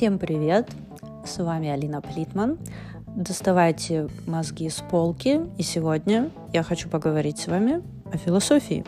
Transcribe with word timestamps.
Всем 0.00 0.18
привет! 0.18 0.66
С 1.26 1.36
вами 1.44 1.68
Алина 1.68 2.00
Плитман. 2.00 2.56
Доставайте 3.06 4.08
мозги 4.26 4.70
с 4.70 4.82
полки, 4.90 5.42
и 5.58 5.62
сегодня 5.62 6.30
я 6.54 6.62
хочу 6.62 6.88
поговорить 6.88 7.36
с 7.36 7.48
вами 7.48 7.82
о 8.10 8.16
философии. 8.16 8.82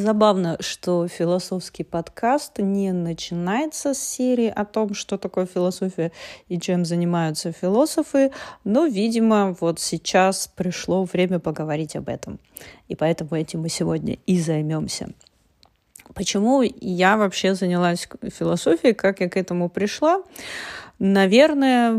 Забавно, 0.00 0.56
что 0.60 1.08
философский 1.08 1.84
подкаст 1.84 2.58
не 2.58 2.90
начинается 2.90 3.92
с 3.92 3.98
серии 3.98 4.48
о 4.48 4.64
том, 4.64 4.94
что 4.94 5.18
такое 5.18 5.44
философия 5.44 6.10
и 6.48 6.58
чем 6.58 6.86
занимаются 6.86 7.52
философы, 7.52 8.32
но, 8.64 8.86
видимо, 8.86 9.54
вот 9.60 9.78
сейчас 9.78 10.50
пришло 10.56 11.04
время 11.04 11.38
поговорить 11.38 11.96
об 11.96 12.08
этом. 12.08 12.40
И 12.88 12.96
поэтому 12.96 13.34
этим 13.34 13.60
мы 13.60 13.68
сегодня 13.68 14.16
и 14.24 14.40
займемся. 14.40 15.10
Почему 16.14 16.62
я 16.62 17.18
вообще 17.18 17.54
занялась 17.54 18.08
философией, 18.22 18.94
как 18.94 19.20
я 19.20 19.28
к 19.28 19.36
этому 19.36 19.68
пришла? 19.68 20.22
Наверное, 21.02 21.94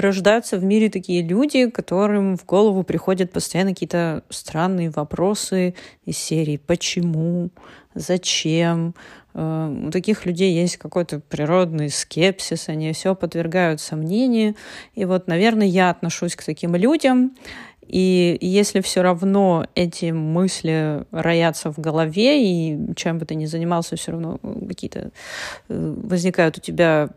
рождаются 0.00 0.58
в 0.58 0.64
мире 0.64 0.88
такие 0.88 1.22
люди, 1.22 1.68
которым 1.68 2.36
в 2.36 2.46
голову 2.46 2.84
приходят 2.84 3.32
постоянно 3.32 3.70
какие-то 3.70 4.22
странные 4.30 4.90
вопросы 4.90 5.74
из 6.04 6.18
серии 6.18 6.58
«почему?», 6.64 7.50
«зачем?». 7.96 8.94
Э, 9.34 9.86
у 9.88 9.90
таких 9.90 10.24
людей 10.24 10.54
есть 10.54 10.76
какой-то 10.76 11.18
природный 11.18 11.90
скепсис, 11.90 12.68
они 12.68 12.92
все 12.92 13.16
подвергают 13.16 13.80
сомнению. 13.80 14.54
И 14.94 15.04
вот, 15.04 15.26
наверное, 15.26 15.66
я 15.66 15.90
отношусь 15.90 16.36
к 16.36 16.44
таким 16.44 16.76
людям. 16.76 17.32
И 17.86 18.38
если 18.40 18.80
все 18.80 19.02
равно 19.02 19.66
эти 19.74 20.10
мысли 20.10 21.04
роятся 21.10 21.72
в 21.72 21.78
голове, 21.78 22.42
и 22.42 22.94
чем 22.96 23.18
бы 23.18 23.26
ты 23.26 23.34
ни 23.34 23.46
занимался, 23.46 23.96
все 23.96 24.12
равно 24.12 24.38
какие-то 24.68 25.10
э, 25.68 25.94
возникают 26.02 26.58
у 26.58 26.60
тебя 26.60 27.10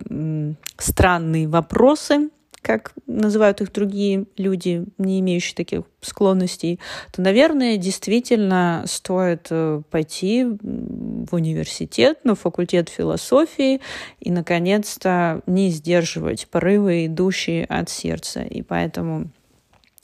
странные 0.78 1.48
вопросы, 1.48 2.30
как 2.68 2.92
называют 3.06 3.62
их 3.62 3.72
другие 3.72 4.26
люди, 4.36 4.86
не 4.98 5.22
имеющие 5.22 5.56
таких 5.56 5.84
склонностей, 6.02 6.82
то, 7.14 7.22
наверное, 7.22 7.78
действительно 7.78 8.84
стоит 8.88 9.48
э, 9.52 9.82
пойти 9.90 10.44
в 10.44 11.34
университет, 11.34 12.20
на 12.26 12.36
факультет 12.36 12.90
философии 12.90 13.80
и, 14.20 14.32
наконец-то, 14.32 15.42
не 15.48 15.70
сдерживать 15.70 16.48
порывы, 16.48 17.06
идущие 17.06 17.64
от 17.64 17.90
сердца. 17.90 18.42
И 18.42 18.62
поэтому 18.64 19.30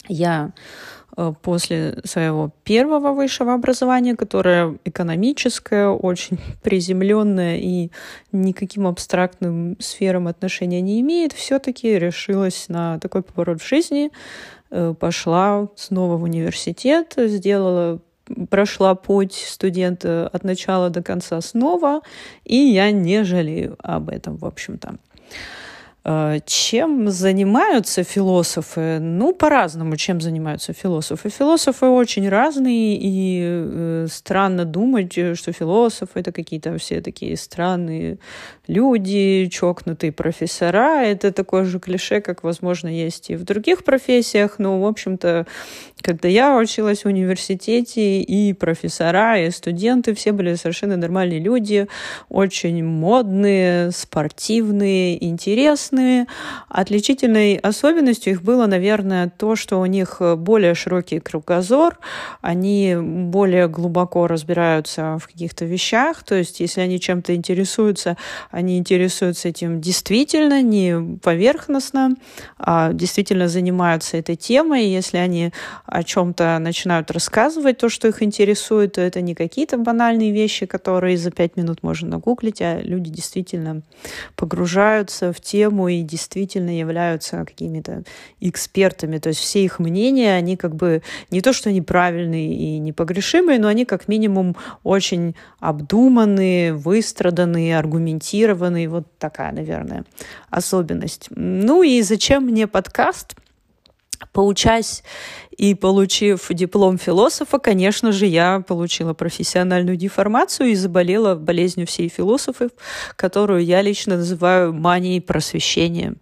я 0.08 0.52
э, 1.16 1.34
после 1.42 2.00
своего 2.04 2.52
первого 2.64 3.14
высшего 3.14 3.54
образования, 3.54 4.16
которое 4.16 4.78
экономическое, 4.86 5.88
очень 5.90 6.40
приземленное 6.64 7.58
и 7.58 7.92
никаким 8.32 8.88
абстрактным 8.88 9.78
сферам 9.80 10.28
отношения 10.28 10.82
не 10.82 11.02
имеет, 11.02 11.34
все-таки 11.34 11.98
решилась 11.98 12.66
на 12.70 13.00
такой 13.00 13.24
поворот 13.24 13.62
в 13.62 13.68
жизни, 13.68 14.12
э, 14.72 14.94
пошла 15.00 15.68
снова 15.76 16.18
в 16.18 16.24
университет, 16.24 17.14
сделала 17.18 18.00
прошла 18.50 18.96
путь 18.96 19.34
студента 19.34 20.30
от 20.32 20.44
начала 20.44 20.90
до 20.90 21.04
конца 21.04 21.42
снова, 21.42 22.02
и 22.46 22.56
я 22.56 22.92
не 22.92 23.24
жалею 23.24 23.76
об 23.80 24.10
этом, 24.10 24.38
в 24.38 24.46
общем-то. 24.46 24.96
Э, 26.06 26.40
чем 26.46 27.10
занимаются 27.10 28.04
философы? 28.04 29.00
Ну, 29.00 29.34
по-разному, 29.34 29.96
чем 29.96 30.20
занимаются 30.20 30.74
философы. 30.74 31.30
Философы 31.30 31.86
очень 31.86 32.28
разные, 32.28 32.98
и 33.00 33.42
э, 33.44 34.08
странно 34.12 34.66
думать, 34.66 35.14
что 35.14 35.54
философы 35.54 36.20
это 36.20 36.32
какие-то 36.32 36.78
все 36.78 37.02
такие 37.02 37.38
странные 37.38 38.18
люди, 38.68 39.48
чокнутые 39.52 40.12
профессора. 40.12 41.04
Это 41.04 41.32
такое 41.32 41.64
же 41.64 41.80
клише, 41.80 42.20
как, 42.22 42.44
возможно, 42.44 42.90
есть 42.90 43.30
и 43.30 43.36
в 43.36 43.44
других 43.44 43.84
профессиях. 43.84 44.60
Но, 44.60 44.82
в 44.82 44.86
общем-то, 44.86 45.48
когда 46.04 46.28
я 46.28 46.58
училась 46.58 47.04
в 47.04 47.08
университете, 47.08 48.22
и 48.22 48.54
профессора, 48.54 49.40
и 49.40 49.50
студенты, 49.50 50.14
все 50.14 50.32
были 50.34 50.56
совершенно 50.56 50.98
нормальные 50.98 51.40
люди, 51.40 51.88
очень 52.30 52.84
модные, 52.84 53.92
спортивные, 53.92 55.24
интересные. 55.24 56.28
Отличительной 56.70 57.56
особенностью 57.56 58.34
их 58.34 58.44
было, 58.44 58.68
наверное, 58.68 59.32
то, 59.36 59.56
что 59.56 59.80
у 59.80 59.86
них 59.86 60.22
более 60.38 60.76
широкий 60.76 61.20
кругозор, 61.20 61.98
они 62.42 62.96
более 63.00 63.68
глубоко 63.68 64.28
разбираются 64.28 65.18
в 65.20 65.28
каких-то 65.28 65.66
вещах, 65.66 66.24
то 66.24 66.36
есть 66.36 66.60
если 66.60 66.82
они 66.82 67.00
чем-то 67.00 67.34
интересуются, 67.34 68.18
они 68.52 68.78
интересуются 68.78 69.50
этим 69.50 69.80
действительно, 69.80 70.62
не 70.62 71.18
поверхностно, 71.20 72.16
а 72.58 72.92
действительно 72.92 73.48
занимаются 73.48 74.18
этой 74.18 74.36
темой. 74.36 74.86
Если 74.86 75.18
они 75.18 75.52
о 75.94 76.02
чем-то 76.02 76.58
начинают 76.58 77.12
рассказывать, 77.12 77.78
то, 77.78 77.88
что 77.88 78.08
их 78.08 78.24
интересует, 78.24 78.94
то 78.94 79.02
это 79.02 79.22
не 79.22 79.36
какие-то 79.36 79.78
банальные 79.78 80.32
вещи, 80.32 80.66
которые 80.66 81.18
за 81.18 81.30
пять 81.30 81.56
минут 81.56 81.84
можно 81.84 82.10
нагуглить, 82.10 82.64
а 82.64 82.82
люди 82.82 83.12
действительно 83.12 83.84
погружаются 84.36 85.32
в 85.32 85.40
тему 85.40 85.90
и 85.90 86.02
действительно 86.02 86.76
являются 86.76 87.46
какими-то 87.46 88.06
экспертами. 88.42 89.20
То 89.20 89.30
есть 89.30 89.42
все 89.42 89.64
их 89.64 89.78
мнения, 89.78 90.34
они 90.34 90.58
как 90.58 90.76
бы 90.76 91.04
не 91.30 91.42
то, 91.42 91.54
что 91.54 91.70
они 91.70 91.84
правильные 91.84 92.56
и 92.56 92.80
непогрешимые, 92.80 93.60
но 93.60 93.68
они 93.68 93.86
как 93.86 94.08
минимум 94.08 94.56
очень 94.82 95.36
обдуманные, 95.60 96.74
выстраданные, 96.74 97.78
аргументированные. 97.78 98.90
Вот 98.90 99.06
такая, 99.20 99.52
наверное, 99.52 100.06
особенность. 100.50 101.28
Ну 101.30 101.84
и 101.84 102.02
зачем 102.02 102.46
мне 102.46 102.66
подкаст? 102.66 103.36
Поучась 104.32 105.04
и 105.58 105.76
получив 105.76 106.48
диплом 106.50 106.98
философа, 106.98 107.60
конечно 107.60 108.12
же, 108.12 108.26
я 108.26 108.62
получила 108.62 109.14
профессиональную 109.14 109.98
деформацию 109.98 110.70
и 110.70 110.76
заболела 110.76 111.36
болезнью 111.36 111.88
всей 111.88 112.10
философов, 112.10 112.72
которую 113.16 113.64
я 113.64 113.82
лично 113.82 114.18
называю 114.18 114.74
манией 114.74 115.22
просвещения. 115.22 116.16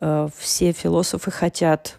Э, 0.00 0.28
все 0.36 0.72
философы 0.72 1.30
хотят 1.30 1.98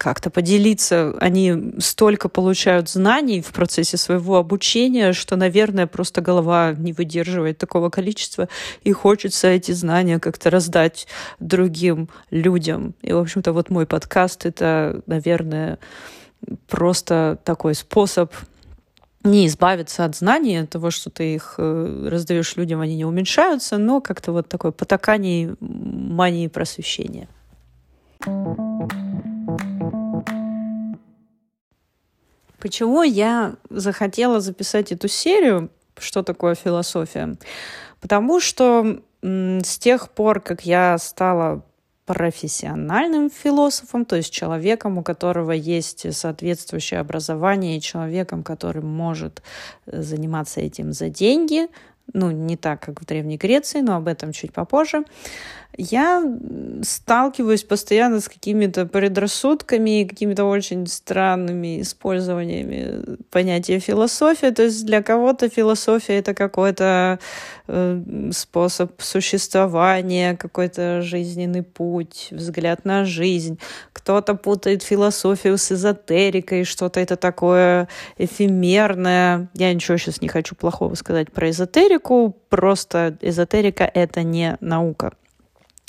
как-то 0.00 0.30
поделиться. 0.30 1.14
Они 1.20 1.74
столько 1.78 2.30
получают 2.30 2.88
знаний 2.88 3.42
в 3.42 3.52
процессе 3.52 3.98
своего 3.98 4.38
обучения, 4.38 5.12
что, 5.12 5.36
наверное, 5.36 5.86
просто 5.86 6.22
голова 6.22 6.72
не 6.72 6.94
выдерживает 6.94 7.58
такого 7.58 7.90
количества, 7.90 8.48
и 8.82 8.92
хочется 8.92 9.48
эти 9.48 9.72
знания 9.72 10.18
как-то 10.18 10.48
раздать 10.48 11.06
другим 11.38 12.08
людям. 12.30 12.94
И, 13.02 13.12
в 13.12 13.18
общем-то, 13.18 13.52
вот 13.52 13.68
мой 13.68 13.84
подкаст— 13.84 14.46
это, 14.46 15.02
наверное, 15.06 15.78
просто 16.66 17.38
такой 17.44 17.74
способ 17.74 18.32
не 19.22 19.46
избавиться 19.48 20.06
от 20.06 20.16
знаний, 20.16 20.62
от 20.62 20.70
того, 20.70 20.90
что 20.90 21.10
ты 21.10 21.34
их 21.34 21.56
э, 21.58 22.08
раздаешь 22.10 22.56
людям, 22.56 22.80
они 22.80 22.96
не 22.96 23.04
уменьшаются, 23.04 23.76
но 23.76 24.00
как-то 24.00 24.32
вот 24.32 24.48
такое 24.48 24.72
потакание 24.72 25.56
мании 25.60 26.48
просвещения. 26.48 27.28
Почему 32.60 33.02
я 33.02 33.54
захотела 33.70 34.40
записать 34.40 34.92
эту 34.92 35.08
серию 35.08 35.70
«Что 35.98 36.22
такое 36.22 36.54
философия?» 36.54 37.36
Потому 38.00 38.40
что 38.40 39.00
с 39.22 39.78
тех 39.78 40.10
пор, 40.10 40.40
как 40.40 40.64
я 40.64 40.96
стала 40.98 41.62
профессиональным 42.06 43.30
философом, 43.30 44.04
то 44.04 44.16
есть 44.16 44.32
человеком, 44.32 44.98
у 44.98 45.02
которого 45.02 45.52
есть 45.52 46.12
соответствующее 46.12 46.98
образование, 46.98 47.76
и 47.76 47.80
человеком, 47.80 48.42
который 48.42 48.82
может 48.82 49.42
э, 49.86 50.02
заниматься 50.02 50.60
этим 50.60 50.92
за 50.92 51.08
деньги, 51.08 51.68
ну, 52.12 52.32
не 52.32 52.56
так, 52.56 52.80
как 52.80 53.00
в 53.00 53.06
Древней 53.06 53.36
Греции, 53.36 53.80
но 53.80 53.94
об 53.94 54.08
этом 54.08 54.32
чуть 54.32 54.52
попозже, 54.52 55.04
я 55.80 56.22
сталкиваюсь 56.82 57.64
постоянно 57.64 58.20
с 58.20 58.28
какими-то 58.28 58.84
предрассудками 58.84 60.02
и 60.02 60.04
какими-то 60.04 60.44
очень 60.44 60.86
странными 60.86 61.80
использованиями 61.80 63.16
понятия 63.30 63.78
философия. 63.78 64.50
То 64.50 64.64
есть 64.64 64.84
для 64.84 65.02
кого-то 65.02 65.48
философия 65.48 66.18
это 66.18 66.34
какой-то 66.34 67.18
э, 67.66 68.30
способ 68.32 69.00
существования, 69.00 70.36
какой-то 70.36 71.00
жизненный 71.00 71.62
путь, 71.62 72.28
взгляд 72.30 72.84
на 72.84 73.06
жизнь. 73.06 73.58
Кто-то 73.94 74.34
путает 74.34 74.82
философию 74.82 75.56
с 75.56 75.72
эзотерикой, 75.72 76.64
что-то 76.64 77.00
это 77.00 77.16
такое 77.16 77.88
эфемерное. 78.18 79.48
Я 79.54 79.72
ничего 79.72 79.96
сейчас 79.96 80.20
не 80.20 80.28
хочу 80.28 80.54
плохого 80.54 80.94
сказать 80.94 81.32
про 81.32 81.48
эзотерику, 81.48 82.36
просто 82.50 83.16
эзотерика— 83.22 83.90
это 83.94 84.22
не 84.22 84.58
наука. 84.60 85.12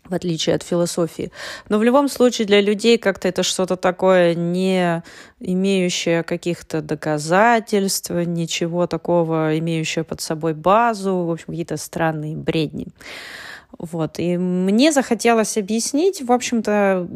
В 0.06 0.14
отличие 0.14 0.56
от 0.56 0.64
философии. 0.64 1.32
Но 1.70 1.78
в 1.78 1.84
любом 1.84 2.10
случае 2.10 2.48
для 2.48 2.62
людей 2.62 2.98
как-то 2.98 3.28
это 3.28 3.44
что-то 3.44 3.76
такое 3.76 4.36
не 4.36 5.04
имеющее 5.40 6.24
каких-то 6.24 6.82
доказательств, 6.82 8.10
ничего 8.10 8.88
такого, 8.88 9.58
имеющее 9.60 10.04
под 10.04 10.22
собой 10.22 10.54
базу, 10.54 11.16
в 11.24 11.32
общем, 11.32 11.46
какие-то 11.48 11.78
странные 11.78 12.36
бредни. 12.36 12.88
Вот. 13.78 14.20
И 14.20 14.38
мне 14.38 14.92
захотелось 14.92 15.58
объяснить, 15.58 16.22
в 16.22 16.32
общем-то, 16.32 17.08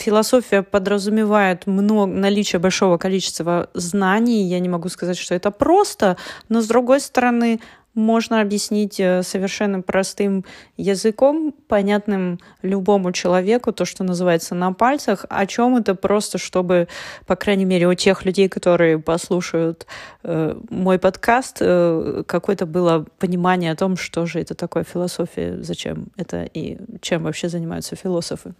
философия 0.00 0.62
подразумевает 0.62 1.66
много, 1.66 2.12
наличие 2.12 2.60
большого 2.60 2.98
количества 2.98 3.68
знаний. 3.74 4.44
Я 4.44 4.60
не 4.60 4.68
могу 4.68 4.88
сказать, 4.88 5.18
что 5.18 5.34
это 5.34 5.50
просто, 5.50 6.16
но 6.48 6.60
с 6.60 6.66
другой 6.66 7.00
стороны, 7.00 7.60
можно 7.94 8.40
объяснить 8.40 8.98
э, 8.98 9.22
совершенно 9.22 9.80
простым 9.80 10.44
языком, 10.76 11.54
понятным 11.68 12.40
любому 12.62 13.12
человеку, 13.12 13.72
то, 13.72 13.84
что 13.84 14.04
называется 14.04 14.54
на 14.54 14.72
пальцах, 14.72 15.26
о 15.28 15.46
чем 15.46 15.76
это 15.76 15.94
просто, 15.94 16.38
чтобы, 16.38 16.88
по 17.26 17.36
крайней 17.36 17.64
мере, 17.64 17.86
у 17.88 17.94
тех 17.94 18.24
людей, 18.24 18.48
которые 18.48 18.98
послушают 18.98 19.86
э, 20.22 20.58
мой 20.70 20.98
подкаст, 20.98 21.58
э, 21.60 22.24
какое-то 22.26 22.66
было 22.66 23.06
понимание 23.18 23.72
о 23.72 23.76
том, 23.76 23.96
что 23.96 24.26
же 24.26 24.40
это 24.40 24.54
такое 24.54 24.84
философия, 24.84 25.58
зачем 25.62 26.08
это 26.16 26.44
и 26.52 26.78
чем 27.00 27.22
вообще 27.22 27.48
занимаются 27.48 27.96
философы. 27.96 28.54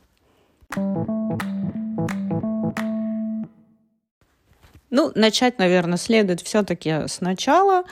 Ну, 4.91 5.11
начать, 5.17 5.59
наверное, 5.59 5.99
следует 5.99 6.41
все-таки 6.41 7.09
сначала. 7.09 7.83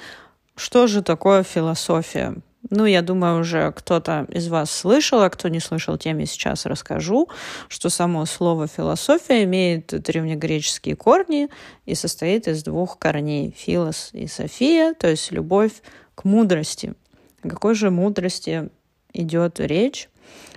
Что 0.65 0.87
же 0.87 1.03
такое 1.03 1.43
философия? 1.43 2.37
Ну, 2.71 2.87
я 2.87 3.03
думаю, 3.03 3.41
уже 3.41 3.73
кто-то 3.73 4.29
из 4.29 4.47
вас 4.47 4.71
слышал, 4.71 5.21
а 5.21 5.29
кто 5.29 5.49
не 5.49 5.59
слышал, 5.59 5.99
тем 5.99 6.19
я 6.19 6.27
сейчас 6.27 6.67
расскажу, 6.67 7.29
что 7.67 7.91
само 7.91 8.25
слово 8.27 8.69
философия 8.69 9.43
имеет 9.43 9.89
древнегреческие 9.89 10.95
корни 10.95 11.49
и 11.85 11.97
состоит 11.97 12.47
из 12.47 12.63
двух 12.63 12.97
корней– 13.01 13.53
филос 13.59 14.11
и 14.13 14.29
софия, 14.29 14.95
то 14.95 15.09
есть 15.09 15.33
любовь 15.33 15.83
к 16.15 16.23
мудрости. 16.23 16.95
О 17.43 17.49
какой 17.49 17.75
же 17.75 17.91
мудрости 17.91 18.71
идет 19.13 19.59
речь? 19.59 20.09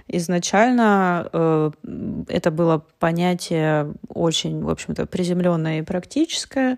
Изначально 0.08 1.28
э, 1.34 1.72
это 2.28 2.52
было 2.52 2.86
понятие 3.00 3.94
очень, 4.08 4.64
в 4.64 4.70
общем-то, 4.70 5.08
приземленное 5.08 5.80
и 5.80 5.82
практическое. 5.82 6.78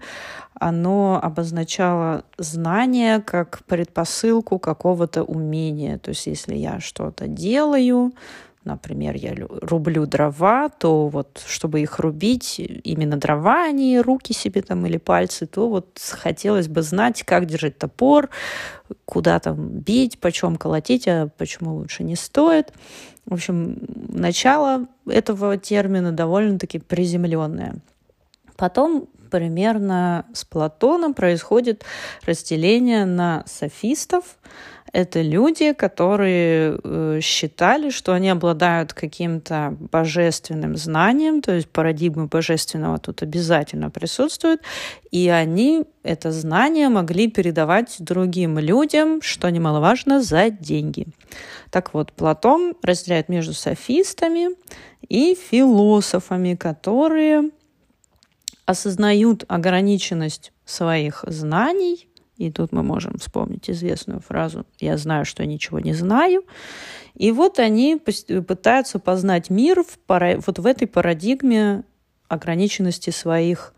Оно 0.53 1.19
обозначало 1.21 2.23
знание 2.37 3.21
как 3.21 3.59
предпосылку 3.65 4.59
какого-то 4.59 5.23
умения. 5.23 5.97
То 5.97 6.09
есть 6.09 6.25
если 6.27 6.55
я 6.55 6.79
что-то 6.79 7.27
делаю, 7.27 8.13
например, 8.67 9.15
я 9.15 9.33
рублю 9.35 10.05
дрова, 10.05 10.69
то 10.69 11.07
вот, 11.07 11.43
чтобы 11.47 11.81
их 11.81 11.99
рубить, 11.99 12.59
именно 12.59 13.17
дрова, 13.17 13.65
а 13.65 13.71
не 13.71 13.99
руки 13.99 14.33
себе 14.33 14.61
там 14.61 14.85
или 14.85 14.97
пальцы, 14.97 15.47
то 15.47 15.69
вот 15.69 15.99
хотелось 16.11 16.67
бы 16.67 16.81
знать, 16.81 17.23
как 17.23 17.45
держать 17.45 17.77
топор, 17.77 18.29
куда 19.05 19.39
там 19.39 19.69
бить, 19.69 20.19
почем 20.19 20.57
колотить, 20.57 21.07
а 21.07 21.29
почему 21.37 21.75
лучше 21.75 22.03
не 22.03 22.15
стоит. 22.15 22.73
В 23.25 23.33
общем, 23.33 23.79
начало 24.09 24.87
этого 25.07 25.57
термина 25.57 26.11
довольно-таки 26.11 26.79
приземленное. 26.79 27.75
Потом 28.55 29.07
примерно 29.29 30.25
с 30.33 30.45
Платоном 30.45 31.13
происходит 31.13 31.83
разделение 32.25 33.05
на 33.05 33.43
софистов, 33.45 34.37
это 34.93 35.21
люди, 35.21 35.73
которые 35.73 36.79
э, 36.83 37.19
считали, 37.21 37.89
что 37.89 38.13
они 38.13 38.29
обладают 38.29 38.93
каким-то 38.93 39.75
божественным 39.91 40.75
знанием, 40.77 41.41
то 41.41 41.53
есть 41.53 41.69
парадигма 41.69 42.27
божественного 42.27 42.97
тут 42.97 43.21
обязательно 43.21 43.89
присутствует, 43.89 44.61
и 45.11 45.29
они 45.29 45.85
это 46.03 46.31
знание 46.31 46.89
могли 46.89 47.29
передавать 47.29 47.97
другим 47.99 48.59
людям, 48.59 49.21
что 49.21 49.49
немаловажно, 49.49 50.21
за 50.21 50.49
деньги. 50.49 51.07
Так 51.69 51.93
вот, 51.93 52.13
Платон 52.13 52.75
разделяет 52.81 53.29
между 53.29 53.53
софистами 53.53 54.49
и 55.09 55.35
философами, 55.35 56.55
которые 56.55 57.51
осознают 58.65 59.45
ограниченность 59.47 60.51
своих 60.65 61.23
знаний 61.27 62.06
и 62.37 62.51
тут 62.51 62.71
мы 62.71 62.83
можем 62.83 63.17
вспомнить 63.17 63.69
известную 63.69 64.21
фразу 64.21 64.65
«я 64.79 64.97
знаю, 64.97 65.25
что 65.25 65.43
я 65.43 65.49
ничего 65.49 65.79
не 65.79 65.93
знаю». 65.93 66.43
И 67.15 67.31
вот 67.31 67.59
они 67.59 67.97
пытаются 68.47 68.99
познать 68.99 69.49
мир 69.49 69.83
в 69.83 69.97
пара... 70.05 70.39
вот 70.45 70.59
в 70.59 70.65
этой 70.65 70.87
парадигме 70.87 71.83
ограниченности 72.27 73.09
своих 73.09 73.73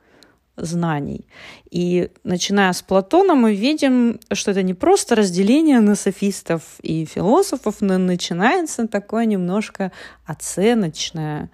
знаний. 0.57 1.25
И 1.71 2.11
начиная 2.25 2.73
с 2.73 2.81
Платона 2.81 3.35
мы 3.35 3.56
видим, 3.56 4.19
что 4.33 4.51
это 4.51 4.61
не 4.61 4.73
просто 4.73 5.15
разделение 5.15 5.79
на 5.79 5.95
софистов 5.95 6.63
и 6.81 7.06
философов, 7.06 7.77
но 7.79 7.97
начинается 7.97 8.88
такое 8.88 9.25
немножко 9.25 9.94
оценочное 10.25 11.50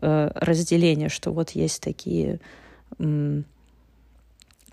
э, 0.00 0.30
разделение, 0.34 1.10
что 1.10 1.32
вот 1.32 1.50
есть 1.50 1.82
такие 1.82 2.40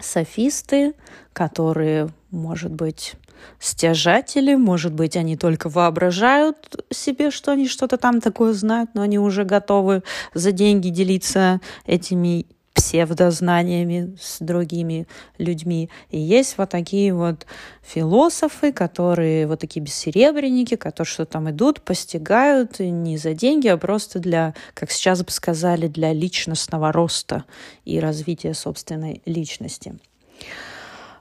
софисты, 0.04 0.94
которые, 1.34 2.10
может 2.32 2.72
быть, 2.72 3.16
стяжатели, 3.60 4.56
может 4.56 4.94
быть, 4.94 5.16
они 5.16 5.36
только 5.38 5.70
воображают 5.70 6.86
себе, 6.92 7.32
что 7.32 7.52
они 7.52 7.68
что-то 7.68 7.98
там 7.98 8.22
такое 8.22 8.54
знают, 8.54 8.92
но 8.94 9.02
они 9.02 9.20
уже 9.20 9.44
готовы 9.44 10.04
за 10.34 10.52
деньги 10.52 10.90
делиться 10.90 11.60
этими 11.86 12.46
псевдознаниями 12.84 14.18
с 14.20 14.40
другими 14.40 15.08
людьми. 15.38 15.90
И 16.10 16.20
есть 16.20 16.58
вот 16.58 16.70
такие 16.70 17.14
вот 17.14 17.46
философы, 17.82 18.74
которые 18.74 19.48
вот 19.48 19.62
такие 19.62 19.82
бессеребренники, 19.82 20.76
которые 20.76 21.10
что 21.10 21.26
там 21.26 21.50
идут, 21.50 21.82
постигают 21.82 22.80
не 22.80 23.18
за 23.18 23.34
деньги, 23.34 23.70
а 23.70 23.78
просто 23.78 24.20
для, 24.20 24.54
как 24.74 24.92
сейчас 24.92 25.24
бы 25.24 25.32
сказали, 25.32 25.88
для 25.88 26.12
личностного 26.12 26.92
роста 26.92 27.46
и 27.86 28.02
развития 28.02 28.54
собственной 28.54 29.22
личности. 29.26 29.98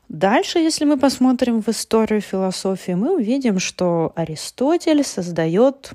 Дальше, 0.09 0.59
если 0.59 0.85
мы 0.85 0.99
посмотрим 0.99 1.62
в 1.62 1.69
историю 1.69 2.20
философии, 2.20 2.93
мы 2.93 3.14
увидим, 3.14 3.61
что 3.61 4.12
Аристотель 4.17 5.05
создает, 5.05 5.93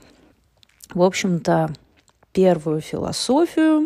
в 0.93 1.01
общем-то, 1.01 1.71
первую 2.31 2.79
философию, 2.79 3.83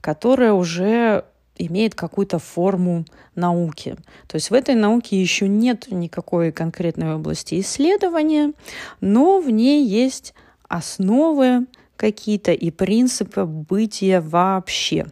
которая 0.00 0.52
уже 0.52 1.24
имеет 1.56 1.94
какую-то 1.94 2.38
форму 2.38 3.04
науки. 3.34 3.96
То 4.26 4.36
есть 4.36 4.50
в 4.50 4.54
этой 4.54 4.74
науке 4.74 5.20
еще 5.20 5.46
нет 5.46 5.88
никакой 5.90 6.52
конкретной 6.52 7.14
области 7.14 7.60
исследования, 7.60 8.52
но 9.00 9.40
в 9.40 9.50
ней 9.50 9.86
есть 9.86 10.34
основы 10.68 11.66
какие-то 12.00 12.52
и 12.52 12.70
принципы 12.70 13.44
бытия 13.44 14.22
вообще. 14.22 15.04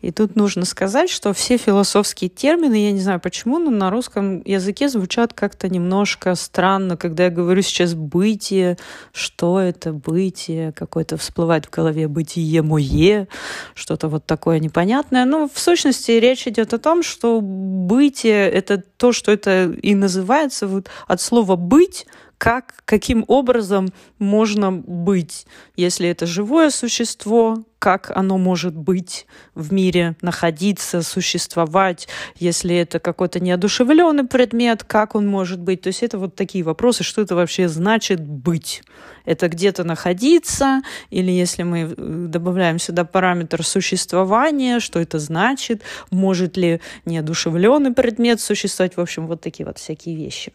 И 0.00 0.10
тут 0.10 0.34
нужно 0.34 0.64
сказать, 0.64 1.08
что 1.08 1.32
все 1.32 1.56
философские 1.56 2.28
термины, 2.28 2.74
я 2.74 2.90
не 2.90 3.00
знаю 3.00 3.20
почему, 3.20 3.58
но 3.58 3.70
на 3.70 3.90
русском 3.90 4.42
языке 4.44 4.88
звучат 4.88 5.32
как-то 5.32 5.68
немножко 5.68 6.34
странно, 6.34 6.96
когда 6.96 7.24
я 7.24 7.30
говорю 7.30 7.62
сейчас 7.62 7.94
«бытие», 7.94 8.76
что 9.12 9.60
это 9.60 9.92
бытие, 9.92 10.72
какое-то 10.72 11.16
всплывает 11.16 11.66
в 11.66 11.70
голове 11.70 12.08
«бытие 12.08 12.60
мое», 12.62 13.28
что-то 13.74 14.08
вот 14.08 14.26
такое 14.26 14.58
непонятное. 14.58 15.24
Но 15.24 15.48
в 15.48 15.58
сущности 15.58 16.10
речь 16.10 16.46
идет 16.48 16.74
о 16.74 16.78
том, 16.78 17.04
что 17.04 17.40
бытие— 17.40 18.50
это 18.50 18.82
то, 18.96 19.12
что 19.12 19.30
это 19.30 19.70
и 19.70 19.94
называется 19.94 20.66
вот 20.66 20.88
от 21.06 21.20
слова 21.20 21.54
«быть», 21.54 22.04
как, 22.42 22.82
каким 22.86 23.24
образом 23.28 23.92
можно 24.18 24.72
быть, 24.72 25.46
если 25.76 26.08
это 26.08 26.26
живое 26.26 26.70
существо, 26.70 27.62
как 27.78 28.10
оно 28.16 28.36
может 28.36 28.74
быть 28.74 29.28
в 29.54 29.72
мире, 29.72 30.16
находиться, 30.22 31.02
существовать, 31.02 32.08
если 32.34 32.74
это 32.74 32.98
какой-то 32.98 33.38
неодушевленный 33.38 34.24
предмет, 34.24 34.82
как 34.82 35.14
он 35.14 35.24
может 35.28 35.60
быть. 35.60 35.82
То 35.82 35.86
есть 35.86 36.02
это 36.02 36.18
вот 36.18 36.34
такие 36.34 36.64
вопросы, 36.64 37.04
что 37.04 37.22
это 37.22 37.36
вообще 37.36 37.68
значит 37.68 38.20
быть. 38.20 38.82
Это 39.24 39.48
где-то 39.48 39.84
находиться, 39.84 40.82
или 41.10 41.30
если 41.30 41.62
мы 41.62 41.78
э, 41.78 41.94
добавляем 41.96 42.80
сюда 42.80 43.04
параметр 43.04 43.62
существования, 43.64 44.80
что 44.80 44.98
это 44.98 45.20
значит, 45.20 45.82
может 46.10 46.56
ли 46.56 46.80
неодушевленный 47.04 47.92
предмет 47.92 48.40
существовать, 48.40 48.96
в 48.96 49.00
общем, 49.00 49.28
вот 49.28 49.40
такие 49.40 49.64
вот 49.64 49.78
всякие 49.78 50.16
вещи. 50.16 50.52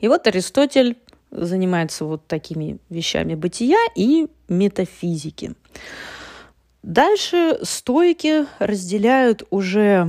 И 0.00 0.08
вот 0.08 0.26
Аристотель 0.26 0.96
занимается 1.30 2.04
вот 2.04 2.26
такими 2.26 2.78
вещами 2.90 3.34
бытия 3.34 3.78
и 3.94 4.28
метафизики. 4.48 5.54
Дальше 6.82 7.58
стойки 7.62 8.46
разделяют 8.58 9.44
уже 9.50 10.08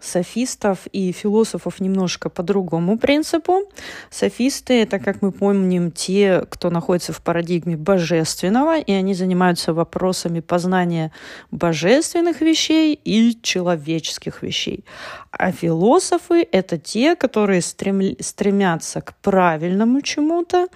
софистов 0.00 0.86
и 0.92 1.12
философов 1.12 1.80
немножко 1.80 2.28
по 2.28 2.42
другому 2.42 2.98
принципу. 2.98 3.62
Софисты— 4.10 4.82
это, 4.82 4.98
как 4.98 5.22
мы 5.22 5.32
помним, 5.32 5.90
те, 5.90 6.44
кто 6.48 6.70
находится 6.70 7.12
в 7.12 7.20
парадигме 7.22 7.76
божественного, 7.76 8.78
и 8.78 8.92
они 8.92 9.14
занимаются 9.14 9.72
вопросами 9.72 10.40
познания 10.40 11.12
божественных 11.50 12.40
вещей 12.40 12.98
и 13.04 13.38
человеческих 13.42 14.42
вещей. 14.42 14.84
А 15.30 15.52
философы— 15.52 16.46
это 16.52 16.78
те, 16.78 17.16
которые 17.16 17.62
стрем... 17.62 18.16
стремятся 18.20 19.00
к 19.00 19.14
правильному 19.16 20.00
чему-то, 20.02 20.68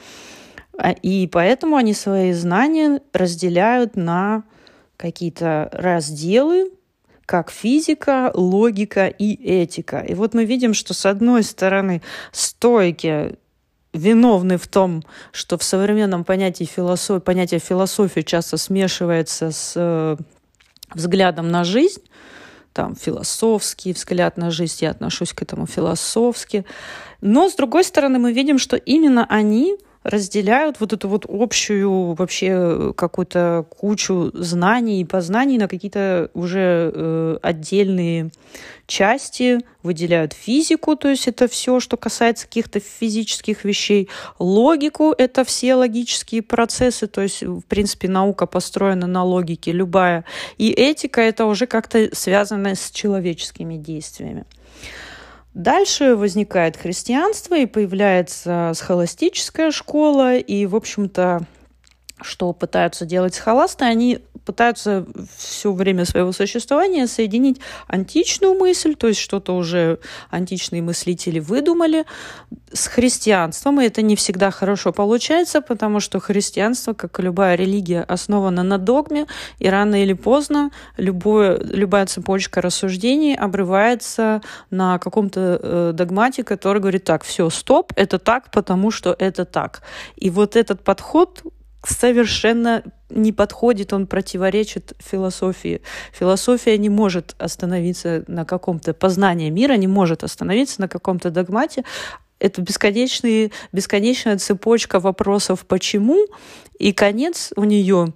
а, 0.79 0.93
и 0.93 1.27
поэтому 1.27 1.77
они 1.77 1.95
свои 1.95 2.33
знания 2.33 3.01
разделяют 3.13 3.97
на 3.97 4.45
какие-то 4.97 5.69
разделы, 5.73 6.71
как 7.33 7.51
физика, 7.51 8.31
логика 8.35 9.07
и 9.07 9.33
этика. 9.33 10.01
И 10.01 10.13
вот 10.13 10.35
мы 10.35 10.45
видим, 10.45 10.75
что 10.75 10.93
с 10.93 11.07
одной 11.07 11.43
стороны 11.45 12.03
стойки 12.31 13.39
виновны 13.95 14.59
в 14.59 14.67
том, 14.67 15.03
что 15.33 15.57
в 15.57 15.63
современном 15.63 16.25
понятии 16.25 16.65
философии, 16.65 17.25
понятие 17.25 17.59
философии 17.59 18.21
часто 18.21 18.59
смешивается 18.59 19.51
с 19.51 19.73
э, 19.77 20.17
взглядом 20.95 21.49
на 21.49 21.65
жизнь, 21.65 22.03
там 22.75 22.95
философский 22.97 23.95
взгляд 23.95 24.37
на 24.37 24.51
жизнь, 24.51 24.77
я 24.81 24.91
отношусь 24.91 25.33
к 25.33 25.41
этому 25.41 25.67
философски. 25.67 26.67
Но, 27.23 27.49
с 27.49 27.55
другой 27.55 27.85
стороны, 27.85 28.19
мы 28.19 28.35
видим, 28.35 28.59
что 28.59 28.77
именно 28.77 29.25
они 29.25 29.79
разделяют 30.05 30.81
вот 30.81 30.93
эту 30.93 31.09
вот 31.09 31.27
общую 31.29 32.15
вообще 32.15 32.93
какую-то 32.97 33.67
кучу 33.69 34.31
знаний 34.35 35.01
и 35.01 35.05
познаний 35.05 35.59
на 35.59 35.69
какие-то 35.69 36.31
уже 36.35 36.93
э, 36.95 37.39
отдельные 37.43 38.31
части, 38.87 39.61
выделяют 39.83 40.33
физику, 40.33 40.97
то 40.97 41.09
есть 41.09 41.27
это 41.29 41.49
все, 41.49 41.81
что 41.81 41.97
касается 41.97 42.47
каких-то 42.47 42.81
физических 42.81 43.65
вещей, 43.65 44.09
логику, 44.39 45.15
это 45.17 45.45
все 45.45 45.75
логические 45.75 46.43
процессы, 46.43 47.07
то 47.07 47.23
есть, 47.23 47.43
в 47.43 47.63
принципе, 47.63 48.09
наука 48.09 48.47
построена 48.47 49.07
на 49.07 49.25
логике 49.25 49.73
любая, 49.73 50.25
и 50.59 50.71
этика 50.71 51.21
это 51.21 51.47
уже 51.47 51.67
как-то 51.67 52.15
связано 52.15 52.75
с 52.75 52.91
человеческими 52.91 53.77
действиями. 53.77 54.45
Дальше 55.55 56.17
возникает 56.17 56.79
христианство 56.79 57.55
и 57.57 57.67
появляется 57.67 58.73
схоластическая 58.75 59.71
школа, 59.71 60.39
и, 60.39 60.65
в 60.65 60.75
общем-то, 60.75 61.47
что 62.23 62.53
пытаются 62.53 63.07
делать 63.07 63.35
схоласты, 63.35 63.85
они 63.85 64.21
пытаются 64.45 65.07
все 65.37 65.73
время 65.73 66.05
своего 66.05 66.33
существования 66.33 67.07
соединить 67.07 67.61
античную 67.87 68.55
мысль, 68.55 68.95
то 68.95 69.09
есть 69.09 69.21
что-то 69.21 69.55
уже 69.55 69.99
античные 70.31 70.83
мыслители 70.83 71.39
выдумали, 71.39 72.05
с 72.73 72.87
христианством, 72.87 73.81
и 73.81 73.87
это 73.87 74.03
не 74.03 74.17
всегда 74.17 74.51
хорошо 74.51 74.93
получается, 74.93 75.61
потому 75.61 76.01
что 76.01 76.21
христианство, 76.21 76.95
как 76.95 77.19
и 77.19 77.23
любая 77.23 77.55
религия, 77.55 78.03
основано 78.03 78.63
на 78.63 78.79
догме, 78.79 79.27
и 79.59 79.69
рано 79.69 80.03
или 80.03 80.15
поздно 80.15 80.71
любое, 80.97 81.59
любая 81.59 82.07
цепочка 82.07 82.61
рассуждений 82.61 83.37
обрывается 83.37 84.41
на 84.71 84.99
каком-то 84.99 85.61
э, 85.63 85.93
догмате, 85.95 86.45
который 86.45 86.81
говорит, 86.81 87.05
так, 87.05 87.25
все, 87.25 87.51
стоп, 87.51 87.93
это 87.97 88.19
так, 88.19 88.51
потому 88.51 88.91
что 88.91 89.15
это 89.19 89.45
так. 89.45 89.83
И 90.17 90.31
вот 90.31 90.57
этот 90.57 90.83
подход 90.83 91.43
совершенно 91.85 92.83
не 93.11 93.33
подходит, 93.33 93.93
он 93.93 94.07
противоречит 94.07 94.95
философии. 94.99 95.83
Философия 96.13 96.79
не 96.79 96.89
может 96.89 97.35
остановиться 97.39 98.25
на 98.27 98.45
каком-то 98.45 98.95
познании 98.95 99.51
мира, 99.51 99.75
не 99.75 99.89
может 99.89 100.25
остановиться 100.25 100.81
на 100.81 100.89
каком-то 100.89 101.31
догмате. 101.31 101.85
Это 102.39 102.61
бесконечные, 102.63 103.53
бесконечная 103.73 104.39
цепочка 104.39 104.99
вопросов 104.99 105.65
«почему?», 105.67 106.27
и 106.79 106.93
конец 106.93 107.53
у 107.55 107.65
нее 107.65 108.13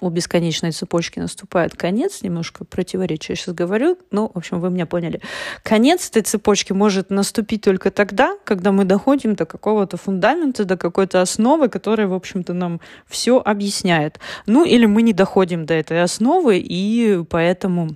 у 0.00 0.10
бесконечной 0.10 0.72
цепочки 0.72 1.18
наступает 1.18 1.74
конец, 1.74 2.22
немножко 2.22 2.64
противоречие 2.64 3.36
сейчас 3.36 3.54
говорю, 3.54 3.98
но, 4.10 4.30
в 4.32 4.38
общем, 4.38 4.60
вы 4.60 4.70
меня 4.70 4.86
поняли. 4.86 5.20
Конец 5.62 6.08
этой 6.08 6.22
цепочки 6.22 6.72
может 6.72 7.10
наступить 7.10 7.62
только 7.62 7.90
тогда, 7.90 8.36
когда 8.44 8.72
мы 8.72 8.84
доходим 8.84 9.34
до 9.34 9.46
какого-то 9.46 9.96
фундамента, 9.96 10.64
до 10.64 10.76
какой-то 10.76 11.20
основы, 11.20 11.68
которая, 11.68 12.06
в 12.06 12.14
общем-то, 12.14 12.52
нам 12.52 12.80
все 13.06 13.40
объясняет. 13.44 14.18
Ну, 14.46 14.64
или 14.64 14.86
мы 14.86 15.02
не 15.02 15.12
доходим 15.12 15.66
до 15.66 15.74
этой 15.74 16.02
основы, 16.02 16.58
и 16.58 17.22
поэтому 17.28 17.90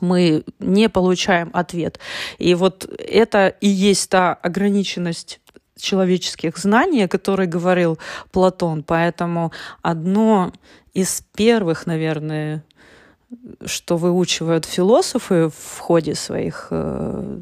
мы 0.00 0.44
не 0.58 0.88
получаем 0.88 1.50
ответ. 1.52 1.98
И 2.38 2.54
вот 2.54 2.88
это 2.98 3.48
и 3.48 3.68
есть 3.68 4.10
та 4.10 4.34
ограниченность 4.34 5.40
человеческих 5.78 6.56
знаний, 6.58 7.04
о 7.04 7.08
которой 7.08 7.46
говорил 7.46 7.98
Платон. 8.32 8.82
Поэтому 8.82 9.52
одно 9.82 10.52
из 10.96 11.22
первых, 11.34 11.86
наверное, 11.86 12.64
что 13.66 13.98
выучивают 13.98 14.64
философы 14.64 15.50
в 15.50 15.78
ходе 15.78 16.14
своих 16.14 16.68
э, 16.70 17.40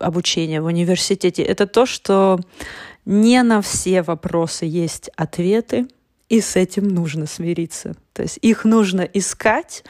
обучения 0.00 0.60
в 0.60 0.64
университете, 0.64 1.44
это 1.44 1.68
то, 1.68 1.86
что 1.86 2.40
не 3.04 3.40
на 3.44 3.62
все 3.62 4.02
вопросы 4.02 4.64
есть 4.64 5.10
ответы, 5.14 5.86
и 6.28 6.40
с 6.40 6.56
этим 6.56 6.88
нужно 6.88 7.26
смириться. 7.26 7.94
То 8.14 8.22
есть 8.22 8.40
их 8.42 8.64
нужно 8.64 9.02
искать, 9.02 9.84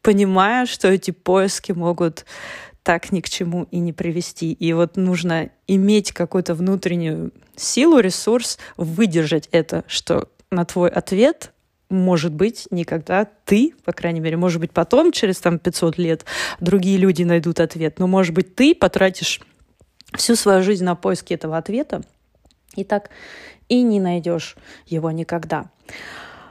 понимая, 0.00 0.66
что 0.66 0.86
эти 0.86 1.10
поиски 1.10 1.72
могут 1.72 2.24
так 2.84 3.10
ни 3.10 3.20
к 3.20 3.28
чему 3.28 3.66
и 3.72 3.80
не 3.80 3.92
привести. 3.92 4.52
И 4.52 4.72
вот 4.72 4.96
нужно 4.96 5.50
иметь 5.66 6.12
какую-то 6.12 6.54
внутреннюю 6.54 7.32
силу, 7.56 7.98
ресурс, 7.98 8.58
выдержать 8.76 9.48
это, 9.50 9.82
что 9.88 10.28
на 10.52 10.64
твой 10.64 10.90
ответ 10.90 11.52
может 11.92 12.32
быть, 12.32 12.66
никогда 12.70 13.26
ты, 13.44 13.74
по 13.84 13.92
крайней 13.92 14.20
мере, 14.20 14.36
может 14.36 14.60
быть, 14.60 14.72
потом, 14.72 15.12
через 15.12 15.38
там 15.38 15.58
500 15.58 15.98
лет, 15.98 16.24
другие 16.60 16.98
люди 16.98 17.22
найдут 17.22 17.60
ответ, 17.60 17.98
но, 17.98 18.06
может 18.06 18.34
быть, 18.34 18.54
ты 18.54 18.74
потратишь 18.74 19.40
всю 20.14 20.36
свою 20.36 20.62
жизнь 20.62 20.84
на 20.84 20.94
поиски 20.94 21.34
этого 21.34 21.56
ответа, 21.56 22.02
и 22.74 22.84
так 22.84 23.10
и 23.68 23.82
не 23.82 24.00
найдешь 24.00 24.56
его 24.86 25.10
никогда. 25.10 25.70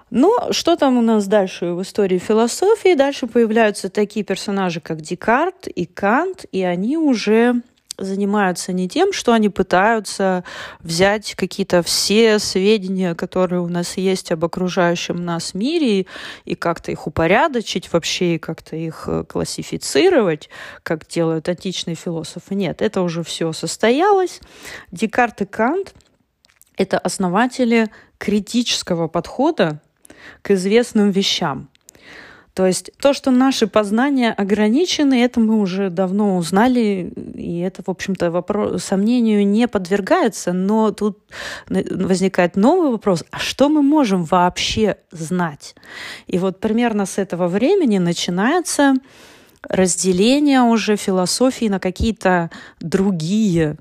Но 0.09 0.51
что 0.51 0.75
там 0.75 0.97
у 0.97 1.01
нас 1.01 1.25
дальше 1.25 1.67
в 1.67 1.81
истории 1.81 2.17
философии? 2.17 2.95
Дальше 2.95 3.27
появляются 3.27 3.89
такие 3.89 4.25
персонажи, 4.25 4.81
как 4.81 5.01
Декарт 5.01 5.67
и 5.67 5.85
Кант, 5.85 6.45
и 6.51 6.63
они 6.63 6.97
уже 6.97 7.61
занимаются 7.97 8.73
не 8.73 8.87
тем, 8.87 9.13
что 9.13 9.33
они 9.33 9.49
пытаются 9.49 10.43
взять 10.79 11.35
какие-то 11.35 11.83
все 11.83 12.39
сведения, 12.39 13.15
которые 13.15 13.61
у 13.61 13.67
нас 13.67 13.97
есть 13.97 14.31
об 14.31 14.45
окружающем 14.45 15.23
нас 15.23 15.53
мире, 15.53 16.05
и, 16.45 16.55
как-то 16.55 16.91
их 16.91 17.07
упорядочить 17.07 17.91
вообще, 17.91 18.35
и 18.35 18.39
как-то 18.39 18.75
их 18.75 19.03
э, 19.07 19.23
классифицировать, 19.23 20.49
как 20.83 21.07
делают 21.07 21.49
античные 21.49 21.95
философы. 21.95 22.55
Нет, 22.55 22.81
это 22.81 23.01
уже 23.01 23.23
все 23.23 23.51
состоялось. 23.53 24.39
Декарт 24.91 25.41
и 25.41 25.45
Кант— 25.45 25.93
это 26.77 26.97
основатели 26.97 27.89
критического 28.17 29.07
подхода 29.07 29.81
к 30.41 30.51
известным 30.51 31.11
вещам. 31.11 31.69
То 32.61 32.67
есть 32.67 32.91
то, 32.99 33.11
что 33.13 33.31
наши 33.31 33.65
познания 33.65 34.31
ограничены, 34.31 35.23
это 35.23 35.39
мы 35.39 35.59
уже 35.59 35.89
давно 35.89 36.37
узнали, 36.37 37.11
и 37.33 37.57
это, 37.57 37.81
в 37.83 37.89
общем-то, 37.89 38.29
вопрос, 38.29 38.83
сомнению 38.83 39.47
не 39.47 39.67
подвергается, 39.67 40.53
но 40.53 40.91
тут 40.91 41.17
возникает 41.67 42.55
новый 42.55 42.91
вопрос, 42.91 43.23
а 43.31 43.39
что 43.39 43.67
мы 43.67 43.81
можем 43.81 44.25
вообще 44.25 44.97
знать? 45.09 45.73
И 46.27 46.37
вот 46.37 46.59
примерно 46.59 47.07
с 47.07 47.17
этого 47.17 47.47
времени 47.47 47.97
начинается 47.97 48.93
разделение 49.67 50.61
уже 50.61 50.97
философии 50.97 51.65
на 51.65 51.79
какие-то 51.79 52.51
другие 52.79 53.77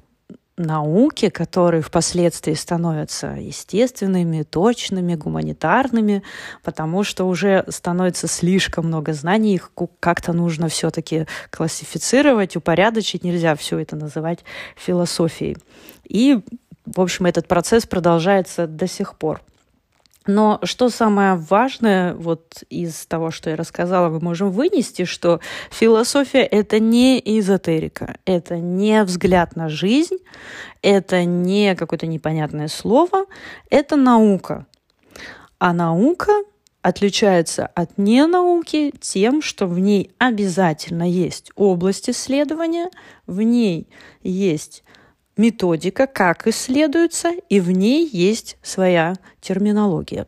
науки, 0.61 1.29
которые 1.29 1.83
впоследствии 1.83 2.55
становятся 2.55 3.29
естественными, 3.39 4.43
точными, 4.43 5.15
гуманитарными, 5.15 6.23
потому 6.63 7.03
что 7.03 7.25
уже 7.25 7.65
становится 7.69 8.29
слишком 8.29 8.87
много 8.87 9.13
знаний, 9.13 9.55
их 9.55 9.73
как-то 9.99 10.33
нужно 10.33 10.69
все-таки 10.69 11.27
классифицировать, 11.51 12.57
упорядочить, 12.57 13.25
нельзя 13.25 13.55
все 13.57 13.79
это 13.79 13.97
называть 13.97 14.41
философией. 14.77 15.57
И, 16.05 16.41
в 16.87 17.01
общем, 17.01 17.27
этот 17.27 17.49
процесс 17.49 17.87
продолжается 17.87 18.67
до 18.67 18.87
сих 18.87 19.17
пор. 19.17 19.43
Но 20.33 20.61
что 20.63 20.91
самое 20.91 21.35
важное 21.35 22.15
вот 22.15 22.63
из 22.71 23.05
того, 23.07 23.33
что 23.33 23.51
я 23.51 23.57
рассказала, 23.57 24.09
мы 24.11 24.21
можем 24.21 24.53
вынести, 24.53 25.05
что 25.05 25.41
философия— 25.73 26.43
это 26.51 26.79
не 26.79 27.19
эзотерика, 27.19 28.17
это 28.25 28.59
не 28.59 29.03
взгляд 29.03 29.57
на 29.57 29.69
жизнь, 29.69 30.19
это 30.83 31.25
не 31.25 31.75
какое-то 31.75 32.07
непонятное 32.07 32.69
слово, 32.69 33.27
это 33.71 33.97
наука. 33.97 34.67
А 35.59 35.73
наука 35.73 36.33
отличается 36.81 37.67
от 37.67 37.99
ненауки 37.99 38.93
тем, 39.01 39.43
что 39.43 39.67
в 39.67 39.81
ней 39.81 40.13
обязательно 40.19 41.11
есть 41.11 41.51
область 41.57 42.09
исследования, 42.09 42.89
в 43.27 43.43
ней 43.43 43.89
есть 44.23 44.85
методика, 45.37 46.07
как 46.07 46.47
исследуется, 46.47 47.33
и 47.49 47.61
в 47.61 47.71
ней 47.71 48.09
есть 48.11 48.57
своя 48.63 49.15
терминология. 49.41 50.27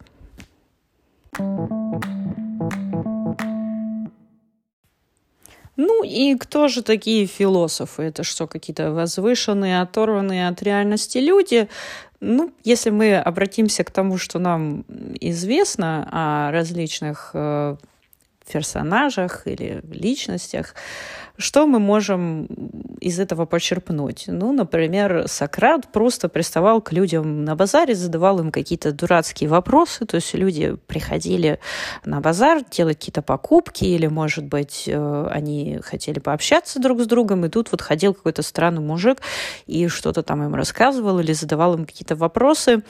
Ну 5.77 6.05
и 6.05 6.37
кто 6.37 6.69
же 6.69 6.83
такие 6.83 7.27
философы? 7.27 8.03
Это 8.05 8.25
что, 8.25 8.47
какие-то 8.47 8.93
возвышенные, 8.93 9.81
оторванные 9.81 10.49
от 10.49 10.63
реальности 10.63 11.19
люди? 11.19 11.69
Ну, 12.21 12.53
если 12.63 12.91
мы 12.91 13.17
обратимся 13.17 13.83
к 13.83 13.91
тому, 13.91 14.19
что 14.19 14.39
нам 14.39 14.85
известно 15.21 16.09
о 16.13 16.53
различных 16.53 17.31
э, 17.35 17.77
персонажах 18.53 19.47
или 19.47 19.81
личностях, 19.91 20.75
что 21.37 21.67
мы 21.67 21.79
можем 21.79 22.47
из 23.01 23.19
этого 23.19 23.47
почерпнуть? 23.47 24.25
Ну, 24.27 24.53
например, 24.53 25.25
Сократ 25.27 25.91
просто 25.91 26.29
приставал 26.29 26.81
к 26.81 26.93
людям 26.93 27.45
на 27.45 27.57
базаре, 27.57 27.95
задавал 27.95 28.39
им 28.41 28.53
какие-то 28.53 28.93
дурацкие 28.93 29.49
вопросы, 29.49 30.05
то 30.07 30.17
есть 30.17 30.35
люди 30.35 30.77
приходили 30.87 31.59
на 32.05 32.21
базар 32.21 32.63
делать 32.71 32.99
какие-то 32.99 33.23
покупки, 33.23 33.85
или, 33.85 34.07
может 34.07 34.45
быть, 34.45 34.85
э, 34.87 35.27
они 35.31 35.81
хотели 35.83 36.19
пообщаться 36.19 36.81
друг 36.81 37.01
с 37.01 37.07
другом, 37.07 37.45
и 37.45 37.49
тут 37.49 37.73
вот 37.73 37.81
ходил 37.81 38.15
какой-то 38.15 38.43
странный 38.43 38.83
мужик 38.83 39.19
и 39.67 39.89
что-то 39.89 40.23
там 40.23 40.43
им 40.45 40.55
рассказывал 40.55 41.19
или 41.19 41.33
задавал 41.33 41.75
им 41.75 41.87
какие-то 41.87 42.15
вопросы. 42.15 42.83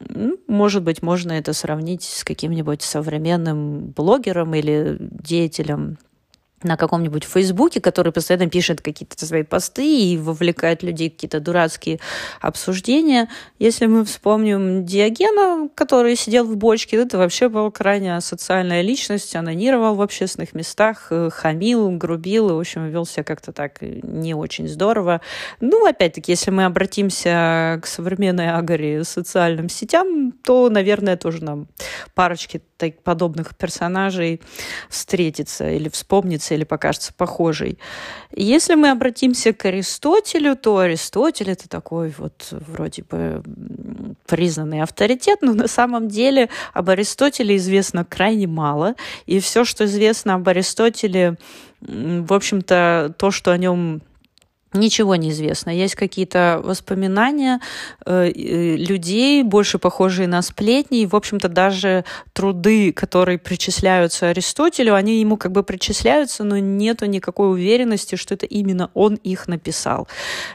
Ну, 0.00 0.38
может 0.46 0.82
быть, 0.82 1.02
можно 1.02 1.32
это 1.32 1.52
сравнить 1.52 2.02
с 2.02 2.24
каким-нибудь 2.24 2.82
современным 2.82 3.90
блогером 3.90 4.54
или 4.54 4.96
деятелем 5.00 5.98
на 6.66 6.76
каком-нибудь 6.76 7.24
Фейсбуке, 7.24 7.80
который 7.80 8.12
постоянно 8.12 8.48
пишет 8.50 8.80
какие-то 8.80 9.24
свои 9.24 9.42
посты 9.42 9.86
и 9.86 10.18
вовлекает 10.18 10.82
людей 10.82 11.08
в 11.08 11.14
какие-то 11.14 11.40
дурацкие 11.40 12.00
обсуждения. 12.40 13.28
Если 13.58 13.86
мы 13.86 14.04
вспомним 14.04 14.84
Диогена, 14.84 15.68
который 15.74 16.16
сидел 16.16 16.44
в 16.44 16.56
бочке, 16.56 16.96
это 16.96 17.18
вообще 17.18 17.48
была 17.48 17.70
крайне 17.70 18.20
социальная 18.20 18.82
личность, 18.82 19.34
анонировал 19.36 19.94
в 19.94 20.02
общественных 20.02 20.54
местах, 20.54 21.08
э, 21.10 21.30
хамил, 21.32 21.90
грубил, 21.90 22.50
и, 22.50 22.52
в 22.52 22.58
общем, 22.58 22.88
вел 22.88 23.06
себя 23.06 23.24
как-то 23.24 23.52
так 23.52 23.78
не 23.80 24.34
очень 24.34 24.68
здорово. 24.68 25.20
Ну, 25.60 25.86
опять-таки, 25.86 26.32
если 26.32 26.50
мы 26.50 26.64
обратимся 26.64 27.80
к 27.82 27.86
современной 27.86 28.50
агоре 28.52 29.04
социальным 29.04 29.68
сетям, 29.68 30.32
то, 30.32 30.68
наверное, 30.68 31.16
тоже 31.16 31.44
нам 31.44 31.68
парочки 32.14 32.62
так, 32.76 33.02
подобных 33.02 33.56
персонажей 33.56 34.40
встретится 34.88 35.70
или 35.70 35.88
вспомнится, 35.88 36.54
или 36.54 36.64
покажется 36.64 37.12
похожей. 37.12 37.78
Если 38.32 38.74
мы 38.74 38.90
обратимся 38.90 39.52
к 39.52 39.64
Аристотелю, 39.64 40.56
то 40.56 40.78
Аристотель 40.78 41.50
это 41.50 41.68
такой 41.68 42.14
вот 42.18 42.48
вроде 42.50 43.02
бы 43.02 43.42
признанный 44.26 44.82
авторитет, 44.82 45.40
но 45.42 45.54
на 45.54 45.68
самом 45.68 46.08
деле 46.08 46.48
об 46.72 46.90
Аристотеле 46.90 47.56
известно 47.56 48.04
крайне 48.04 48.46
мало, 48.46 48.94
и 49.26 49.40
все, 49.40 49.64
что 49.64 49.84
известно 49.84 50.34
об 50.34 50.48
Аристотеле, 50.48 51.36
в 51.80 52.32
общем-то, 52.32 53.14
то, 53.16 53.30
что 53.30 53.52
о 53.52 53.58
нем 53.58 54.02
Ничего 54.76 55.16
не 55.16 55.30
известно. 55.30 55.70
Есть 55.70 55.94
какие-то 55.94 56.60
воспоминания 56.62 57.60
э, 58.04 58.30
людей, 58.30 59.42
больше 59.42 59.78
похожие 59.78 60.28
на 60.28 60.42
сплетни, 60.42 61.00
и, 61.00 61.06
в 61.06 61.16
общем-то, 61.16 61.48
даже 61.48 62.04
труды, 62.32 62.92
которые 62.92 63.38
причисляются 63.38 64.28
Аристотелю, 64.28 64.94
они 64.94 65.20
ему 65.20 65.36
как 65.36 65.52
бы 65.52 65.62
причисляются, 65.62 66.44
но 66.44 66.58
нету 66.58 67.06
никакой 67.06 67.50
уверенности, 67.50 68.16
что 68.16 68.34
это 68.34 68.46
именно 68.46 68.90
он 68.94 69.14
их 69.14 69.48
написал. 69.48 70.08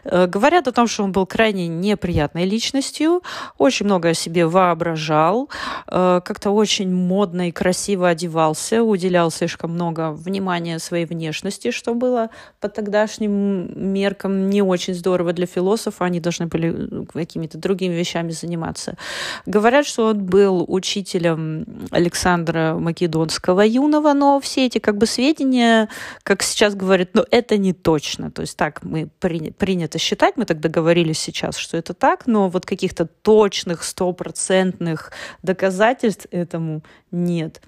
Э, 0.03 0.27
говорят 0.27 0.67
о 0.67 0.71
том, 0.71 0.87
что 0.87 1.03
он 1.03 1.11
был 1.11 1.25
крайне 1.25 1.67
неприятной 1.67 2.45
личностью, 2.45 3.21
очень 3.57 3.85
много 3.85 4.09
о 4.09 4.13
себе 4.13 4.45
воображал, 4.45 5.49
э, 5.87 6.21
как-то 6.23 6.51
очень 6.51 6.93
модно 6.93 7.49
и 7.49 7.51
красиво 7.51 8.07
одевался, 8.07 8.83
уделял 8.83 9.31
слишком 9.31 9.71
много 9.71 10.11
внимания 10.11 10.77
своей 10.79 11.05
внешности, 11.05 11.71
что 11.71 11.95
было 11.95 12.29
по 12.59 12.69
тогдашним 12.69 13.91
мерам 13.93 14.10
меркам 14.11 14.49
не 14.49 14.61
очень 14.61 14.93
здорово 14.93 15.33
для 15.33 15.45
философа, 15.45 16.05
они 16.05 16.19
должны 16.19 16.47
были 16.47 16.69
ну, 16.69 17.05
какими-то 17.05 17.57
другими 17.57 17.93
вещами 17.93 18.31
заниматься. 18.31 18.97
Говорят, 19.45 19.85
что 19.85 20.07
он 20.07 20.25
был 20.25 20.65
учителем 20.67 21.65
Александра 21.91 22.75
Македонского 22.79 23.61
юного, 23.61 24.13
но 24.13 24.39
все 24.39 24.65
эти 24.65 24.79
как 24.79 24.97
бы 24.97 25.05
сведения, 25.05 25.87
как 26.23 26.43
сейчас 26.43 26.75
говорят, 26.75 27.09
но 27.13 27.25
это 27.31 27.57
не 27.57 27.73
точно. 27.73 28.31
То 28.31 28.41
есть 28.41 28.57
так 28.57 28.83
мы 28.83 29.09
при, 29.19 29.51
принято 29.51 29.97
считать, 29.97 30.37
мы 30.37 30.45
так 30.45 30.59
договорились 30.59 31.19
сейчас, 31.19 31.57
что 31.57 31.77
это 31.77 31.93
так, 31.93 32.27
но 32.27 32.49
вот 32.49 32.65
каких-то 32.65 33.05
точных, 33.05 33.83
стопроцентных 33.83 35.11
доказательств 35.43 36.27
этому 36.31 36.81
нет. 37.11 37.61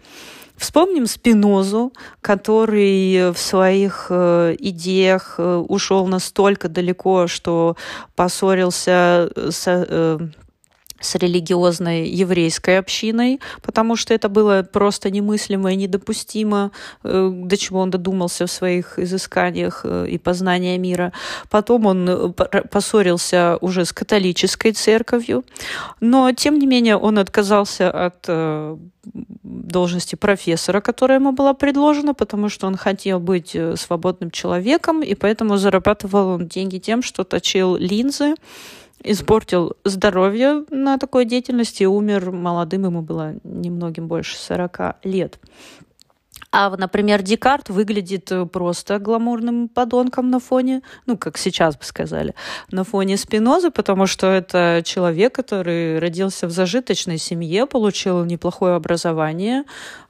Вспомним 0.57 1.07
Спинозу, 1.07 1.93
который 2.21 3.31
в 3.31 3.37
своих 3.37 4.07
э, 4.09 4.55
идеях 4.59 5.35
э, 5.37 5.55
ушел 5.67 6.07
настолько 6.07 6.69
далеко, 6.69 7.27
что 7.27 7.75
поссорился 8.15 9.29
с 9.35 9.63
э, 9.65 10.19
с 11.03 11.15
религиозной 11.15 12.07
еврейской 12.07 12.79
общиной, 12.79 13.39
потому 13.61 13.95
что 13.95 14.13
это 14.13 14.29
было 14.29 14.63
просто 14.63 15.11
немыслимо 15.11 15.73
и 15.73 15.75
недопустимо, 15.75 16.71
э, 17.03 17.31
до 17.33 17.57
чего 17.57 17.79
он 17.79 17.91
додумался 17.91 18.45
в 18.45 18.51
своих 18.51 18.97
изысканиях 18.97 19.81
э, 19.83 20.07
и 20.09 20.17
познания 20.17 20.77
мира. 20.77 21.11
Потом 21.49 21.85
он 21.85 22.09
э, 22.09 22.29
поссорился 22.71 23.57
уже 23.61 23.85
с 23.85 23.91
католической 23.91 24.71
церковью, 24.71 25.43
но, 25.99 26.31
тем 26.31 26.57
не 26.57 26.67
менее, 26.67 26.95
он 26.95 27.19
отказался 27.19 27.91
от 27.91 28.29
должности 29.43 30.15
профессора, 30.15 30.79
которая 30.79 31.19
ему 31.19 31.33
была 31.33 31.53
предложена, 31.53 32.13
потому 32.13 32.47
что 32.47 32.67
он 32.67 32.77
хотел 32.77 33.19
быть 33.19 33.57
свободным 33.75 34.31
человеком, 34.31 35.03
и 35.03 35.13
поэтому 35.13 35.57
зарабатывал 35.57 36.27
он 36.29 36.47
деньги 36.47 36.77
тем, 36.77 37.03
что 37.03 37.25
точил 37.25 37.75
линзы, 37.75 38.35
испортил 39.03 39.73
здоровье 39.83 40.65
на 40.69 40.97
такой 40.97 41.25
деятельности 41.25 41.83
и 41.83 41.87
умер 41.87 42.31
молодым, 42.31 42.85
ему 42.85 43.01
было 43.01 43.35
немногим 43.43 44.07
больше 44.07 44.37
40 44.37 44.97
лет. 45.03 45.39
А, 46.55 46.69
например, 46.77 47.23
Декарт 47.23 47.69
выглядит 47.69 48.31
просто 48.51 48.99
гламурным 48.99 49.67
подонком 49.67 50.29
на 50.29 50.39
фоне, 50.39 50.83
ну, 51.07 51.17
как 51.17 51.39
сейчас 51.39 51.75
бы 51.75 51.83
сказали, 51.83 52.35
на 52.69 52.83
фоне 52.83 53.17
Спинозы, 53.17 53.71
потому 53.71 54.05
что 54.05 54.27
это 54.27 54.83
человек, 54.85 55.33
который 55.33 55.97
родился 55.97 56.45
в 56.45 56.51
зажиточной 56.51 57.17
семье, 57.17 57.65
получил 57.65 58.23
неплохое 58.23 58.75
образование 58.75 59.63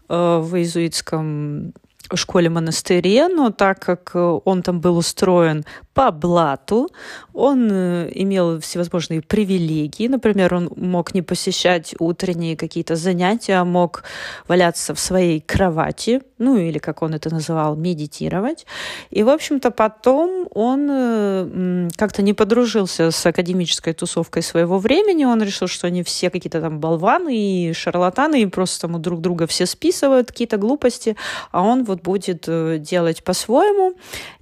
э, 0.10 0.38
в 0.40 0.58
иезуитском 0.58 1.74
школе-монастыре, 2.12 3.28
но 3.28 3.52
так 3.52 3.80
как 3.80 4.12
э, 4.14 4.40
он 4.46 4.62
там 4.62 4.80
был 4.82 4.98
устроен 4.98 5.66
по 5.94 6.12
блату, 6.12 6.90
он 7.34 7.70
э, 7.72 8.12
имел 8.14 8.60
всевозможные 8.60 9.22
привилегии. 9.22 10.08
Например, 10.08 10.54
он 10.54 10.72
мог 10.76 11.14
не 11.14 11.22
посещать 11.22 11.96
утренние 12.00 12.58
какие-то 12.58 12.96
занятия, 12.96 13.54
а 13.54 13.66
мог 13.66 14.04
валяться 14.48 14.94
в 14.94 15.00
своей 15.00 15.40
кровати, 15.40 16.22
ну 16.38 16.58
или, 16.58 16.80
как 16.80 17.02
он 17.02 17.14
это 17.14 17.30
называл, 17.30 17.76
медитировать. 17.76 18.66
И, 19.10 19.24
в 19.24 19.30
общем-то, 19.30 19.72
потом 19.72 20.48
он 20.52 20.88
э, 20.90 21.90
как-то 21.96 22.22
не 22.22 22.34
подружился 22.34 23.12
с 23.12 23.26
академической 23.26 23.94
тусовкой 23.94 24.44
своего 24.44 24.80
времени. 24.80 25.26
Он 25.26 25.42
решил, 25.42 25.68
что 25.68 25.88
они 25.88 26.04
все 26.04 26.30
какие-то 26.30 26.60
там 26.60 26.80
болваны 26.80 27.36
и 27.36 27.74
шарлатаны, 27.74 28.42
и 28.42 28.46
просто 28.46 28.82
там 28.82 28.96
у 28.96 29.00
друг 29.00 29.22
друга 29.22 29.48
все 29.48 29.66
списывают 29.66 30.28
какие-то 30.28 30.58
глупости, 30.58 31.16
а 31.52 31.62
он 31.62 31.84
вот 31.84 31.93
будет 32.02 32.46
э, 32.48 32.78
делать 32.80 33.24
по-своему. 33.24 33.94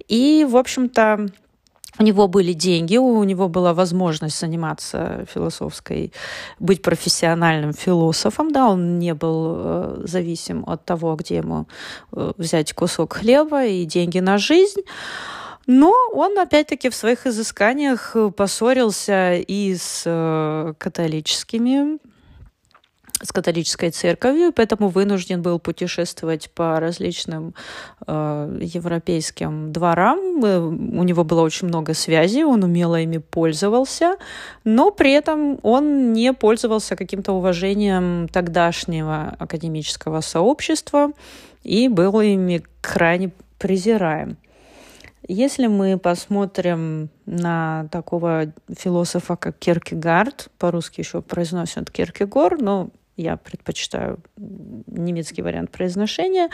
И, 0.08 0.46
в 0.48 0.56
общем-то, 0.56 1.28
у 1.98 2.02
него 2.02 2.26
были 2.26 2.52
деньги, 2.52 2.96
у 2.96 3.22
него 3.24 3.48
была 3.48 3.74
возможность 3.74 4.38
заниматься 4.38 5.26
философской, 5.32 6.12
быть 6.58 6.82
профессиональным 6.82 7.74
философом, 7.74 8.50
да, 8.50 8.68
он 8.68 8.98
не 8.98 9.14
был 9.14 9.54
э, 9.56 10.02
зависим 10.04 10.64
от 10.66 10.84
того, 10.84 11.14
где 11.16 11.36
ему 11.36 11.66
э, 12.12 12.32
взять 12.38 12.72
кусок 12.72 13.14
хлеба 13.14 13.66
и 13.66 13.84
деньги 13.84 14.20
на 14.20 14.38
жизнь. 14.38 14.80
Но 15.66 15.92
он, 16.12 16.38
опять-таки, 16.38 16.88
в 16.88 16.94
своих 16.94 17.26
изысканиях 17.26 18.16
поссорился 18.36 19.34
и 19.34 19.76
с 19.76 20.74
католическими 20.78 21.98
с 23.22 23.32
католической 23.32 23.90
церковью, 23.90 24.52
поэтому 24.52 24.88
вынужден 24.88 25.42
был 25.42 25.58
путешествовать 25.58 26.50
по 26.50 26.80
различным 26.80 27.54
э, 28.06 28.58
европейским 28.60 29.72
дворам. 29.72 30.44
Э, 30.44 30.58
у 30.58 31.02
него 31.02 31.24
было 31.24 31.42
очень 31.42 31.68
много 31.68 31.94
связей, 31.94 32.44
он 32.44 32.64
умело 32.64 33.00
ими 33.00 33.18
пользовался, 33.18 34.16
но 34.64 34.90
при 34.90 35.12
этом 35.12 35.58
он 35.62 36.12
не 36.12 36.32
пользовался 36.32 36.96
каким-то 36.96 37.32
уважением 37.32 38.28
тогдашнего 38.28 39.34
академического 39.38 40.20
сообщества 40.20 41.12
и 41.62 41.88
был 41.88 42.20
ими 42.20 42.62
крайне 42.80 43.30
презираем. 43.58 44.36
Если 45.28 45.68
мы 45.68 45.98
посмотрим 45.98 47.08
на 47.26 47.86
такого 47.92 48.52
философа, 48.76 49.36
как 49.36 49.56
Киркегард, 49.56 50.48
по-русски 50.58 51.00
еще 51.00 51.22
произносят 51.22 51.92
Киркегор, 51.92 52.60
но 52.60 52.90
я 53.16 53.36
предпочитаю 53.36 54.18
немецкий 54.36 55.42
вариант 55.42 55.70
произношения, 55.70 56.48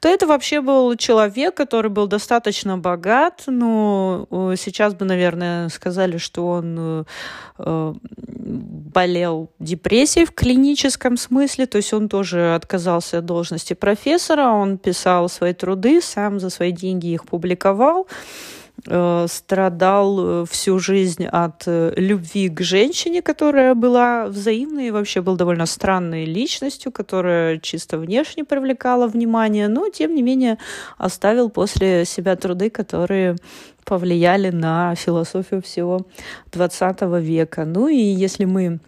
то 0.00 0.08
это 0.08 0.26
вообще 0.26 0.60
был 0.60 0.94
человек, 0.96 1.54
который 1.54 1.90
был 1.90 2.06
достаточно 2.06 2.76
богат, 2.78 3.44
но 3.46 4.26
э, 4.30 4.54
сейчас 4.58 4.94
бы, 4.94 5.04
наверное, 5.04 5.68
сказали, 5.70 6.18
что 6.18 6.46
он 6.48 7.06
э, 7.58 7.94
болел 8.92 9.50
депрессией 9.58 10.26
в 10.26 10.32
клиническом 10.32 11.16
смысле, 11.16 11.66
то 11.66 11.76
есть 11.76 11.92
он 11.92 12.08
тоже 12.08 12.54
отказался 12.54 13.18
от 13.18 13.24
должности 13.24 13.74
профессора, 13.74 14.48
он 14.48 14.78
писал 14.78 15.28
свои 15.28 15.54
труды, 15.54 16.00
сам 16.02 16.40
за 16.40 16.50
свои 16.50 16.72
деньги 16.72 17.06
их 17.08 17.24
публиковал. 17.24 18.06
Э, 18.88 19.26
страдал 19.28 20.42
э, 20.42 20.44
всю 20.50 20.80
жизнь 20.80 21.24
от 21.24 21.62
э, 21.66 21.92
любви 21.96 22.48
к 22.48 22.62
женщине, 22.62 23.22
которая 23.22 23.76
была 23.76 24.26
взаимной 24.26 24.88
и 24.88 24.90
вообще 24.90 25.20
был 25.20 25.36
довольно 25.36 25.66
странной 25.66 26.24
личностью, 26.24 26.90
которая 26.90 27.58
чисто 27.58 27.96
внешне 27.96 28.44
привлекала 28.44 29.06
внимание, 29.06 29.68
но 29.68 29.88
тем 29.88 30.16
не 30.16 30.22
менее 30.22 30.58
оставил 30.98 31.48
после 31.48 32.04
себя 32.04 32.34
труды, 32.34 32.70
которые 32.70 33.36
повлияли 33.84 34.50
на 34.50 34.96
философию 34.96 35.62
всего 35.62 36.06
XX 36.50 37.20
века. 37.20 37.64
Ну 37.64 37.86
и 37.86 37.96
если 37.96 38.46
мы 38.46 38.80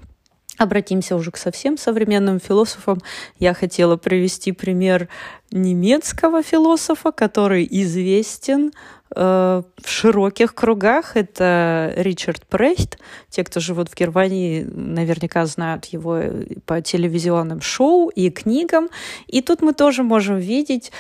Обратимся 0.57 1.17
уже 1.17 1.33
к 1.33 1.37
совсем 1.37 1.77
современным 1.77 2.39
философам. 2.39 3.01
Я 3.41 3.55
хотела 3.55 3.97
привести 3.97 4.53
пример 4.53 5.09
немецкого 5.51 6.45
философа, 6.45 7.11
который 7.11 7.67
известен 7.69 8.71
в 9.15 9.65
широких 9.85 10.55
кругах. 10.55 11.17
Это 11.17 11.93
Ричард 11.97 12.47
Прейст. 12.47 12.99
Те, 13.31 13.45
кто 13.45 13.61
живут 13.61 13.89
в 13.89 13.95
Германии, 13.95 14.63
наверняка 14.63 15.47
знают 15.47 15.87
его 15.87 16.21
по 16.67 16.81
телевизионным 16.81 17.61
шоу 17.61 18.09
и 18.09 18.31
книгам. 18.31 18.89
И 19.27 19.41
тут 19.41 19.63
мы 19.63 19.73
тоже 19.73 20.03
можем 20.03 20.39
видеть, 20.39 20.93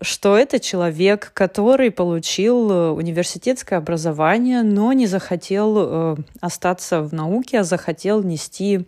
что 0.00 0.36
это 0.36 0.60
человек, 0.60 1.30
который 1.34 1.90
получил 1.90 2.70
э, 2.70 2.90
университетское 2.90 3.78
образование, 3.78 4.62
но 4.62 4.92
не 4.92 5.06
захотел 5.06 5.76
э, 5.78 6.16
остаться 6.40 7.02
в 7.02 7.12
науке, 7.14 7.60
а 7.60 7.64
захотел 7.64 8.22
нести 8.22 8.86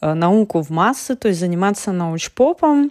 науку 0.00 0.62
в 0.62 0.70
массы, 0.70 1.14
то 1.14 1.28
есть 1.28 1.40
заниматься 1.40 1.92
научпопом. 1.92 2.90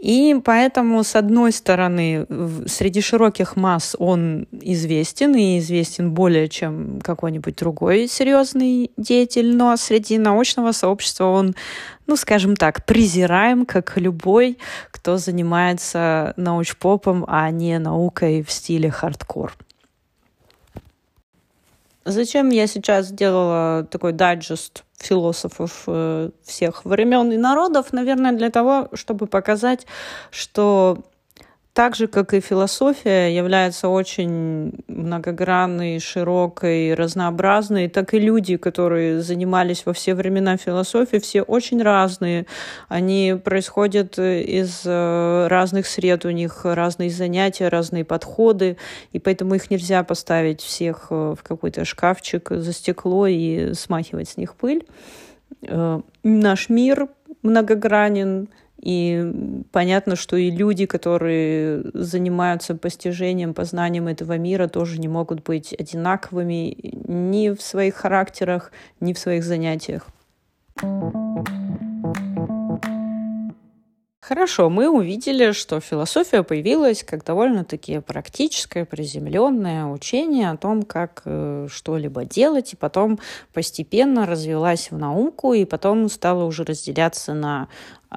И 0.00 0.40
поэтому, 0.44 1.02
с 1.02 1.16
одной 1.16 1.50
стороны, 1.50 2.26
среди 2.66 3.00
широких 3.00 3.56
масс 3.56 3.96
он 3.98 4.46
известен, 4.52 5.34
и 5.34 5.58
известен 5.58 6.12
более, 6.12 6.48
чем 6.48 7.00
какой-нибудь 7.00 7.56
другой 7.56 8.06
серьезный 8.06 8.92
деятель, 8.96 9.56
но 9.56 9.76
среди 9.76 10.18
научного 10.18 10.70
сообщества 10.70 11.24
он, 11.24 11.56
ну, 12.06 12.16
скажем 12.16 12.54
так, 12.56 12.86
презираем, 12.86 13.66
как 13.66 13.96
любой, 13.96 14.58
кто 14.92 15.16
занимается 15.16 16.32
научпопом, 16.36 17.24
а 17.26 17.50
не 17.50 17.78
наукой 17.78 18.42
в 18.42 18.52
стиле 18.52 18.90
хардкор. 18.90 19.52
Зачем 22.08 22.48
я 22.48 22.66
сейчас 22.66 23.08
сделала 23.08 23.84
такой 23.84 24.12
дайджест 24.12 24.84
философов 24.98 25.82
э, 25.86 26.30
всех 26.42 26.86
времен 26.86 27.30
и 27.32 27.36
народов, 27.36 27.92
наверное, 27.92 28.32
для 28.32 28.48
того, 28.48 28.88
чтобы 28.94 29.26
показать, 29.26 29.86
что 30.30 31.04
так 31.78 31.94
же, 31.94 32.08
как 32.08 32.34
и 32.34 32.40
философия 32.40 33.28
является 33.28 33.88
очень 33.88 34.72
многогранной, 34.88 36.00
широкой, 36.00 36.92
разнообразной, 36.92 37.88
так 37.88 38.14
и 38.14 38.18
люди, 38.18 38.56
которые 38.56 39.22
занимались 39.22 39.86
во 39.86 39.92
все 39.92 40.16
времена 40.16 40.56
философией, 40.56 41.22
все 41.22 41.42
очень 41.42 41.80
разные. 41.80 42.46
Они 42.88 43.36
происходят 43.44 44.18
из 44.18 44.82
э, 44.84 45.46
разных 45.46 45.86
сред, 45.86 46.24
у 46.24 46.30
них 46.30 46.62
разные 46.64 47.10
занятия, 47.10 47.68
разные 47.68 48.04
подходы, 48.04 48.76
и 49.12 49.20
поэтому 49.20 49.54
их 49.54 49.70
нельзя 49.70 50.02
поставить 50.02 50.60
всех 50.60 51.06
э, 51.10 51.36
в 51.38 51.44
какой-то 51.44 51.84
шкафчик 51.84 52.50
за 52.50 52.72
стекло 52.72 53.28
и 53.28 53.72
смахивать 53.74 54.30
с 54.30 54.36
них 54.36 54.56
пыль. 54.56 54.84
Э, 55.62 56.00
наш 56.24 56.70
мир 56.70 57.06
многогранен, 57.44 58.48
и 58.80 59.64
понятно, 59.72 60.16
что 60.16 60.36
и 60.36 60.50
люди, 60.50 60.86
которые 60.86 61.82
занимаются 61.94 62.74
постижением, 62.74 63.54
познанием 63.54 64.06
этого 64.06 64.38
мира, 64.38 64.68
тоже 64.68 64.98
не 64.98 65.08
могут 65.08 65.42
быть 65.42 65.74
одинаковыми 65.78 66.76
ни 67.08 67.50
в 67.50 67.60
своих 67.60 67.96
характерах, 67.96 68.72
ни 69.00 69.12
в 69.12 69.18
своих 69.18 69.44
занятиях. 69.44 70.06
Хорошо, 74.28 74.68
мы 74.68 74.90
увидели, 74.90 75.52
что 75.52 75.80
философия 75.80 76.42
появилась 76.42 77.02
как 77.02 77.24
довольно-таки 77.24 78.00
практическое, 78.00 78.84
приземленное 78.84 79.86
учение 79.86 80.50
о 80.50 80.58
том, 80.58 80.82
как 80.82 81.22
э, 81.24 81.66
что-либо 81.70 82.26
делать, 82.26 82.74
и 82.74 82.76
потом 82.76 83.18
постепенно 83.54 84.26
развилась 84.26 84.90
в 84.90 84.98
науку, 84.98 85.54
и 85.54 85.64
потом 85.64 86.10
стала 86.10 86.44
уже 86.44 86.64
разделяться 86.64 87.32
на 87.32 87.68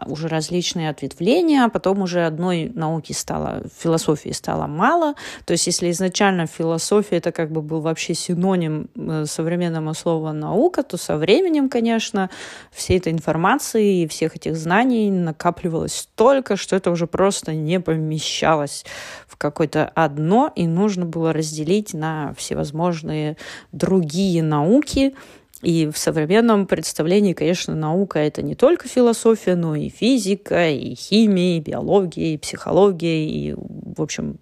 уже 0.06 0.27
различные 0.27 0.89
ответвления, 0.89 1.65
а 1.65 1.69
потом 1.69 2.01
уже 2.01 2.25
одной 2.25 2.71
науки 2.73 3.12
стало, 3.12 3.63
философии 3.77 4.30
стало 4.30 4.67
мало. 4.67 5.15
То 5.45 5.51
есть 5.51 5.67
если 5.67 5.91
изначально 5.91 6.47
философия 6.47 7.17
это 7.17 7.32
как 7.32 7.51
бы 7.51 7.62
был 7.62 7.82
вообще 7.82 8.13
синоним 8.13 8.89
э, 8.95 9.25
современного 9.25 9.93
слова 9.93 10.32
наука, 10.32 10.84
то 10.84 10.97
со 10.97 11.17
временем, 11.17 11.69
конечно, 11.69 12.30
всей 12.71 12.99
этой 12.99 13.12
информации 13.12 14.04
и 14.04 14.08
всех 14.08 14.36
этих 14.38 14.56
знаний 14.56 15.12
накапливалось 15.12 15.93
столько, 15.93 16.56
что 16.56 16.75
это 16.75 16.89
уже 16.89 17.06
просто 17.06 17.54
не 17.54 17.80
помещалось 17.80 18.86
в 19.27 19.38
какое-то 19.38 19.91
одно, 19.93 20.51
и 20.56 20.67
нужно 20.67 21.06
было 21.06 21.34
разделить 21.34 21.93
на 21.93 22.34
всевозможные 22.38 23.36
другие 23.71 24.41
науки, 24.41 25.15
и 25.62 25.89
в 25.89 25.97
современном 25.97 26.67
представлении, 26.67 27.34
конечно, 27.34 27.76
наука— 27.76 28.19
это 28.19 28.41
не 28.41 28.56
только 28.56 28.88
философия, 28.88 29.56
но 29.56 29.76
и 29.76 29.89
физика, 29.89 30.69
и 30.69 30.95
химия, 30.95 31.58
и 31.58 31.60
биология, 31.60 32.34
и 32.34 32.38
психология, 32.38 33.28
и, 33.28 33.54
в 33.56 34.02
общем, 34.02 34.38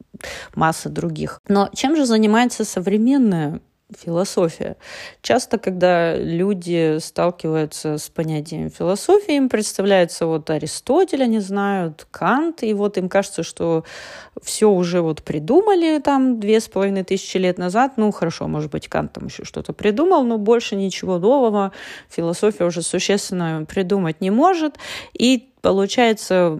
масса 0.55 0.89
других. 0.89 1.41
Но 1.47 1.69
чем 1.73 1.95
же 1.95 2.05
занимается 2.05 2.65
современная 2.65 3.61
философия. 3.97 4.77
Часто, 5.21 5.57
когда 5.57 6.15
люди 6.15 6.97
сталкиваются 6.99 7.97
с 7.97 8.09
понятием 8.09 8.69
философии, 8.69 9.35
им 9.35 9.49
представляется 9.49 10.25
вот 10.25 10.49
Аристотель, 10.49 11.23
они 11.23 11.39
знают, 11.39 12.07
Кант, 12.11 12.63
и 12.63 12.73
вот 12.73 12.97
им 12.97 13.09
кажется, 13.09 13.43
что 13.43 13.83
все 14.41 14.69
уже 14.69 15.01
вот 15.01 15.23
придумали 15.23 15.99
там 15.99 16.39
две 16.39 16.59
с 16.59 16.67
половиной 16.67 17.03
тысячи 17.03 17.37
лет 17.37 17.57
назад. 17.57 17.93
Ну, 17.97 18.11
хорошо, 18.11 18.47
может 18.47 18.71
быть, 18.71 18.87
Кант 18.87 19.13
там 19.13 19.27
еще 19.27 19.43
что-то 19.43 19.73
придумал, 19.73 20.23
но 20.23 20.37
больше 20.37 20.75
ничего 20.75 21.17
нового 21.17 21.71
философия 22.09 22.65
уже 22.65 22.81
существенно 22.81 23.65
придумать 23.67 24.21
не 24.21 24.29
может. 24.29 24.75
И 25.13 25.48
получается 25.61 26.59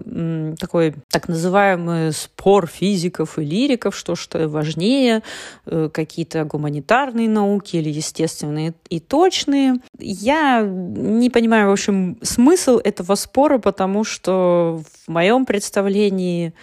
такой 0.58 0.94
так 1.10 1.28
называемый 1.28 2.12
спор 2.12 2.66
физиков 2.66 3.38
и 3.38 3.44
лириков, 3.44 3.96
что 3.96 4.14
что 4.14 4.48
важнее, 4.48 5.22
э, 5.66 5.88
какие-то 5.92 6.44
гуманитарные 6.44 7.28
науки 7.28 7.76
или 7.76 7.90
естественные 7.90 8.74
и 8.88 9.00
точные. 9.00 9.76
Я 9.98 10.62
не 10.62 11.30
понимаю, 11.30 11.68
в 11.68 11.72
общем, 11.72 12.18
смысл 12.22 12.78
этого 12.78 13.14
спора, 13.14 13.58
потому 13.58 14.04
что 14.04 14.82
в 15.06 15.10
моем 15.10 15.46
представлении 15.46 16.54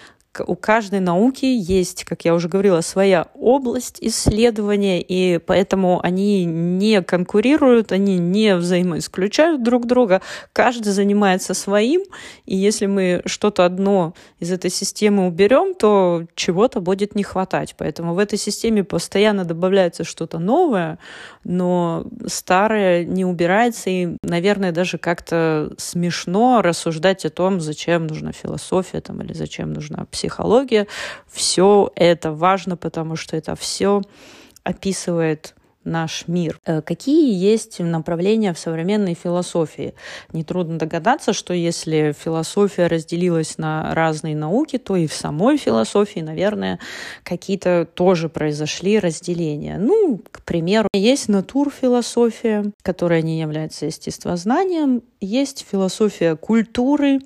у 0.45 0.55
каждой 0.55 0.99
науки 0.99 1.45
есть, 1.45 2.03
как 2.03 2.25
я 2.25 2.33
уже 2.33 2.49
говорила, 2.49 2.81
своя 2.81 3.27
область 3.33 3.97
исследования, 4.01 5.01
и 5.01 5.37
поэтому 5.37 5.99
они 6.03 6.45
не 6.45 7.01
конкурируют, 7.01 7.91
они 7.91 8.17
не 8.17 8.55
взаимоисключают 8.55 9.63
друг 9.63 9.85
друга. 9.85 10.21
Каждый 10.53 10.91
занимается 10.91 11.53
своим, 11.53 12.01
и 12.45 12.55
если 12.55 12.85
мы 12.85 13.21
что-то 13.25 13.65
одно 13.65 14.13
из 14.39 14.51
этой 14.51 14.69
системы 14.69 15.27
уберем, 15.27 15.73
то 15.73 16.25
чего-то 16.35 16.81
будет 16.81 17.15
не 17.15 17.23
хватать. 17.23 17.75
Поэтому 17.77 18.13
в 18.13 18.19
этой 18.19 18.37
системе 18.37 18.83
постоянно 18.83 19.45
добавляется 19.45 20.03
что-то 20.03 20.39
новое, 20.39 20.99
но 21.43 22.05
старое 22.27 23.05
не 23.05 23.25
убирается, 23.25 23.89
и, 23.89 24.17
наверное, 24.21 24.71
даже 24.71 24.97
как-то 24.97 25.73
смешно 25.77 26.61
рассуждать 26.61 27.25
о 27.25 27.29
том, 27.29 27.61
зачем 27.61 28.07
нужна 28.07 28.31
философия 28.31 29.01
там, 29.01 29.21
или 29.21 29.33
зачем 29.33 29.73
нужна 29.73 30.05
психология. 30.11 30.26
Все 31.27 31.91
это 31.95 32.31
важно, 32.31 32.77
потому 32.77 33.15
что 33.15 33.35
это 33.37 33.55
все 33.55 34.01
описывает 34.63 35.55
наш 35.87 36.27
мир. 36.27 36.59
Э, 36.65 36.81
какие 36.81 37.33
есть 37.33 37.79
направления 37.79 38.53
в 38.53 38.59
современной 38.59 39.15
философии? 39.15 39.95
Нетрудно 40.33 40.77
догадаться, 40.77 41.33
что 41.33 41.53
если 41.53 42.13
философия 42.17 42.87
разделилась 42.87 43.57
на 43.57 43.95
разные 43.95 44.35
науки, 44.35 44.77
то 44.77 44.95
и 44.95 45.07
в 45.07 45.13
самой 45.13 45.57
философии, 45.57 46.19
наверное, 46.19 46.79
какие-то 47.23 47.87
тоже 47.91 48.29
произошли 48.29 48.99
разделения. 48.99 49.77
Ну, 49.79 50.21
к 50.31 50.43
примеру, 50.43 50.89
есть 50.93 51.29
натурфилософия, 51.29 52.65
которая 52.83 53.21
не 53.21 53.39
является 53.39 53.85
естествознанием, 53.85 55.01
есть 55.19 55.65
философия 55.69 56.35
культуры, 56.35 57.19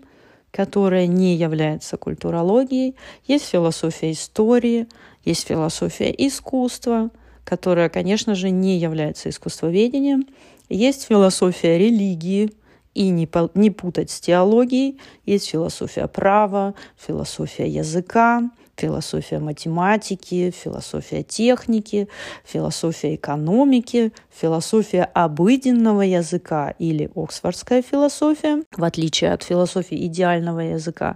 которая 0.51 1.07
не 1.07 1.35
является 1.35 1.97
культурологией, 1.97 2.95
есть 3.25 3.45
философия 3.45 4.11
истории, 4.11 4.87
есть 5.23 5.47
философия 5.47 6.13
искусства– 6.17 7.09
которая, 7.43 7.89
конечно 7.89 8.35
же, 8.35 8.49
не 8.49 8.77
является 8.77 9.29
искусствоведением. 9.29 10.25
Есть 10.69 11.07
философия 11.07 11.77
религии, 11.77 12.51
и 12.93 13.09
не, 13.09 13.29
не 13.55 13.71
путать 13.71 14.09
с 14.11 14.19
теологией. 14.19 14.99
Есть 15.25 15.49
философия 15.49 16.07
права, 16.07 16.73
философия 16.97 17.67
языка, 17.67 18.49
философия 18.75 19.39
математики, 19.39 20.51
философия 20.51 21.23
техники, 21.23 22.07
философия 22.43 23.15
экономики, 23.15 24.11
философия 24.29 25.03
обыденного 25.03 26.01
языка 26.01 26.73
или 26.79 27.09
оксфордская 27.15 27.81
философия. 27.81 28.63
В 28.75 28.83
отличие 28.83 29.33
от 29.33 29.43
философии 29.43 30.05
идеального 30.07 30.59
языка, 30.59 31.15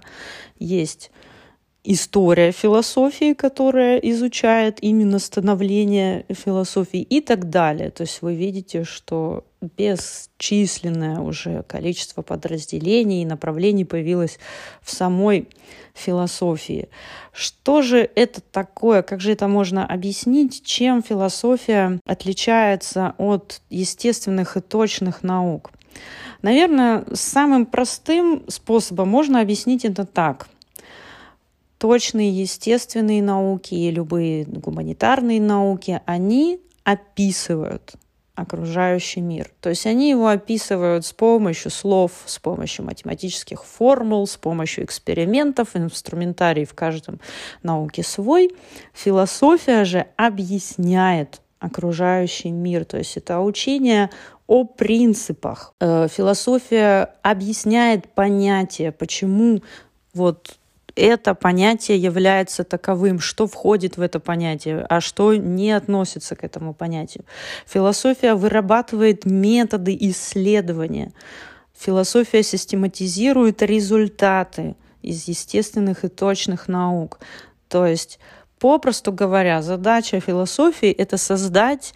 есть 0.58 1.10
история 1.86 2.50
философии, 2.50 3.32
которая 3.32 3.98
изучает 3.98 4.78
именно 4.82 5.18
становление 5.18 6.26
философии 6.28 7.00
и 7.00 7.20
так 7.20 7.48
далее. 7.48 7.90
То 7.90 8.02
есть 8.02 8.22
вы 8.22 8.34
видите, 8.34 8.84
что 8.84 9.44
бесчисленное 9.60 11.20
уже 11.20 11.62
количество 11.62 12.22
подразделений 12.22 13.22
и 13.22 13.26
направлений 13.26 13.84
появилось 13.84 14.38
в 14.82 14.90
самой 14.90 15.48
философии. 15.94 16.88
Что 17.32 17.82
же 17.82 18.10
это 18.14 18.40
такое? 18.40 19.02
Как 19.02 19.20
же 19.20 19.32
это 19.32 19.46
можно 19.46 19.86
объяснить? 19.86 20.64
Чем 20.64 21.02
философия 21.02 22.00
отличается 22.04 23.14
от 23.18 23.60
естественных 23.70 24.56
и 24.56 24.60
точных 24.60 25.22
наук? 25.22 25.70
Наверное, 26.42 27.04
самым 27.14 27.64
простым 27.64 28.44
способом 28.48 29.08
можно 29.08 29.40
объяснить 29.40 29.84
это 29.84 30.04
так– 30.04 30.48
точные 31.78 32.30
естественные 32.30 33.22
науки 33.22 33.74
и 33.74 33.90
любые 33.90 34.44
гуманитарные 34.44 35.40
науки, 35.40 36.00
они 36.06 36.60
описывают 36.84 37.94
окружающий 38.36 39.22
мир. 39.22 39.50
То 39.60 39.70
есть 39.70 39.86
они 39.86 40.10
его 40.10 40.28
описывают 40.28 41.06
с 41.06 41.12
помощью 41.12 41.70
слов, 41.70 42.12
с 42.26 42.38
помощью 42.38 42.84
математических 42.84 43.64
формул, 43.64 44.26
с 44.26 44.36
помощью 44.36 44.84
экспериментов, 44.84 45.74
инструментарий 45.74 46.66
в 46.66 46.74
каждом 46.74 47.18
науке 47.62 48.02
свой. 48.02 48.54
Философия 48.92 49.84
же 49.84 50.06
объясняет 50.16 51.40
окружающий 51.58 52.50
мир. 52.50 52.84
То 52.84 52.98
есть 52.98 53.16
это 53.16 53.40
учение 53.40 54.10
о 54.46 54.64
принципах. 54.64 55.74
Э, 55.80 56.06
философия 56.08 57.14
объясняет 57.22 58.08
понятие, 58.12 58.92
почему 58.92 59.62
вот 60.12 60.58
это 60.96 61.34
понятие 61.34 61.98
является 61.98 62.64
таковым, 62.64 63.20
что 63.20 63.46
входит 63.46 63.98
в 63.98 64.00
это 64.00 64.18
понятие, 64.18 64.84
а 64.88 65.00
что 65.00 65.34
не 65.34 65.70
относится 65.72 66.34
к 66.34 66.42
этому 66.42 66.74
понятию. 66.74 67.24
Философия 67.66 68.34
вырабатывает 68.34 69.26
методы 69.26 69.96
исследования. 70.00 71.12
Философия 71.78 72.42
систематизирует 72.42 73.62
результаты 73.62 74.74
из 75.02 75.28
естественных 75.28 76.04
и 76.04 76.08
точных 76.08 76.66
наук. 76.66 77.20
То 77.68 77.86
есть, 77.86 78.18
попросту 78.58 79.12
говоря, 79.12 79.60
задача 79.60 80.18
философии— 80.20 80.90
это 80.98 81.18
создать 81.18 81.92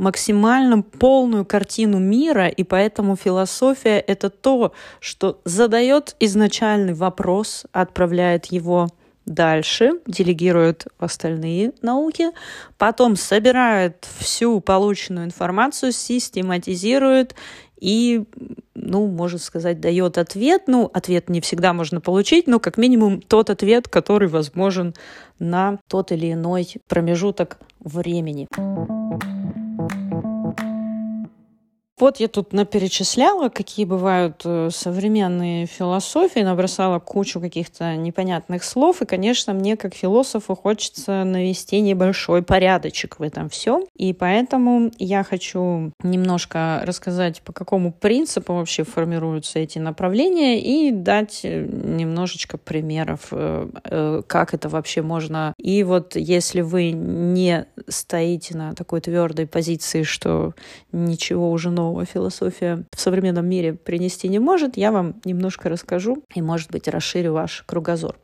максимально 0.00 0.80
полную 0.80 1.44
картину 1.44 1.98
мира, 1.98 2.48
и 2.48 2.64
поэтому 2.64 3.16
философия— 3.16 3.98
это 4.06 4.30
то, 4.30 4.72
что 4.98 5.42
задает 5.44 6.16
изначальный 6.18 6.94
вопрос, 6.94 7.66
отправляет 7.72 8.46
его 8.46 8.88
дальше, 9.26 10.00
делегирует 10.06 10.86
в 10.98 11.04
остальные 11.04 11.72
науки, 11.82 12.30
потом 12.78 13.14
собирает 13.14 14.08
всю 14.18 14.60
полученную 14.60 15.26
информацию, 15.26 15.92
систематизирует 15.92 17.34
и, 17.78 18.24
ну, 18.74 19.06
можно 19.06 19.38
сказать, 19.38 19.80
дает 19.80 20.16
ответ. 20.16 20.62
Ну, 20.66 20.90
ответ 20.94 21.28
не 21.28 21.42
всегда 21.42 21.74
можно 21.74 22.00
получить, 22.00 22.46
но 22.46 22.58
как 22.58 22.78
минимум 22.78 23.20
тот 23.20 23.50
ответ, 23.50 23.86
который 23.86 24.28
возможен 24.28 24.94
на 25.38 25.78
тот 25.88 26.10
или 26.10 26.32
иной 26.32 26.72
промежуток 26.88 27.58
времени. 27.80 28.48
Вот 32.00 32.16
я 32.16 32.28
тут 32.28 32.54
наперечисляла, 32.54 33.50
какие 33.50 33.84
бывают 33.84 34.40
э, 34.46 34.70
современные 34.72 35.66
философии, 35.66 36.40
набросала 36.40 36.98
кучу 36.98 37.40
каких-то 37.40 37.94
непонятных 37.94 38.64
слов, 38.64 39.02
и, 39.02 39.04
конечно, 39.04 39.52
мне 39.52 39.76
как 39.76 39.94
философу 39.94 40.54
хочется 40.54 41.24
навести 41.24 41.78
небольшой 41.80 42.42
порядочек 42.42 43.18
в 43.18 43.22
этом 43.22 43.50
всем. 43.50 43.84
И 43.94 44.14
поэтому 44.14 44.90
я 44.98 45.22
хочу 45.24 45.92
немножко 46.02 46.80
рассказать, 46.84 47.42
по 47.42 47.52
какому 47.52 47.92
принципу 47.92 48.54
вообще 48.54 48.84
формируются 48.84 49.58
эти 49.58 49.78
направления, 49.78 50.58
и 50.58 50.92
дать 50.92 51.40
э, 51.42 51.66
немножечко 51.66 52.56
примеров, 52.56 53.28
э, 53.30 54.22
как 54.26 54.54
это 54.54 54.70
вообще 54.70 55.02
можно. 55.02 55.52
И 55.58 55.84
вот 55.84 56.16
если 56.16 56.62
вы 56.62 56.92
не 56.92 57.66
стоите 57.88 58.56
на 58.56 58.72
такой 58.74 59.02
твердой 59.02 59.46
позиции, 59.46 60.02
что 60.02 60.54
ничего 60.92 61.50
уже 61.50 61.68
нового 61.68 61.89
нового 61.90 62.04
философия 62.04 62.84
в 62.92 63.00
современном 63.00 63.46
мире 63.46 63.74
принести 63.74 64.28
не 64.28 64.38
может, 64.38 64.76
я 64.76 64.92
вам 64.92 65.16
немножко 65.24 65.68
расскажу 65.68 66.22
и, 66.34 66.40
может 66.40 66.70
быть, 66.70 66.88
расширю 66.88 67.32
ваш 67.32 67.64
кругозор. 67.66 68.16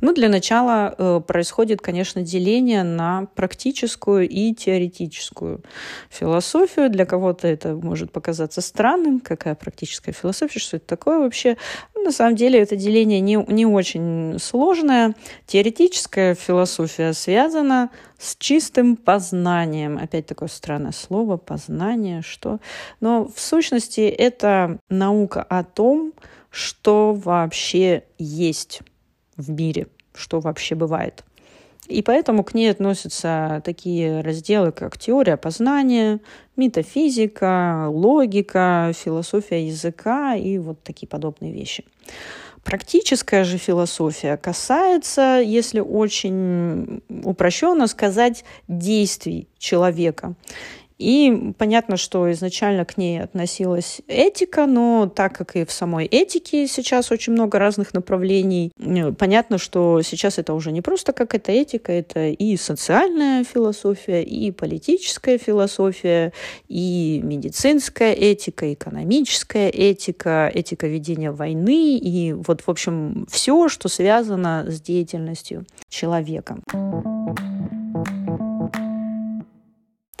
Ну, 0.00 0.14
для 0.14 0.28
начала 0.28 0.94
э, 0.96 1.20
происходит, 1.26 1.80
конечно, 1.80 2.22
деление 2.22 2.84
на 2.84 3.26
практическую 3.34 4.28
и 4.28 4.54
теоретическую 4.54 5.62
философию. 6.08 6.88
Для 6.88 7.04
кого-то 7.04 7.48
это 7.48 7.74
может 7.74 8.12
показаться 8.12 8.60
странным, 8.60 9.20
какая 9.20 9.54
практическая 9.54 10.12
философия, 10.12 10.58
что 10.58 10.76
это 10.76 10.86
такое 10.86 11.18
вообще. 11.18 11.56
На 11.94 12.12
самом 12.12 12.36
деле 12.36 12.60
это 12.60 12.76
деление 12.76 13.20
не, 13.20 13.34
не 13.48 13.66
очень 13.66 14.38
сложное. 14.40 15.14
Теоретическая 15.46 16.34
философия 16.34 17.12
связана 17.12 17.90
с 18.18 18.36
чистым 18.36 18.96
познанием. 18.96 19.98
Опять 19.98 20.26
такое 20.26 20.48
странное 20.48 20.92
слово, 20.92 21.36
познание, 21.36 22.22
что. 22.22 22.60
Но 23.00 23.26
в 23.26 23.38
сущности 23.38 24.02
это 24.02 24.78
наука 24.88 25.42
о 25.42 25.62
том, 25.62 26.14
что 26.50 27.12
вообще 27.12 28.04
есть 28.18 28.80
в 29.40 29.50
мире, 29.50 29.86
что 30.14 30.40
вообще 30.40 30.74
бывает. 30.74 31.24
И 31.88 32.02
поэтому 32.02 32.44
к 32.44 32.54
ней 32.54 32.70
относятся 32.70 33.62
такие 33.64 34.20
разделы, 34.20 34.70
как 34.70 34.96
теория 34.96 35.36
познания, 35.36 36.20
метафизика, 36.56 37.88
логика, 37.88 38.92
философия 38.94 39.66
языка 39.66 40.36
и 40.36 40.58
вот 40.58 40.82
такие 40.84 41.08
подобные 41.08 41.52
вещи. 41.52 41.84
Практическая 42.62 43.42
же 43.44 43.58
философия 43.58 44.36
касается, 44.36 45.40
если 45.44 45.80
очень 45.80 47.02
упрощенно 47.24 47.86
сказать, 47.86 48.44
действий 48.68 49.48
человека. 49.58 50.34
И 51.00 51.54
понятно, 51.56 51.96
что 51.96 52.30
изначально 52.30 52.84
к 52.84 52.98
ней 52.98 53.22
относилась 53.22 54.02
этика, 54.06 54.66
но 54.66 55.10
так 55.12 55.34
как 55.34 55.56
и 55.56 55.64
в 55.64 55.72
самой 55.72 56.04
этике 56.04 56.68
сейчас 56.68 57.10
очень 57.10 57.32
много 57.32 57.58
разных 57.58 57.94
направлений, 57.94 58.70
понятно, 59.18 59.56
что 59.56 60.02
сейчас 60.02 60.38
это 60.38 60.52
уже 60.52 60.72
не 60.72 60.82
просто 60.82 61.14
как 61.14 61.34
это 61.34 61.52
этика, 61.52 61.90
это 61.90 62.28
и 62.28 62.56
социальная 62.58 63.44
философия, 63.44 64.22
и 64.22 64.50
политическая 64.50 65.38
философия, 65.38 66.34
и 66.68 67.22
медицинская 67.24 68.12
этика, 68.12 68.70
экономическая 68.70 69.70
этика, 69.70 70.50
этика 70.52 70.86
ведения 70.86 71.32
войны, 71.32 71.96
и 71.96 72.34
вот, 72.34 72.60
в 72.60 72.68
общем, 72.68 73.26
все, 73.30 73.70
что 73.70 73.88
связано 73.88 74.66
с 74.68 74.82
деятельностью 74.82 75.64
человека. 75.88 76.58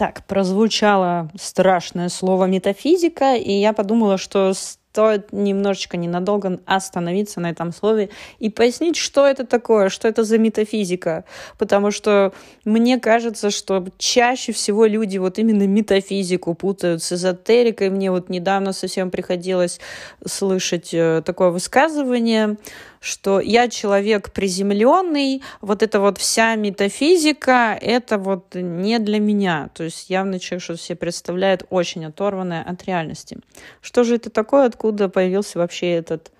Так, 0.00 0.24
прозвучало 0.24 1.28
страшное 1.38 2.08
слово 2.08 2.46
метафизика, 2.46 3.34
и 3.34 3.52
я 3.52 3.74
подумала, 3.74 4.16
что 4.16 4.54
стоит 4.54 5.30
немножечко 5.30 5.98
ненадолго 5.98 6.58
остановиться 6.64 7.38
на 7.38 7.50
этом 7.50 7.70
слове 7.70 8.08
и 8.38 8.48
пояснить, 8.48 8.96
что 8.96 9.26
это 9.26 9.46
такое, 9.46 9.90
что 9.90 10.08
это 10.08 10.24
за 10.24 10.38
метафизика. 10.38 11.26
Потому 11.58 11.90
что 11.90 12.32
мне 12.64 12.98
кажется, 12.98 13.50
что 13.50 13.84
чаще 13.98 14.52
всего 14.52 14.86
люди 14.86 15.18
вот 15.18 15.38
именно 15.38 15.66
метафизику 15.66 16.54
путают 16.54 17.02
с 17.02 17.12
эзотерикой. 17.12 17.90
Мне 17.90 18.10
вот 18.10 18.30
недавно 18.30 18.72
совсем 18.72 19.10
приходилось 19.10 19.80
слышать 20.26 20.94
э, 20.94 21.20
такое 21.26 21.50
высказывание 21.50 22.56
что 23.00 23.40
я 23.40 23.68
человек 23.68 24.30
приземленный, 24.32 25.42
вот 25.60 25.82
эта 25.82 26.00
вот 26.00 26.18
вся 26.18 26.54
метафизика, 26.54 27.76
это 27.80 28.18
вот 28.18 28.54
не 28.54 28.98
для 28.98 29.18
меня. 29.18 29.70
То 29.74 29.84
есть 29.84 30.10
явно 30.10 30.38
человек 30.38 30.62
что 30.62 30.76
себе 30.76 30.96
представляет 30.96 31.64
очень 31.70 32.04
оторванное 32.04 32.62
от 32.62 32.84
реальности. 32.84 33.38
Что 33.80 34.04
же 34.04 34.16
это 34.16 34.28
такое, 34.30 34.66
откуда 34.66 35.08
появился 35.08 35.58
вообще 35.58 35.92
этот 35.92 36.30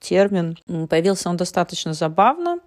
термин? 0.00 0.58
Появился 0.88 1.30
он 1.30 1.36
достаточно 1.38 1.94
забавно. 1.94 2.58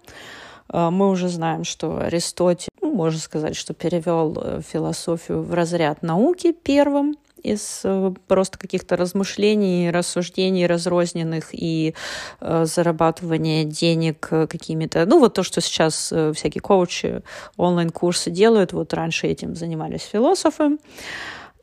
А, 0.68 0.90
мы 0.90 1.08
уже 1.08 1.28
знаем, 1.28 1.64
что 1.64 1.98
Аристотель, 1.98 2.68
ну, 2.80 2.92
можно 2.92 3.20
сказать, 3.20 3.54
что 3.54 3.74
перевел 3.74 4.36
э, 4.36 4.60
философию 4.66 5.42
в 5.42 5.54
разряд 5.54 6.02
науки 6.02 6.52
первым 6.52 7.16
из 7.52 7.82
э, 7.84 8.12
просто 8.26 8.58
каких-то 8.58 8.96
размышлений, 8.96 9.90
рассуждений 9.90 10.66
разрозненных 10.66 11.48
и 11.52 11.94
э, 12.40 12.64
зарабатывания 12.66 13.64
денег 13.64 14.28
какими-то, 14.28 15.06
ну 15.06 15.20
вот 15.20 15.34
то, 15.34 15.42
что 15.42 15.60
сейчас 15.60 16.12
э, 16.12 16.32
всякие 16.32 16.60
коучи, 16.60 17.22
онлайн-курсы 17.56 18.30
делают, 18.30 18.72
вот 18.72 18.92
раньше 18.94 19.26
этим 19.26 19.54
занимались 19.54 20.02
философы. 20.02 20.78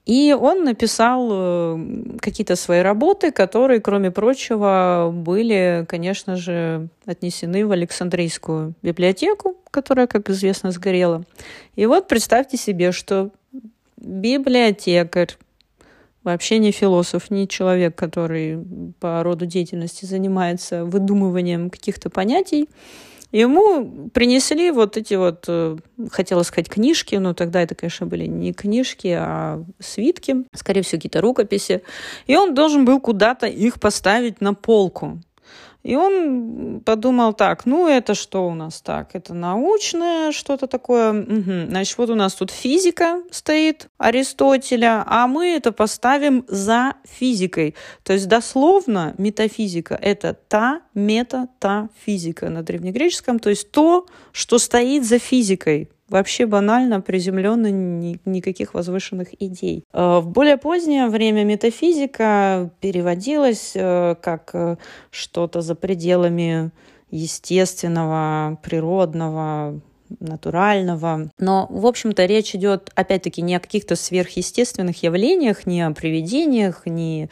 И 0.06 0.36
он 0.38 0.66
написал 0.66 1.30
э, 1.32 1.78
какие-то 2.20 2.58
свои 2.58 2.82
работы, 2.82 3.32
которые, 3.32 3.80
кроме 3.80 4.12
прочего, 4.12 5.12
были, 5.14 5.86
конечно 5.88 6.36
же, 6.36 6.90
отнесены 7.06 7.66
в 7.66 7.72
Александрийскую 7.72 8.74
библиотеку, 8.82 9.56
которая, 9.72 10.08
как 10.08 10.30
известно, 10.30 10.72
сгорела. 10.72 11.24
И 11.76 11.86
вот 11.86 12.10
представьте 12.10 12.58
себе, 12.58 12.92
что 12.92 13.30
библиотекарь 13.98 15.38
вообще 16.24 16.58
не 16.58 16.72
философ, 16.72 17.30
не 17.30 17.48
человек, 17.48 17.96
который 17.96 18.60
по 19.00 19.24
роду 19.24 19.46
деятельности 19.46 20.06
занимается 20.06 20.86
выдумыванием 20.86 21.70
каких-то 21.70 22.10
понятий. 22.10 22.70
Ему 23.32 24.10
принесли 24.14 24.70
вот 24.70 24.96
эти 24.96 25.16
вот, 25.16 25.46
э, 25.48 25.78
хотела 26.12 26.44
сказать, 26.44 26.70
книжки, 26.70 27.16
но 27.16 27.34
тогда 27.34 27.64
это, 27.64 27.74
конечно, 27.74 28.06
были 28.06 28.28
не 28.28 28.54
книжки, 28.54 29.08
а 29.08 29.64
свитки, 29.80 30.46
скорее 30.54 30.84
всего, 30.84 31.00
какие-то 31.00 31.20
рукописи. 31.20 31.82
И 32.28 32.36
он 32.36 32.54
должен 32.54 32.86
был 32.86 33.00
куда-то 33.02 33.48
их 33.48 33.80
поставить 33.80 34.40
на 34.40 34.54
полку. 34.54 35.20
И 35.84 35.96
он 35.98 36.82
подумал 36.86 37.34
так, 37.34 37.66
ну 37.66 37.88
это 37.88 38.16
что 38.16 38.48
у 38.48 38.56
нас 38.56 38.82
так? 38.82 39.10
Это 39.14 39.34
научное 39.34 40.32
что-то 40.32 40.68
такое. 40.68 41.12
Угу. 41.12 41.68
Значит, 41.70 41.98
вот 41.98 42.10
у 42.10 42.16
нас 42.16 42.34
тут 42.34 42.52
физика 42.52 43.22
стоит 43.32 43.88
Аристотеля, 43.98 45.04
а 45.06 45.28
мы 45.28 45.48
это 45.48 45.74
поставим 45.74 46.46
за 46.48 46.96
физикой. 47.04 47.76
То 48.04 48.14
есть 48.14 48.30
дословно 48.30 49.14
метафизика— 49.18 49.96
это 50.02 50.36
та 50.48 50.82
мета, 50.94 51.50
та 51.60 51.90
физика 52.06 52.50
на 52.50 52.64
древнегреческом, 52.64 53.40
то 53.40 53.50
есть 53.50 53.72
то, 53.72 54.06
что 54.32 54.60
стоит 54.60 55.06
за 55.06 55.20
физикой 55.20 55.90
вообще 56.14 56.46
банально, 56.46 57.02
приземленно, 57.02 57.72
ни, 57.72 58.20
никаких 58.26 58.76
возвышенных 58.76 59.30
идей. 59.42 59.84
Э, 59.94 60.20
в 60.20 60.28
более 60.28 60.58
позднее 60.58 61.08
время 61.08 61.44
метафизика 61.44 62.70
переводилась 62.82 63.72
э, 63.74 64.16
как 64.22 64.52
э, 64.54 64.78
что-то 65.10 65.62
за 65.62 65.74
пределами 65.74 66.70
естественного, 67.10 68.60
природного, 68.62 69.82
натурального. 70.20 71.32
Но, 71.40 71.66
в 71.72 71.88
общем-то, 71.88 72.26
речь 72.26 72.54
идет, 72.54 72.92
опять-таки, 72.94 73.42
не 73.42 73.56
о 73.56 73.60
каких-то 73.60 73.96
сверхъестественных 73.96 75.02
явлениях, 75.02 75.66
не 75.66 75.82
о 75.82 75.92
привидениях, 75.92 76.86
не 76.86 77.30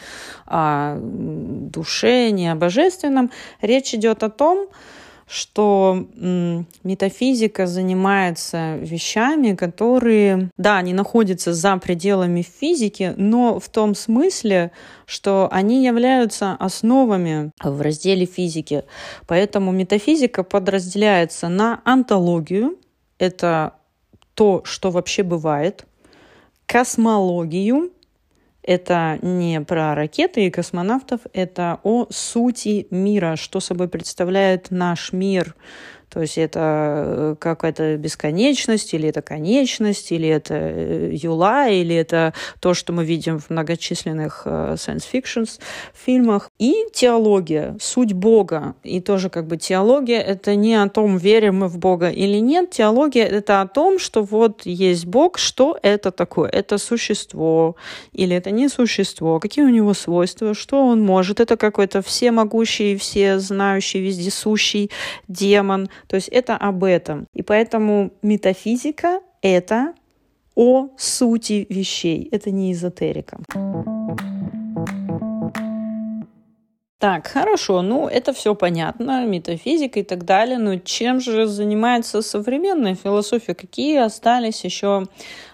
о 0.47 0.97
душе, 0.99 2.31
не 2.31 2.51
о 2.51 2.55
божественном. 2.55 3.29
Речь 3.61 3.93
идет 3.93 4.23
о 4.23 4.29
том, 4.29 4.69
что 5.31 6.07
метафизика 6.83 7.65
занимается 7.65 8.75
вещами, 8.75 9.55
которые, 9.55 10.49
да, 10.57 10.75
они 10.75 10.93
находятся 10.93 11.53
за 11.53 11.77
пределами 11.77 12.41
физики, 12.41 13.13
но 13.15 13.57
в 13.57 13.69
том 13.69 13.95
смысле, 13.95 14.73
что 15.05 15.47
они 15.49 15.85
являются 15.85 16.51
основами 16.59 17.51
в 17.63 17.79
разделе 17.79 18.25
физики. 18.25 18.83
Поэтому 19.25 19.71
метафизика 19.71 20.43
подразделяется 20.43 21.47
на 21.47 21.81
антологию, 21.85 22.77
это 23.17 23.75
то, 24.33 24.63
что 24.65 24.91
вообще 24.91 25.23
бывает, 25.23 25.85
космологию, 26.65 27.91
это 28.63 29.17
не 29.21 29.61
про 29.61 29.95
ракеты 29.95 30.45
и 30.45 30.51
космонавтов, 30.51 31.21
это 31.33 31.79
о 31.83 32.07
сути 32.09 32.87
мира, 32.91 33.35
что 33.35 33.59
собой 33.59 33.87
представляет 33.87 34.71
наш 34.71 35.13
мир, 35.13 35.55
то 36.11 36.19
есть 36.19 36.37
это 36.37 36.59
э, 36.59 37.35
какая-то 37.39 37.95
бесконечность, 37.95 38.93
или 38.93 39.07
это 39.07 39.21
конечность, 39.21 40.11
или 40.11 40.27
это 40.27 40.55
э, 40.55 41.11
юла, 41.13 41.69
или 41.69 41.95
это 41.95 42.33
то, 42.59 42.73
что 42.73 42.91
мы 42.91 43.05
видим 43.05 43.39
в 43.39 43.49
многочисленных 43.49 44.43
э, 44.43 44.75
science 44.75 45.05
fiction 45.11 45.47
фильмах. 45.93 46.49
И 46.61 46.85
теология, 46.93 47.75
суть 47.81 48.13
Бога. 48.13 48.75
И 48.83 49.01
тоже 49.01 49.31
как 49.31 49.47
бы 49.47 49.57
теология— 49.57 50.19
это 50.33 50.55
не 50.55 50.75
о 50.75 50.87
том, 50.89 51.17
верим 51.17 51.61
мы 51.61 51.67
в 51.67 51.79
Бога 51.79 52.09
или 52.11 52.37
нет. 52.37 52.69
Теология— 52.69 53.25
это 53.39 53.61
о 53.61 53.67
том, 53.67 53.97
что 53.97 54.21
вот 54.21 54.61
есть 54.65 55.07
Бог, 55.07 55.39
что 55.39 55.79
это 55.81 56.11
такое? 56.11 56.49
Это 56.49 56.77
существо 56.77 57.75
или 58.11 58.35
это 58.35 58.51
не 58.51 58.69
существо? 58.69 59.39
Какие 59.39 59.65
у 59.65 59.69
него 59.69 59.95
свойства? 59.95 60.53
Что 60.53 60.85
он 60.85 61.01
может? 61.01 61.39
Это 61.39 61.57
какой-то 61.57 62.03
всемогущий, 62.03 62.95
все 62.95 63.39
знающий, 63.39 63.99
вездесущий 63.99 64.91
демон— 65.27 65.89
то 66.07 66.15
есть 66.15 66.27
это 66.27 66.57
об 66.57 66.83
этом. 66.83 67.25
И 67.33 67.41
поэтому 67.41 68.11
метафизика— 68.21 69.21
это 69.41 69.93
о 70.55 70.89
сути 70.97 71.65
вещей. 71.69 72.27
Это 72.31 72.51
не 72.51 72.73
эзотерика. 72.73 73.39
Так, 77.01 77.25
хорошо, 77.25 77.81
ну 77.81 78.07
это 78.07 78.31
все 78.31 78.53
понятно, 78.53 79.25
метафизика 79.25 80.01
и 80.01 80.03
так 80.03 80.23
далее, 80.23 80.59
но 80.59 80.75
чем 80.75 81.19
же 81.19 81.47
занимается 81.47 82.21
современная 82.21 82.93
философия? 82.93 83.55
Какие 83.55 83.97
остались 83.97 84.63
еще 84.63 85.07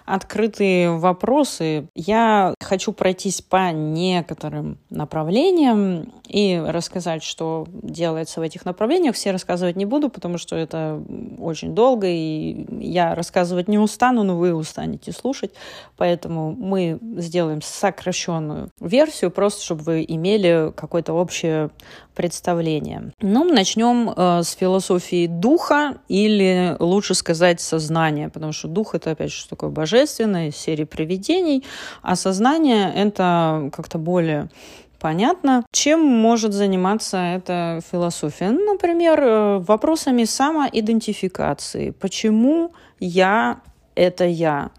открытые 0.08 0.96
вопросы. 0.96 1.88
Я 1.94 2.54
хочу 2.60 2.92
пройтись 2.92 3.42
по 3.42 3.70
некоторым 3.72 4.78
направлениям 4.88 6.12
и 6.26 6.62
рассказать, 6.66 7.22
что 7.22 7.66
делается 7.70 8.40
в 8.40 8.42
этих 8.42 8.64
направлениях. 8.64 9.14
Все 9.14 9.30
рассказывать 9.30 9.76
не 9.76 9.84
буду, 9.84 10.08
потому 10.08 10.38
что 10.38 10.56
это 10.56 11.02
очень 11.38 11.74
долго, 11.74 12.06
и 12.08 12.66
я 12.82 13.14
рассказывать 13.14 13.68
не 13.68 13.78
устану, 13.78 14.22
но 14.22 14.36
вы 14.36 14.54
устанете 14.54 15.12
слушать. 15.12 15.52
Поэтому 15.96 16.52
мы 16.52 16.98
сделаем 17.16 17.60
сокращенную 17.60 18.70
версию, 18.80 19.30
просто 19.30 19.62
чтобы 19.62 19.82
вы 19.82 20.04
имели 20.08 20.72
какое-то 20.74 21.12
общее 21.12 21.70
представление. 22.18 23.12
Ну, 23.20 23.44
начнем 23.44 24.10
э, 24.10 24.42
с 24.42 24.50
философии 24.50 25.28
духа 25.28 25.98
или 26.08 26.76
лучше 26.80 27.14
сказать 27.14 27.60
сознания, 27.60 28.28
потому 28.28 28.50
что 28.50 28.66
дух 28.66 28.96
это 28.96 29.12
опять 29.12 29.32
же 29.32 29.48
такое 29.48 29.70
божественное, 29.70 30.48
из 30.48 30.56
серии 30.56 30.82
привидений, 30.82 31.64
а 32.02 32.16
сознание 32.16 32.92
это 32.92 33.70
как-то 33.72 33.98
более 33.98 34.48
понятно. 34.98 35.64
Чем 35.70 36.00
может 36.00 36.52
заниматься 36.52 37.18
эта 37.18 37.80
философия? 37.88 38.50
Ну, 38.50 38.72
например, 38.72 39.20
э, 39.20 39.58
вопросами 39.58 40.24
самоидентификации. 40.24 41.90
Почему 41.90 42.72
я— 42.98 43.60
это 43.94 44.24
я? 44.24 44.70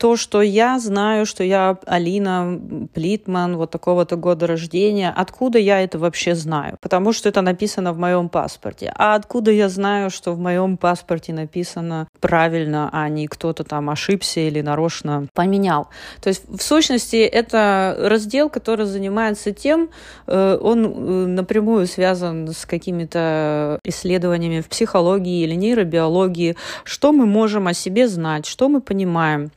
То, 0.00 0.16
что 0.16 0.40
я 0.40 0.78
знаю, 0.78 1.26
что 1.26 1.44
я 1.44 1.76
Алина 1.84 2.58
Плитман, 2.94 3.58
вот 3.58 3.70
такого-то 3.70 4.16
года 4.16 4.46
рождения, 4.46 5.12
откуда 5.14 5.58
я 5.58 5.82
это 5.82 5.98
вообще 5.98 6.34
знаю? 6.34 6.78
Потому 6.80 7.12
что 7.12 7.28
это 7.28 7.42
написано 7.42 7.92
в 7.92 7.98
моем 7.98 8.30
паспорте. 8.30 8.94
А 8.96 9.14
откуда 9.14 9.50
я 9.50 9.68
знаю, 9.68 10.08
что 10.08 10.32
в 10.32 10.38
моем 10.38 10.78
паспорте 10.78 11.34
написано 11.34 12.08
правильно, 12.18 12.88
а 12.94 13.10
не 13.10 13.26
кто-то 13.26 13.62
там 13.62 13.90
ошибся 13.90 14.40
или 14.40 14.62
нарочно 14.62 15.26
поменял? 15.34 15.88
То 16.22 16.30
есть, 16.30 16.48
в 16.48 16.62
сущности, 16.62 17.16
это 17.16 17.94
раздел, 17.98 18.48
который 18.48 18.86
занимается 18.86 19.52
тем, 19.52 19.90
э, 20.26 20.58
он 20.62 20.86
э, 20.86 21.26
напрямую 21.26 21.86
связан 21.86 22.48
с 22.48 22.64
какими-то 22.64 23.78
исследованиями 23.84 24.62
в 24.62 24.68
психологии 24.70 25.42
или 25.42 25.54
нейробиологии, 25.54 26.56
что 26.84 27.12
мы 27.12 27.26
можем 27.26 27.66
о 27.66 27.74
себе 27.74 28.08
знать, 28.08 28.46
что 28.46 28.70
мы 28.70 28.80
понимаем, 28.80 29.50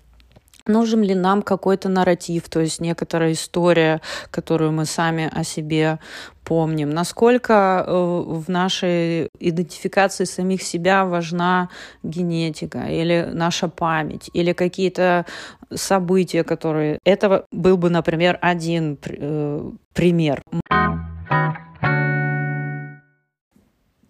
Нужен 0.65 1.03
ли 1.03 1.13
нам 1.13 1.41
какой-то 1.41 1.89
нарратив, 1.89 2.47
то 2.47 2.61
есть 2.61 2.79
некоторая 2.79 3.33
история, 3.33 3.99
которую 4.31 4.71
мы 4.71 4.85
сами 4.85 5.29
о 5.29 5.43
себе 5.43 5.99
помним? 6.45 6.89
Насколько 6.89 7.83
э, 7.85 7.91
в 7.91 8.49
нашей 8.49 9.27
идентификации 9.39 10.23
самих 10.23 10.61
себя 10.61 11.03
важна 11.03 11.69
генетика 12.01 12.85
или 12.85 13.29
наша 13.33 13.67
память, 13.67 14.29
или 14.33 14.53
какие-то 14.53 15.25
события, 15.73 16.45
которые... 16.45 16.99
Это 17.03 17.45
был 17.51 17.75
бы, 17.75 17.89
например, 17.89 18.39
один 18.41 18.97
э, 19.03 19.71
пример. 19.93 20.41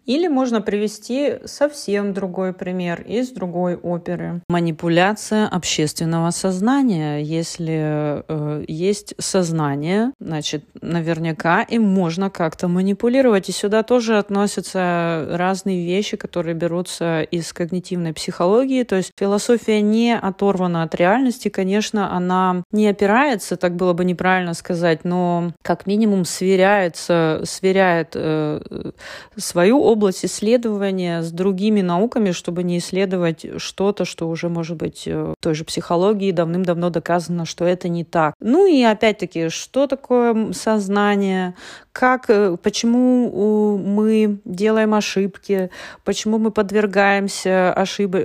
Или 0.05 0.27
можно 0.27 0.61
привести 0.61 1.35
совсем 1.45 2.13
другой 2.13 2.53
пример 2.53 3.01
из 3.01 3.29
другой 3.29 3.75
оперы. 3.75 4.41
Манипуляция 4.49 5.47
общественного 5.47 6.31
сознания. 6.31 7.21
Если 7.21 8.23
э, 8.27 8.65
есть 8.67 9.13
сознание, 9.17 10.11
значит, 10.19 10.65
наверняка 10.81 11.61
им 11.61 11.83
можно 11.83 12.29
как-то 12.29 12.67
манипулировать. 12.67 13.49
И 13.49 13.53
сюда 13.53 13.83
тоже 13.83 14.17
относятся 14.17 15.27
разные 15.31 15.85
вещи, 15.85 16.17
которые 16.17 16.55
берутся 16.55 17.21
из 17.21 17.53
когнитивной 17.53 18.13
психологии. 18.13 18.83
То 18.83 18.97
есть 18.97 19.11
философия 19.17 19.81
не 19.81 20.17
оторвана 20.17 20.83
от 20.83 20.95
реальности. 20.95 21.47
Конечно, 21.47 22.13
она 22.15 22.63
не 22.71 22.87
опирается, 22.87 23.55
так 23.55 23.75
было 23.75 23.93
бы 23.93 24.03
неправильно 24.03 24.53
сказать, 24.53 25.05
но 25.05 25.53
как 25.61 25.85
минимум 25.85 26.25
сверяется, 26.25 27.41
сверяет 27.45 28.11
э, 28.15 28.91
свою 29.37 29.92
область 29.93 30.25
исследования 30.25 31.21
с 31.21 31.31
другими 31.31 31.81
науками, 31.81 32.31
чтобы 32.31 32.63
не 32.63 32.77
исследовать 32.77 33.45
что-то, 33.57 34.05
что 34.05 34.27
уже, 34.27 34.49
может 34.49 34.77
быть, 34.77 35.03
э, 35.07 35.33
в 35.39 35.43
той 35.43 35.53
же 35.53 35.63
психологии 35.63 36.31
давным-давно 36.31 36.89
доказано, 36.89 37.45
что 37.45 37.65
это 37.65 37.87
не 37.87 38.03
так. 38.03 38.33
Ну 38.39 38.67
и 38.67 38.83
опять-таки, 38.83 39.49
что 39.49 39.87
такое 39.87 40.51
сознание, 40.53 41.55
как, 41.93 42.29
э, 42.29 42.57
почему 42.61 43.77
мы 43.77 44.39
делаем 44.45 44.93
ошибки, 44.95 45.69
почему 46.03 46.39
мы 46.39 46.51
подвергаемся 46.51 47.71
ошиб... 47.71 48.15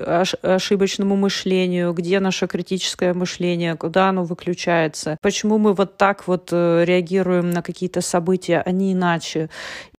ошибочному 0.43 1.14
мышлению, 1.16 1.93
где 1.93 2.19
наше 2.19 2.47
критическое 2.47 3.12
мышление, 3.12 3.77
куда 3.77 4.09
оно 4.09 4.25
выключается, 4.25 5.19
почему 5.21 5.59
мы 5.59 5.75
вот 5.75 5.99
так 5.99 6.27
вот 6.27 6.49
э, 6.51 6.85
реагируем 6.87 7.51
на 7.51 7.61
какие-то 7.62 8.01
события, 8.01 8.62
а 8.64 8.71
не 8.73 8.95
иначе. 8.95 9.51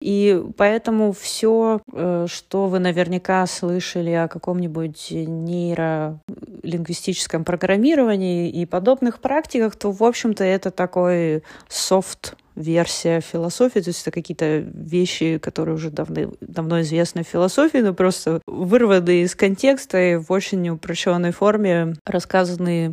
И 0.02 0.44
поэтому 0.58 1.14
все, 1.14 1.82
э, 1.94 2.26
что 2.28 2.66
вы 2.68 2.80
наверняка 2.80 3.46
слышали 3.46 4.10
о 4.12 4.28
каком-нибудь 4.28 5.12
нейролингвистическом 5.12 7.44
программировании 7.44 8.50
и 8.50 8.66
подобных 8.66 9.20
практиках, 9.20 9.76
то, 9.76 9.92
в 9.92 10.04
общем-то, 10.04 10.44
это 10.44 10.72
такой 10.72 11.44
софт 11.68 12.36
версия 12.56 13.22
философии, 13.22 13.80
то 13.80 13.90
есть 13.90 14.02
это 14.02 14.12
какие-то 14.12 14.60
вещи, 14.74 15.38
которые 15.38 15.76
уже 15.76 15.90
давно, 15.90 16.34
давно 16.42 16.82
известны 16.82 17.24
в 17.24 17.28
философии, 17.28 17.78
но 17.80 17.94
просто 17.94 18.42
вырваны 18.48 19.22
из 19.22 19.36
контекста 19.36 19.98
и 20.00 20.16
в 20.16 20.32
очень 20.32 20.70
упрощенной 20.70 21.32
форме 21.32 21.96
рассказаны 22.06 22.92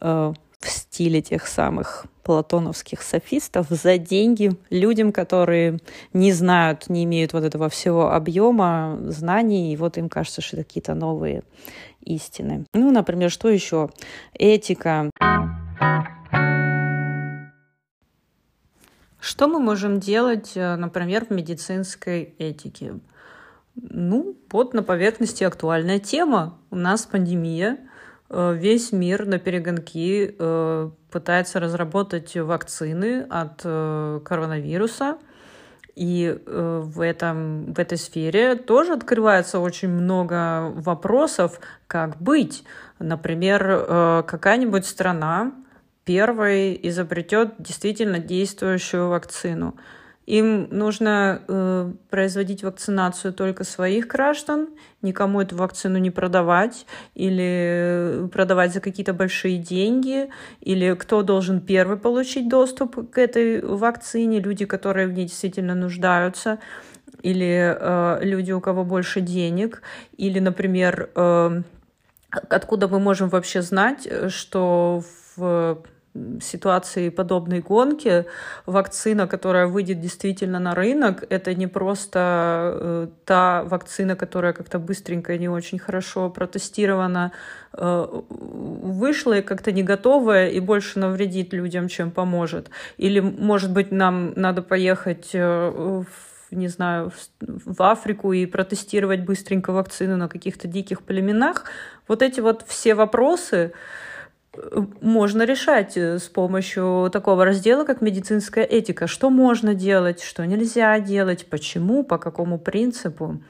э, 0.00 0.32
в 0.60 0.68
стиле 0.68 1.22
тех 1.22 1.46
самых 1.46 2.06
платоновских 2.22 3.02
софистов 3.02 3.68
за 3.70 3.98
деньги 3.98 4.50
людям, 4.68 5.12
которые 5.12 5.78
не 6.12 6.32
знают, 6.32 6.88
не 6.88 7.04
имеют 7.04 7.32
вот 7.32 7.44
этого 7.44 7.68
всего 7.68 8.12
объема 8.12 8.98
знаний, 9.00 9.72
и 9.72 9.76
вот 9.76 9.96
им 9.96 10.08
кажется, 10.08 10.40
что 10.40 10.56
это 10.56 10.64
какие-то 10.64 10.94
новые 10.94 11.44
истины. 12.00 12.64
Ну, 12.74 12.90
например, 12.90 13.30
что 13.30 13.48
еще? 13.48 13.90
Этика. 14.34 15.10
Что 19.26 19.48
мы 19.48 19.58
можем 19.58 19.98
делать, 19.98 20.52
э, 20.54 20.76
например, 20.76 21.24
в 21.24 21.30
медицинской 21.30 22.36
этике? 22.38 23.00
Ну, 23.74 24.36
вот 24.52 24.72
на 24.72 24.84
поверхности 24.84 25.42
актуальная 25.42 25.98
тема. 25.98 26.56
У 26.70 26.76
нас 26.76 27.06
пандемия, 27.06 27.78
э, 28.30 28.54
весь 28.54 28.92
мир 28.92 29.26
на 29.26 29.40
перегонки 29.40 30.36
э, 30.38 30.90
пытается 31.10 31.58
разработать 31.58 32.36
вакцины 32.36 33.26
от 33.28 33.62
коронавируса. 33.62 35.18
И 35.96 36.38
в, 36.46 37.00
этом, 37.00 37.72
в 37.72 37.80
этой 37.80 37.98
сфере 37.98 38.54
тоже 38.54 38.92
открывается 38.92 39.58
очень 39.58 39.88
много 39.88 40.70
вопросов, 40.76 41.58
как 41.88 42.18
быть. 42.18 42.64
Например, 43.00 44.22
какая-нибудь 44.24 44.84
страна 44.84 45.52
первой 46.06 46.78
изобретет 46.84 47.54
действительно 47.58 48.18
действующую 48.20 49.08
вакцину. 49.08 49.74
Им 50.24 50.68
нужно 50.70 51.42
э, 51.46 51.92
производить 52.10 52.62
вакцинацию 52.62 53.32
только 53.32 53.64
своих 53.64 54.06
граждан, 54.06 54.68
никому 55.02 55.40
эту 55.40 55.56
вакцину 55.56 55.98
не 55.98 56.10
продавать 56.10 56.86
или 57.14 58.28
продавать 58.32 58.72
за 58.72 58.80
какие-то 58.80 59.12
большие 59.12 59.58
деньги, 59.58 60.28
или 60.60 60.94
кто 60.94 61.22
должен 61.22 61.60
первый 61.60 61.96
получить 61.96 62.48
доступ 62.48 63.10
к 63.10 63.18
этой 63.18 63.60
вакцине, 63.60 64.40
люди, 64.40 64.64
которые 64.64 65.06
в 65.06 65.12
ней 65.12 65.26
действительно 65.26 65.74
нуждаются, 65.74 66.58
или 67.22 67.76
э, 67.78 68.18
люди, 68.22 68.52
у 68.52 68.60
кого 68.60 68.84
больше 68.84 69.20
денег, 69.20 69.82
или, 70.16 70.40
например, 70.40 71.10
э, 71.14 71.62
откуда 72.30 72.88
мы 72.88 72.98
можем 72.98 73.28
вообще 73.28 73.62
знать, 73.62 74.08
что 74.28 75.02
в 75.36 75.82
ситуации 76.40 77.08
подобной 77.08 77.60
гонки 77.60 78.24
вакцина, 78.66 79.26
которая 79.26 79.66
выйдет 79.66 80.00
действительно 80.00 80.58
на 80.58 80.74
рынок, 80.74 81.24
это 81.30 81.54
не 81.54 81.66
просто 81.66 82.18
э, 82.74 83.08
та 83.24 83.64
вакцина, 83.64 84.16
которая 84.16 84.52
как-то 84.52 84.78
быстренько 84.78 85.34
и 85.34 85.38
не 85.38 85.48
очень 85.48 85.78
хорошо 85.78 86.30
протестирована, 86.30 87.32
э, 87.72 88.06
вышла 88.28 89.38
и 89.38 89.42
как-то 89.42 89.72
не 89.72 89.82
готовая 89.82 90.48
и 90.48 90.60
больше 90.60 90.98
навредит 90.98 91.52
людям, 91.52 91.88
чем 91.88 92.10
поможет. 92.10 92.70
Или, 92.96 93.20
может 93.20 93.72
быть, 93.72 93.92
нам 93.92 94.32
надо 94.36 94.62
поехать 94.62 95.30
э, 95.34 95.70
в 95.70 96.06
не 96.50 96.68
знаю, 96.68 97.12
в 97.40 97.82
Африку 97.82 98.32
и 98.32 98.46
протестировать 98.46 99.20
быстренько 99.20 99.72
вакцину 99.72 100.16
на 100.16 100.28
каких-то 100.28 100.68
диких 100.68 101.02
племенах. 101.02 101.64
Вот 102.08 102.22
эти 102.22 102.40
вот 102.40 102.64
все 102.66 102.94
вопросы, 102.94 103.72
можно 105.00 105.42
решать 105.42 105.96
э, 105.96 106.18
с 106.18 106.28
помощью 106.28 107.10
такого 107.12 107.44
раздела, 107.44 107.84
как 107.84 108.00
медицинская 108.00 108.64
этика. 108.64 109.06
Что 109.06 109.30
можно 109.30 109.74
делать, 109.74 110.22
что 110.22 110.46
нельзя 110.46 110.98
делать, 111.00 111.46
почему, 111.46 112.02
по 112.04 112.18
какому 112.18 112.58
принципу. 112.58 113.40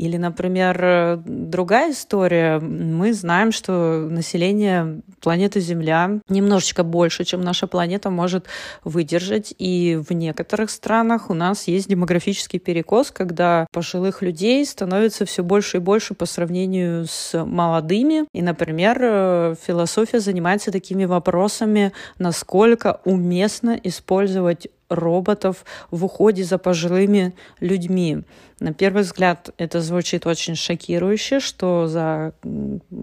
Или, 0.00 0.16
например, 0.16 1.20
другая 1.26 1.92
история. 1.92 2.58
Мы 2.58 3.12
знаем, 3.12 3.52
что 3.52 4.08
население 4.10 5.02
планеты 5.20 5.60
Земля 5.60 6.20
немножечко 6.30 6.84
больше, 6.84 7.24
чем 7.24 7.42
наша 7.42 7.66
планета 7.66 8.08
может 8.08 8.46
выдержать. 8.82 9.54
И 9.58 10.00
в 10.08 10.14
некоторых 10.14 10.70
странах 10.70 11.28
у 11.28 11.34
нас 11.34 11.68
есть 11.68 11.86
демографический 11.86 12.58
перекос, 12.58 13.10
когда 13.10 13.66
пожилых 13.72 14.22
людей 14.22 14.64
становится 14.64 15.26
все 15.26 15.44
больше 15.44 15.76
и 15.76 15.80
больше 15.80 16.14
по 16.14 16.24
сравнению 16.24 17.04
с 17.06 17.44
молодыми. 17.44 18.24
И, 18.32 18.40
например, 18.40 19.54
философия 19.66 20.20
занимается 20.20 20.72
такими 20.72 21.04
вопросами, 21.04 21.92
насколько 22.18 23.02
уместно 23.04 23.78
использовать 23.84 24.68
роботов 24.90 25.64
в 25.90 26.04
уходе 26.04 26.44
за 26.44 26.58
пожилыми 26.58 27.34
людьми. 27.60 28.24
На 28.60 28.74
первый 28.74 29.02
взгляд 29.02 29.50
это 29.56 29.80
звучит 29.80 30.26
очень 30.26 30.54
шокирующе, 30.54 31.40
что 31.40 31.86
за 31.86 32.34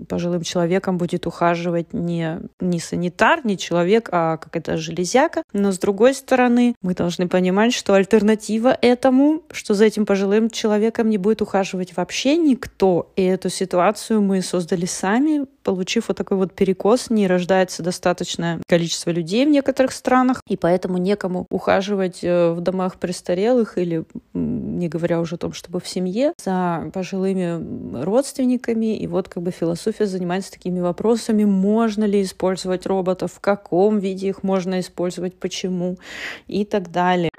пожилым 0.08 0.44
человеком 0.44 1.00
будет 1.00 1.26
ухаживать 1.26 1.94
не, 1.94 2.42
не 2.60 2.80
санитар, 2.80 3.44
не 3.44 3.58
человек, 3.58 4.10
а 4.12 4.38
какая-то 4.38 4.78
железяка. 4.78 5.42
Но 5.54 5.72
с 5.72 5.80
другой 5.80 6.14
стороны, 6.14 6.76
мы 6.84 6.94
должны 6.94 7.28
понимать, 7.28 7.74
что 7.74 7.96
альтернатива 7.96 8.78
этому, 8.80 9.42
что 9.52 9.74
за 9.74 9.86
этим 9.86 10.06
пожилым 10.06 10.52
человеком 10.52 11.10
не 11.10 11.18
будет 11.18 11.42
ухаживать 11.42 11.98
вообще 11.98 12.38
никто. 12.38 13.12
И 13.16 13.24
эту 13.24 13.50
ситуацию 13.50 14.22
мы 14.22 14.44
создали 14.44 14.86
сами 14.86 15.48
получив 15.68 16.08
вот 16.08 16.16
такой 16.16 16.38
вот 16.38 16.54
перекос, 16.54 17.10
не 17.10 17.28
рождается 17.28 17.84
достаточное 17.84 18.62
количество 18.68 19.10
людей 19.10 19.46
в 19.46 19.50
некоторых 19.50 19.92
странах, 19.92 20.42
и 20.48 20.56
поэтому 20.56 20.98
некому 20.98 21.46
ухаживать 21.50 22.24
э, 22.24 22.52
в 22.54 22.62
домах 22.62 22.96
престарелых 22.96 23.78
или 23.78 24.06
не 24.34 24.88
говоря 24.88 25.20
уже 25.20 25.36
о 25.36 25.38
том, 25.38 25.52
чтобы 25.52 25.82
в 25.82 25.88
семье, 25.90 26.32
за 26.42 26.90
пожилыми 26.94 28.02
родственниками. 28.02 28.98
И 28.98 29.08
вот 29.08 29.28
как 29.28 29.44
бы 29.44 29.52
философия 29.52 30.06
занимается 30.06 30.54
такими 30.54 30.80
вопросами, 30.80 31.44
можно 31.44 32.06
ли 32.06 32.22
использовать 32.22 32.86
роботов, 32.86 33.34
в 33.36 33.42
каком 33.42 34.00
виде 34.00 34.30
их 34.30 34.44
можно 34.44 34.80
использовать, 34.80 35.36
почему 35.38 35.98
и 36.48 36.64
так 36.64 36.92
далее. 36.92 37.30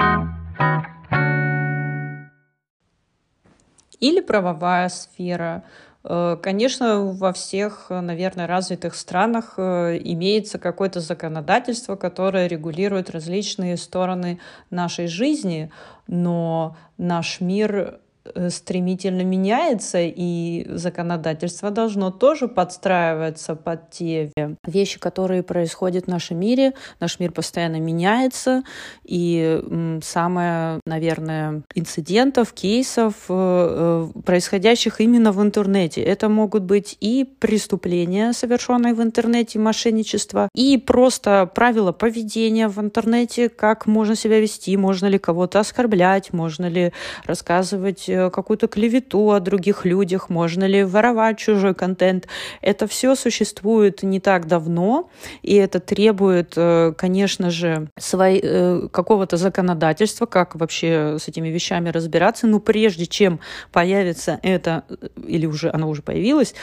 Или 4.00 4.20
правовая 4.20 4.90
сфера. 4.90 5.64
Э, 6.08 6.36
конечно, 6.42 7.04
во 7.04 7.32
всех, 7.34 7.86
наверное, 7.90 8.46
развитых 8.46 8.94
странах 8.94 9.54
э, 9.58 9.98
имеется 10.02 10.58
какое-то 10.58 11.00
законодательство, 11.00 11.96
которое 11.96 12.46
регулирует 12.48 13.10
различные 13.10 13.76
стороны 13.76 14.40
нашей 14.70 15.06
жизни, 15.06 15.70
но 16.06 16.76
наш 16.96 17.40
мир 17.40 17.68
Э, 17.80 18.07
стремительно 18.50 19.22
меняется, 19.22 19.98
и 20.00 20.66
законодательство 20.68 21.70
должно 21.70 22.10
тоже 22.10 22.48
подстраиваться 22.48 23.54
под 23.54 23.90
те 23.90 24.32
вещи, 24.66 24.98
которые 24.98 25.42
происходят 25.42 26.04
в 26.04 26.08
нашем 26.08 26.40
мире. 26.40 26.74
Наш 27.00 27.20
мир 27.20 27.32
постоянно 27.32 27.80
меняется, 27.80 28.62
и 29.04 29.62
самое, 30.02 30.80
наверное, 30.86 31.62
инцидентов, 31.74 32.52
кейсов, 32.52 33.14
э, 33.28 34.08
э, 34.14 34.20
происходящих 34.24 35.00
именно 35.00 35.32
в 35.32 35.42
интернете. 35.42 36.02
Это 36.02 36.28
могут 36.28 36.64
быть 36.64 36.96
и 37.00 37.24
преступления, 37.24 38.32
совершенные 38.32 38.94
в 38.94 39.02
интернете, 39.02 39.58
мошенничество, 39.58 40.48
и 40.54 40.76
просто 40.78 41.50
правила 41.54 41.92
поведения 41.92 42.68
в 42.68 42.80
интернете, 42.80 43.48
как 43.48 43.86
можно 43.86 44.14
себя 44.14 44.40
вести, 44.40 44.76
можно 44.76 45.06
ли 45.06 45.18
кого-то 45.18 45.60
оскорблять, 45.60 46.32
можно 46.32 46.66
ли 46.66 46.92
рассказывать 47.24 48.08
Э, 48.08 48.17
какую-то 48.32 48.68
клевету 48.68 49.30
о 49.30 49.40
других 49.40 49.84
людях, 49.84 50.28
можно 50.28 50.64
ли 50.64 50.84
воровать 50.84 51.38
чужой 51.38 51.74
контент. 51.74 52.26
Это 52.60 52.86
все 52.86 53.14
существует 53.14 54.02
не 54.02 54.20
так 54.20 54.46
давно, 54.46 55.10
и 55.42 55.54
это 55.54 55.80
требует, 55.80 56.54
э, 56.56 56.92
конечно 56.96 57.50
же, 57.50 57.88
свои, 57.98 58.40
э, 58.42 58.88
какого-то 58.90 59.36
законодательства, 59.36 60.26
как 60.26 60.54
вообще 60.54 61.16
с 61.18 61.28
этими 61.28 61.48
вещами 61.48 61.90
разбираться. 61.90 62.46
Но 62.46 62.60
прежде 62.60 63.06
чем 63.06 63.40
появится 63.72 64.40
это, 64.42 64.84
или 65.26 65.46
уже 65.46 65.70
оно 65.70 65.88
уже 65.88 66.02
появилось, 66.02 66.54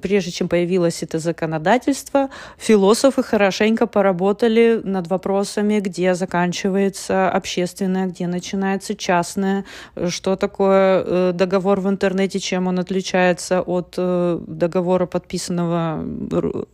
прежде 0.00 0.30
чем 0.30 0.48
появилось 0.48 1.02
это 1.02 1.18
законодательство, 1.18 2.28
философы 2.58 3.22
хорошенько 3.22 3.86
поработали 3.86 4.80
над 4.84 5.08
вопросами, 5.08 5.80
где 5.80 6.14
заканчивается 6.14 7.30
общественное, 7.30 8.06
где 8.06 8.26
начинается 8.26 8.94
частное, 8.94 9.64
что 10.08 10.36
такое 10.36 10.91
Э, 11.04 11.32
договор 11.34 11.80
в 11.80 11.88
интернете, 11.88 12.38
чем 12.38 12.66
он 12.66 12.78
отличается 12.78 13.62
от 13.62 13.94
э, 13.96 14.38
договора, 14.46 15.06
подписанного 15.06 16.04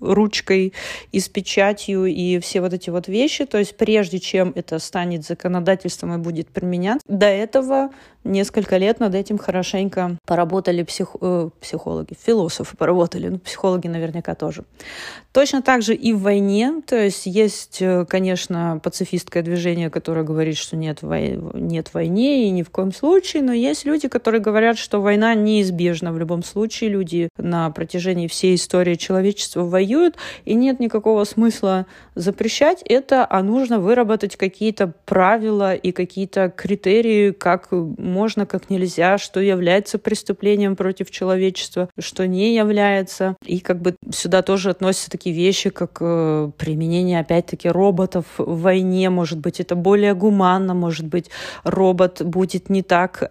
ручкой 0.01 0.73
и 1.12 1.21
с 1.21 1.29
печатью, 1.29 2.07
и 2.07 2.39
все 2.39 2.61
вот 2.61 2.73
эти 2.73 2.91
вот 2.91 3.09
вещи. 3.09 3.45
То 3.47 3.59
есть 3.59 3.77
прежде 3.77 4.19
чем 4.19 4.53
это 4.55 4.79
станет 4.79 5.25
законодательством 5.25 6.14
и 6.14 6.19
будет 6.19 6.49
применяться, 6.49 7.05
до 7.09 7.27
этого 7.27 7.91
несколько 8.25 8.77
лет 8.77 9.01
над 9.01 9.14
этим 9.14 9.39
хорошенько 9.39 10.16
поработали 10.27 10.83
псих... 10.83 11.16
э, 11.21 11.51
психологи, 11.61 12.16
философы 12.21 12.77
поработали, 12.77 13.29
ну, 13.29 13.39
психологи 13.39 13.89
наверняка 13.89 14.35
тоже. 14.35 14.64
Точно 15.33 15.62
так 15.62 15.83
же 15.83 15.95
и 15.95 16.12
в 16.12 16.21
войне, 16.23 16.83
то 16.87 16.97
есть 16.97 17.27
есть, 17.27 17.79
э, 17.81 18.05
конечно, 18.07 18.81
пацифистское 18.83 19.43
движение, 19.43 19.91
которое 19.91 20.25
говорит, 20.25 20.57
что 20.57 20.77
нет, 20.77 21.03
вой... 21.03 21.39
нет 21.55 21.95
войне 21.95 22.49
и 22.49 22.51
ни 22.51 22.62
в 22.62 22.71
коем 22.71 22.93
случае, 22.93 23.43
но 23.43 23.53
есть 23.53 23.85
люди, 23.85 24.07
которые 24.09 24.40
говорят, 24.40 24.78
что 24.78 25.00
война 25.00 25.34
неизбежна 25.34 26.12
в 26.12 26.18
любом 26.18 26.42
случае, 26.42 26.90
люди 26.90 27.28
на 27.36 27.70
протяжении 27.70 28.26
всей 28.26 28.54
истории 28.54 28.94
человечества 28.94 29.62
воюют, 29.62 30.16
и 30.44 30.54
нет 30.54 30.80
никакого 30.80 31.24
смысла 31.24 31.86
запрещать 32.14 32.82
это, 32.82 33.26
а 33.28 33.42
нужно 33.42 33.78
выработать 33.78 34.36
какие-то 34.36 34.92
правила 35.04 35.74
и 35.74 35.92
какие-то 35.92 36.52
критерии, 36.54 37.30
как 37.30 37.68
можно, 37.70 38.46
как 38.46 38.70
нельзя, 38.70 39.18
что 39.18 39.40
является 39.40 39.98
преступлением 39.98 40.76
против 40.76 41.11
человечества, 41.11 41.88
что 41.98 42.26
не 42.26 42.54
является. 42.54 43.36
И 43.44 43.61
как 43.61 43.80
бы 43.80 43.96
сюда 44.11 44.42
тоже 44.42 44.70
относятся 44.70 45.11
такие 45.11 45.34
вещи, 45.34 45.70
как 45.70 45.98
э, 46.00 46.50
применение, 46.56 47.20
опять-таки, 47.20 47.68
роботов 47.68 48.24
в 48.38 48.62
войне. 48.62 49.11
Может 49.11 49.38
быть, 49.38 49.61
это 49.61 49.74
более 49.74 50.14
гуманно, 50.14 50.74
может 50.74 51.06
быть, 51.06 51.30
робот 51.64 52.22
будет 52.22 52.68
не 52.70 52.82
так 52.82 53.26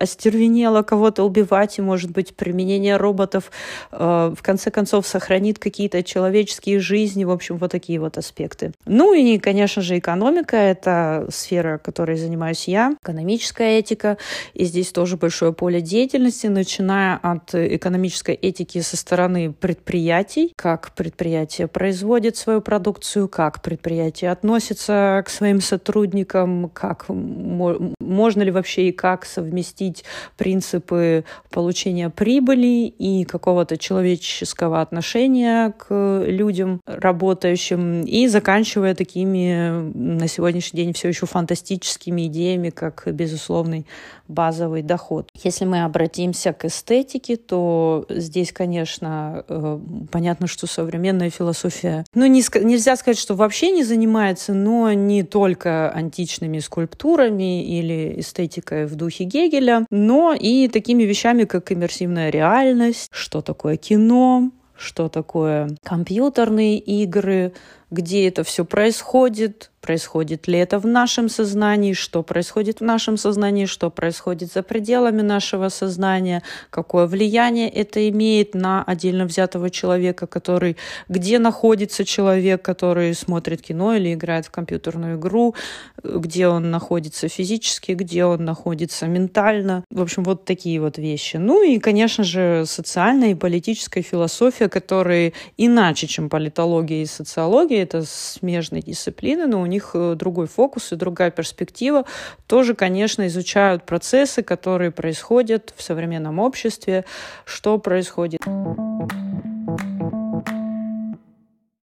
остервенело 0.57 0.81
кого-то 0.83 1.23
убивать, 1.23 1.77
и, 1.77 1.81
может 1.81 2.11
быть, 2.11 2.35
применение 2.35 2.97
роботов 2.97 3.51
э, 3.91 4.33
в 4.35 4.41
конце 4.41 4.71
концов 4.71 5.05
сохранит 5.07 5.59
какие-то 5.59 6.03
человеческие 6.03 6.79
жизни. 6.79 7.25
В 7.25 7.31
общем, 7.31 7.57
вот 7.57 7.71
такие 7.71 7.99
вот 7.99 8.17
аспекты. 8.17 8.71
Ну 8.85 9.13
и, 9.13 9.37
конечно 9.37 9.81
же, 9.81 9.97
экономика— 9.97 10.55
это 10.57 11.27
сфера, 11.29 11.77
которой 11.77 12.17
занимаюсь 12.17 12.67
я, 12.67 12.95
экономическая 13.03 13.79
этика. 13.79 14.17
И 14.53 14.65
здесь 14.65 14.91
тоже 14.91 15.17
большое 15.17 15.53
поле 15.53 15.81
деятельности, 15.81 16.47
начиная 16.47 17.17
от 17.17 17.53
экономической 17.53 18.35
этики 18.35 18.81
со 18.81 18.97
стороны 18.97 19.53
предприятий, 19.53 20.53
как 20.55 20.91
предприятие 20.95 21.67
производит 21.67 22.37
свою 22.37 22.61
продукцию, 22.61 23.27
как 23.27 23.61
предприятие 23.61 24.31
относится 24.31 25.23
к 25.25 25.29
своим 25.29 25.61
сотрудникам, 25.61 26.69
как 26.69 27.05
можно 27.09 28.43
ли 28.43 28.51
вообще 28.51 28.89
и 28.89 28.91
как 28.91 29.25
совместить 29.25 30.03
принципы 30.47 31.25
получения 31.49 32.09
прибыли 32.09 32.87
и 32.87 33.25
какого-то 33.25 33.77
человеческого 33.77 34.79
отношения 34.79 35.73
к 35.77 36.23
людям, 36.25 36.79
работающим, 36.85 38.03
и 38.03 38.27
заканчивая 38.27 38.95
такими 38.95 39.91
на 39.93 40.29
сегодняшний 40.29 40.83
день 40.83 40.93
все 40.93 41.09
еще 41.09 41.25
фантастическими 41.25 42.27
идеями, 42.27 42.69
как 42.69 43.03
безусловный 43.07 43.85
базовый 44.27 44.81
доход. 44.81 45.29
Если 45.43 45.65
мы 45.65 45.83
обратимся 45.83 46.53
к 46.53 46.65
эстетике, 46.65 47.37
то 47.37 48.05
здесь, 48.09 48.51
конечно, 48.51 49.43
э, 49.47 49.79
понятно, 50.11 50.47
что 50.47 50.67
современная 50.67 51.29
философия, 51.29 52.05
ну, 52.13 52.25
не, 52.25 52.43
нельзя 52.63 52.95
сказать, 52.95 53.17
что 53.17 53.35
вообще 53.35 53.71
не 53.71 53.83
занимается, 53.83 54.53
но 54.53 54.91
не 54.93 55.23
только 55.23 55.89
античными 55.91 56.59
скульптурами 56.59 57.63
или 57.63 58.19
эстетикой 58.19 58.85
в 58.85 58.95
духе 58.95 59.23
Гегеля, 59.23 59.85
но 59.89 60.33
и 60.33 60.67
такими 60.67 61.03
вещами, 61.03 61.45
как 61.45 61.71
иммерсивная 61.71 62.29
реальность, 62.29 63.09
что 63.11 63.41
такое 63.41 63.77
кино, 63.77 64.51
что 64.77 65.09
такое 65.09 65.69
компьютерные 65.83 66.77
игры, 66.77 67.53
где 67.89 68.27
это 68.27 68.43
все 68.43 68.65
происходит, 68.65 69.71
происходит 69.87 70.49
ли 70.49 70.59
это 70.59 70.79
в 70.79 70.85
нашем 70.85 71.29
сознании, 71.29 71.93
что 71.93 72.21
происходит 72.21 72.81
в 72.81 72.83
нашем 72.83 73.15
сознании, 73.15 73.65
что 73.65 73.89
происходит 73.89 74.51
за 74.51 74.61
пределами 74.61 75.21
нашего 75.21 75.69
сознания, 75.69 76.43
какое 76.69 77.07
влияние 77.07 77.69
это 77.69 78.09
имеет 78.09 78.53
на 78.53 78.83
отдельно 78.83 79.25
взятого 79.25 79.69
человека, 79.69 80.27
который, 80.27 80.75
где 81.07 81.39
находится 81.39 82.03
человек, 82.03 82.61
который 82.61 83.13
смотрит 83.13 83.61
кино 83.61 83.95
или 83.95 84.13
играет 84.13 84.47
в 84.47 84.51
компьютерную 84.51 85.17
игру, 85.17 85.55
где 86.03 86.49
он 86.49 86.69
находится 86.69 87.29
физически, 87.29 87.93
где 87.93 88.25
он 88.25 88.43
находится 88.43 89.07
ментально. 89.07 89.85
В 89.89 90.01
общем, 90.01 90.23
вот 90.23 90.43
такие 90.43 90.81
вот 90.81 90.97
вещи. 90.97 91.37
Ну 91.37 91.63
и, 91.63 91.79
конечно 91.79 92.25
же, 92.25 92.65
социальная 92.65 93.31
и 93.31 93.35
политическая 93.35 94.01
философия, 94.01 94.67
которые 94.67 95.31
иначе, 95.55 96.07
чем 96.07 96.29
политология 96.29 97.03
и 97.03 97.05
социология, 97.05 97.76
это 97.83 98.03
смежные 98.03 98.81
дисциплины, 98.81 99.47
но 99.47 99.61
у 99.61 99.65
них 99.65 99.91
э, 99.93 100.15
другой 100.15 100.47
фокус 100.47 100.91
и 100.91 100.95
другая 100.95 101.31
перспектива, 101.31 102.05
тоже, 102.47 102.75
конечно, 102.75 103.27
изучают 103.27 103.85
процессы, 103.85 104.43
которые 104.43 104.91
происходят 104.91 105.73
в 105.75 105.81
современном 105.81 106.39
обществе, 106.39 107.05
что 107.45 107.77
происходит. 107.77 108.41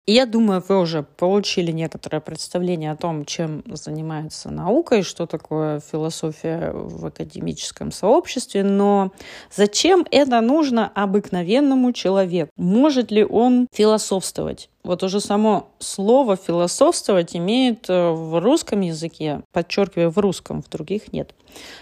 И 0.07 0.13
я 0.13 0.25
думаю, 0.25 0.63
вы 0.67 0.79
уже 0.79 1.03
получили 1.03 1.71
некоторое 1.71 2.21
представление 2.21 2.91
о 2.91 2.95
том, 2.95 3.23
чем 3.23 3.63
занимается 3.67 4.49
наука 4.49 4.95
и 4.95 5.01
что 5.03 5.27
такое 5.27 5.79
философия 5.79 6.71
в 6.73 7.05
академическом 7.05 7.91
сообществе, 7.91 8.63
но 8.63 9.11
зачем 9.55 10.05
это 10.09 10.41
нужно 10.41 10.91
обыкновенному 10.95 11.93
человеку? 11.93 12.51
Может 12.57 13.11
ли 13.11 13.23
он 13.23 13.67
философствовать? 13.71 14.70
Вот 14.83 15.03
уже 15.03 15.19
само 15.19 15.69
слово 15.79 16.35
«философствовать» 16.35 17.35
имеет 17.35 17.89
э, 17.89 18.09
в 18.11 18.39
русском 18.39 18.81
языке, 18.81 19.41
подчеркиваю, 19.51 20.09
в 20.09 20.17
русском, 20.17 20.63
в 20.63 20.69
других 20.69 21.13
нет, 21.13 21.35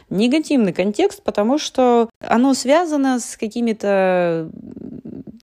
негативный 0.10 0.74
контекст, 0.74 1.24
потому 1.24 1.58
что 1.58 2.10
оно 2.20 2.54
связано 2.54 3.20
с 3.20 3.38
какими-то 3.38 4.52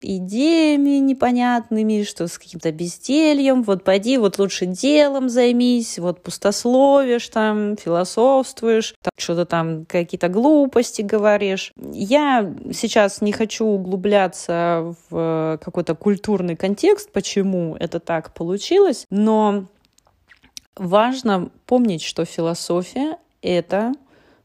идеями 0.04 0.97
непонятными, 0.97 2.04
что 2.04 2.28
с 2.28 2.38
каким-то 2.38 2.72
бездельем, 2.72 3.64
вот 3.64 3.84
пойди, 3.84 4.18
вот 4.18 4.38
лучше 4.38 4.66
делом 4.66 5.30
займись, 5.30 5.97
вот 5.97 6.22
пустословишь 6.22 7.30
там, 7.30 7.78
философствуешь, 7.78 8.95
там, 9.01 9.12
что-то 9.18 9.45
там 9.45 9.86
какие-то 9.86 10.28
глупости 10.28 11.01
говоришь. 11.01 11.72
Я 11.93 12.54
сейчас 12.74 13.22
не 13.22 13.32
хочу 13.32 13.66
углубляться 13.66 14.93
в 15.10 15.60
какой-то 15.64 15.95
культурный 15.95 16.56
контекст, 16.56 17.12
почему 17.12 17.43
это 17.80 18.00
так 18.00 18.34
получилось, 18.34 19.06
но 19.10 19.66
важно 20.76 21.52
помнить, 21.68 22.02
что 22.02 22.26
философия— 22.26 23.18
это 23.41 23.94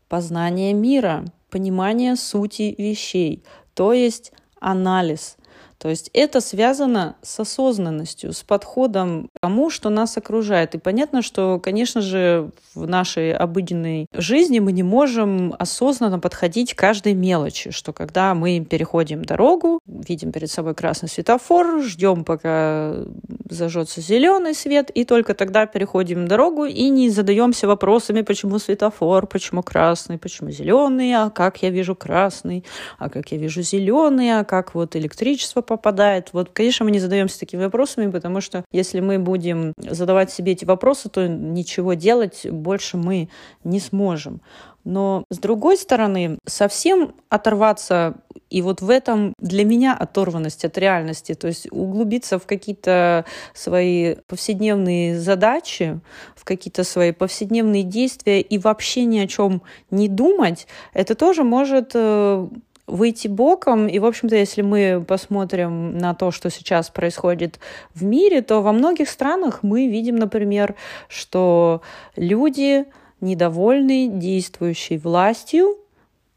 познание 0.08 0.74
мира, 0.74 1.24
понимание 1.50 2.16
сути 2.16 2.74
вещей, 2.76 3.42
то 3.74 3.92
есть 3.94 4.32
анализ. 4.60 5.37
То 5.78 5.88
есть 5.88 6.10
это 6.12 6.40
связано 6.40 7.16
с 7.22 7.38
осознанностью, 7.38 8.32
с 8.32 8.42
подходом 8.42 9.28
к 9.34 9.40
тому, 9.40 9.70
что 9.70 9.90
нас 9.90 10.16
окружает. 10.16 10.74
И 10.74 10.78
понятно, 10.78 11.22
что, 11.22 11.60
конечно 11.60 12.00
же, 12.00 12.50
в 12.74 12.86
нашей 12.86 13.32
обыденной 13.32 14.06
жизни 14.12 14.58
мы 14.58 14.72
не 14.72 14.82
можем 14.82 15.54
осознанно 15.58 16.18
подходить 16.18 16.74
к 16.74 16.78
каждой 16.78 17.14
мелочи, 17.14 17.70
что 17.70 17.92
когда 17.92 18.34
мы 18.34 18.64
переходим 18.68 19.24
дорогу, 19.24 19.80
видим 19.86 20.32
перед 20.32 20.50
собой 20.50 20.74
красный 20.74 21.08
светофор, 21.08 21.80
ждем, 21.82 22.24
пока 22.24 22.94
зажжется 23.48 24.00
зеленый 24.00 24.54
свет, 24.54 24.90
и 24.90 25.04
только 25.04 25.34
тогда 25.34 25.66
переходим 25.66 26.26
дорогу 26.26 26.64
и 26.64 26.88
не 26.88 27.08
задаемся 27.10 27.68
вопросами, 27.68 28.22
почему 28.22 28.58
светофор, 28.58 29.26
почему 29.26 29.62
красный, 29.62 30.18
почему 30.18 30.50
зеленый, 30.50 31.12
а 31.12 31.30
как 31.30 31.62
я 31.62 31.70
вижу 31.70 31.94
красный, 31.94 32.64
а 32.98 33.08
как 33.08 33.30
я 33.32 33.38
вижу 33.38 33.62
зеленый, 33.62 34.38
а 34.38 34.44
как 34.44 34.74
вот 34.74 34.96
электричество 34.96 35.62
попадает? 35.68 36.30
Вот, 36.32 36.50
конечно, 36.50 36.84
мы 36.84 36.90
не 36.90 36.98
задаемся 36.98 37.38
такими 37.38 37.62
вопросами, 37.62 38.10
потому 38.10 38.40
что 38.40 38.64
если 38.72 39.00
мы 39.00 39.18
будем 39.18 39.74
задавать 39.78 40.32
себе 40.32 40.52
эти 40.52 40.64
вопросы, 40.64 41.10
то 41.10 41.28
ничего 41.28 41.94
делать 41.94 42.46
больше 42.50 42.96
мы 42.96 43.28
не 43.62 43.78
сможем. 43.78 44.40
Но 44.84 45.24
с 45.30 45.38
другой 45.38 45.76
стороны, 45.76 46.38
совсем 46.46 47.14
оторваться 47.28 48.14
и 48.48 48.62
вот 48.62 48.80
в 48.80 48.88
этом 48.88 49.34
для 49.38 49.64
меня 49.64 49.94
оторванность 49.94 50.64
от 50.64 50.78
реальности, 50.78 51.34
то 51.34 51.48
есть 51.48 51.68
углубиться 51.70 52.38
в 52.38 52.46
какие-то 52.46 53.26
свои 53.52 54.14
повседневные 54.26 55.18
задачи, 55.18 56.00
в 56.34 56.44
какие-то 56.44 56.84
свои 56.84 57.12
повседневные 57.12 57.82
действия 57.82 58.40
и 58.40 58.56
вообще 58.56 59.04
ни 59.04 59.18
о 59.18 59.26
чем 59.26 59.60
не 59.90 60.08
думать, 60.08 60.66
это 60.94 61.14
тоже 61.14 61.44
может 61.44 61.90
э, 61.94 62.48
выйти 62.88 63.28
боком. 63.28 63.86
И, 63.86 63.98
в 63.98 64.04
общем-то, 64.04 64.34
если 64.34 64.62
мы 64.62 65.04
посмотрим 65.06 65.98
на 65.98 66.14
то, 66.14 66.30
что 66.30 66.50
сейчас 66.50 66.90
происходит 66.90 67.60
в 67.94 68.04
мире, 68.04 68.42
то 68.42 68.62
во 68.62 68.72
многих 68.72 69.08
странах 69.08 69.60
мы 69.62 69.88
видим, 69.88 70.16
например, 70.16 70.74
что 71.08 71.82
люди 72.16 72.86
недовольны 73.20 74.08
действующей 74.08 74.98
властью, 74.98 75.76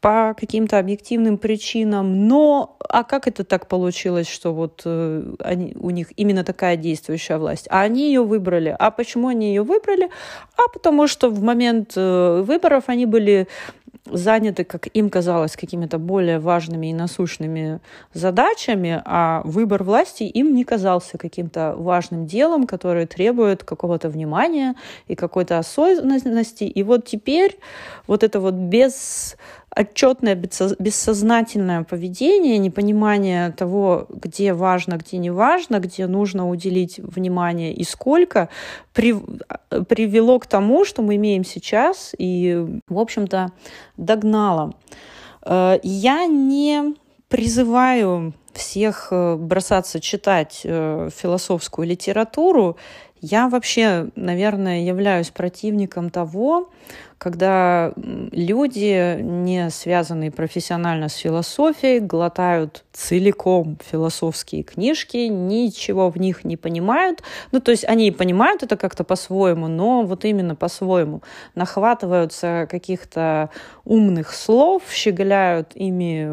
по 0.02 0.34
каким-то 0.36 0.80
объективным 0.80 1.38
причинам, 1.38 2.26
но 2.26 2.76
а 2.88 3.04
как 3.04 3.28
это 3.28 3.44
так 3.44 3.68
получилось, 3.68 4.28
что 4.28 4.52
вот 4.52 4.82
э, 4.84 5.34
они, 5.38 5.76
у 5.78 5.90
них 5.90 6.08
именно 6.16 6.42
такая 6.42 6.76
действующая 6.76 7.38
власть? 7.38 7.68
А 7.70 7.82
они 7.82 8.08
ее 8.08 8.24
выбрали. 8.24 8.74
А 8.76 8.90
почему 8.90 9.28
они 9.28 9.50
ее 9.50 9.62
выбрали? 9.62 10.10
А 10.56 10.68
потому 10.72 11.06
что 11.06 11.30
в 11.30 11.40
момент 11.40 11.92
э, 11.94 12.42
выборов 12.44 12.84
они 12.88 13.06
были 13.06 13.46
заняты, 14.04 14.64
как 14.64 14.88
им 14.94 15.10
казалось, 15.10 15.56
какими-то 15.56 15.98
более 15.98 16.38
важными 16.38 16.88
и 16.88 16.94
насущными 16.94 17.80
задачами, 18.12 19.00
а 19.04 19.42
выбор 19.44 19.84
власти 19.84 20.24
им 20.24 20.54
не 20.54 20.64
казался 20.64 21.18
каким-то 21.18 21.74
важным 21.76 22.26
делом, 22.26 22.66
которое 22.66 23.06
требует 23.06 23.62
какого-то 23.62 24.08
внимания 24.08 24.74
и 25.06 25.14
какой-то 25.14 25.58
осознанности. 25.58 26.64
И 26.64 26.82
вот 26.82 27.06
теперь 27.06 27.58
вот 28.06 28.24
это 28.24 28.40
вот 28.40 28.54
без 28.54 29.36
отчетное 29.74 30.34
бессознательное 30.34 31.84
поведение, 31.84 32.58
непонимание 32.58 33.50
того, 33.52 34.06
где 34.10 34.52
важно, 34.52 34.96
где 34.96 35.18
не 35.18 35.30
важно, 35.30 35.78
где 35.78 36.06
нужно 36.06 36.48
уделить 36.48 36.98
внимание 36.98 37.72
и 37.72 37.84
сколько, 37.84 38.48
при, 38.92 39.14
привело 39.88 40.38
к 40.38 40.46
тому, 40.46 40.84
что 40.84 41.02
мы 41.02 41.16
имеем 41.16 41.44
сейчас 41.44 42.14
и, 42.18 42.80
в 42.88 42.98
общем-то, 42.98 43.52
догнало. 43.96 44.74
Э, 45.44 45.78
я 45.82 46.26
не 46.26 46.94
призываю 47.28 48.34
всех 48.52 49.08
э, 49.10 49.36
бросаться 49.36 50.00
читать 50.00 50.60
э, 50.64 51.08
философскую 51.14 51.88
литературу. 51.88 52.76
Я 53.20 53.48
вообще, 53.48 54.10
наверное, 54.16 54.82
являюсь 54.82 55.30
противником 55.30 56.10
того, 56.10 56.70
когда 57.22 57.92
люди, 57.96 59.20
не 59.20 59.70
связанные 59.70 60.32
профессионально 60.32 61.08
с 61.08 61.14
философией, 61.14 62.00
глотают 62.00 62.82
целиком 62.92 63.78
философские 63.88 64.64
книжки, 64.64 65.28
ничего 65.28 66.10
в 66.10 66.16
них 66.16 66.42
не 66.42 66.56
понимают. 66.56 67.22
Ну, 67.52 67.60
то 67.60 67.70
есть 67.70 67.84
они 67.84 68.10
понимают 68.10 68.64
это 68.64 68.76
как-то 68.76 69.04
по-своему, 69.04 69.68
но 69.68 70.02
вот 70.02 70.24
именно 70.24 70.56
по-своему. 70.56 71.22
Нахватываются 71.54 72.66
каких-то 72.68 73.50
умных 73.84 74.32
слов, 74.32 74.82
щеголяют 74.90 75.76
ими 75.76 76.26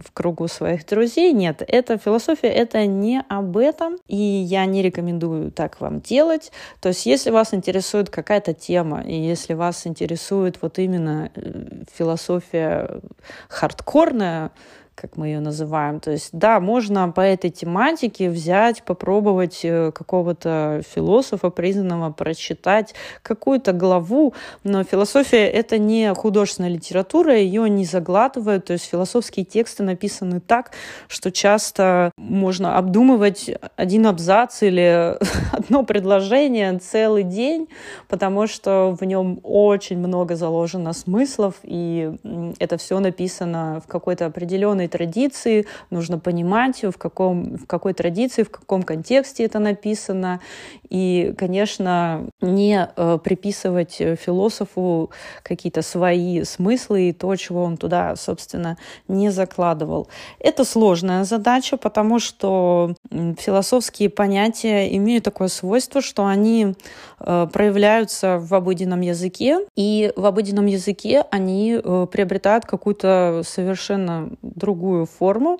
в 0.00 0.12
кругу 0.14 0.48
своих 0.48 0.86
друзей. 0.86 1.34
Нет, 1.34 1.62
это 1.68 1.98
философия, 1.98 2.48
это 2.48 2.86
не 2.86 3.22
об 3.28 3.58
этом, 3.58 3.96
и 4.08 4.16
я 4.16 4.64
не 4.64 4.80
рекомендую 4.80 5.52
так 5.52 5.78
вам 5.82 6.00
делать. 6.00 6.52
То 6.80 6.88
есть 6.88 7.04
если 7.04 7.28
вас 7.28 7.52
интересует 7.52 8.08
какая-то 8.08 8.54
тема, 8.54 9.02
и 9.02 9.14
если 9.14 9.52
вас 9.52 9.86
интересует 9.86 10.05
интересует 10.06 10.62
вот 10.62 10.78
именно 10.78 11.30
э, 11.34 11.82
философия 11.92 13.00
хардкорная, 13.48 14.52
как 14.96 15.18
мы 15.18 15.26
ее 15.28 15.40
называем. 15.40 16.00
То 16.00 16.10
есть, 16.10 16.30
да, 16.32 16.58
можно 16.58 17.12
по 17.12 17.20
этой 17.20 17.50
тематике 17.50 18.30
взять, 18.30 18.82
попробовать 18.82 19.60
э, 19.62 19.92
какого-то 19.92 20.82
философа 20.94 21.50
признанного, 21.50 22.10
прочитать 22.12 22.94
какую-то 23.22 23.72
главу, 23.72 24.32
но 24.64 24.82
философия— 24.84 25.46
это 25.48 25.76
не 25.76 26.14
художественная 26.14 26.70
литература, 26.70 27.36
ее 27.36 27.68
не 27.68 27.84
заглатывают, 27.84 28.64
то 28.64 28.72
есть 28.72 28.86
философские 28.86 29.44
тексты 29.44 29.82
написаны 29.82 30.40
так, 30.40 30.72
что 31.08 31.30
часто 31.30 32.10
можно 32.16 32.78
обдумывать 32.78 33.50
один 33.76 34.06
абзац 34.06 34.62
или 34.62 35.18
одно 35.52 35.84
предложение 35.84 36.78
целый 36.78 37.22
день, 37.22 37.68
потому 38.08 38.46
что 38.46 38.96
в 38.98 39.04
нем 39.04 39.40
очень 39.42 39.98
много 39.98 40.36
заложено 40.36 40.94
смыслов, 40.94 41.56
и 41.62 42.12
это 42.58 42.78
все 42.78 42.98
написано 42.98 43.82
в 43.84 43.88
какой-то 43.88 44.24
определенной 44.24 44.85
определенной 44.86 44.88
традиции, 44.88 45.66
нужно 45.90 46.18
понимать, 46.18 46.84
в, 46.84 46.98
каком, 46.98 47.56
в 47.56 47.66
какой 47.66 47.92
традиции, 47.92 48.42
в 48.42 48.50
каком 48.50 48.82
контексте 48.82 49.44
это 49.44 49.58
написано. 49.58 50.40
И, 50.88 51.34
конечно, 51.36 52.28
не 52.40 52.88
э, 52.96 53.18
приписывать 53.22 53.94
философу 53.94 55.10
какие-то 55.42 55.82
свои 55.82 56.44
смыслы 56.44 57.08
и 57.08 57.12
то, 57.12 57.36
чего 57.36 57.64
он 57.64 57.76
туда, 57.76 58.16
собственно, 58.16 58.76
не 59.08 59.30
закладывал. 59.30 60.08
Это 60.38 60.64
сложная 60.64 61.24
задача, 61.24 61.76
потому 61.76 62.20
что 62.20 62.94
философские 63.38 64.08
понятия 64.08 64.96
имеют 64.96 65.24
такое 65.24 65.48
свойство, 65.48 66.00
что 66.00 66.24
они 66.24 66.74
э, 67.18 67.46
проявляются 67.52 68.38
в 68.38 68.54
обыденном 68.54 69.00
языке, 69.00 69.58
и 69.76 70.12
в 70.16 70.24
обыденном 70.26 70.66
языке 70.66 71.24
они 71.30 71.80
э, 71.82 72.06
приобретают 72.12 72.64
какую-то 72.64 73.42
совершенно 73.44 74.30
другую 74.42 74.75
другую 74.76 75.06
форму. 75.06 75.58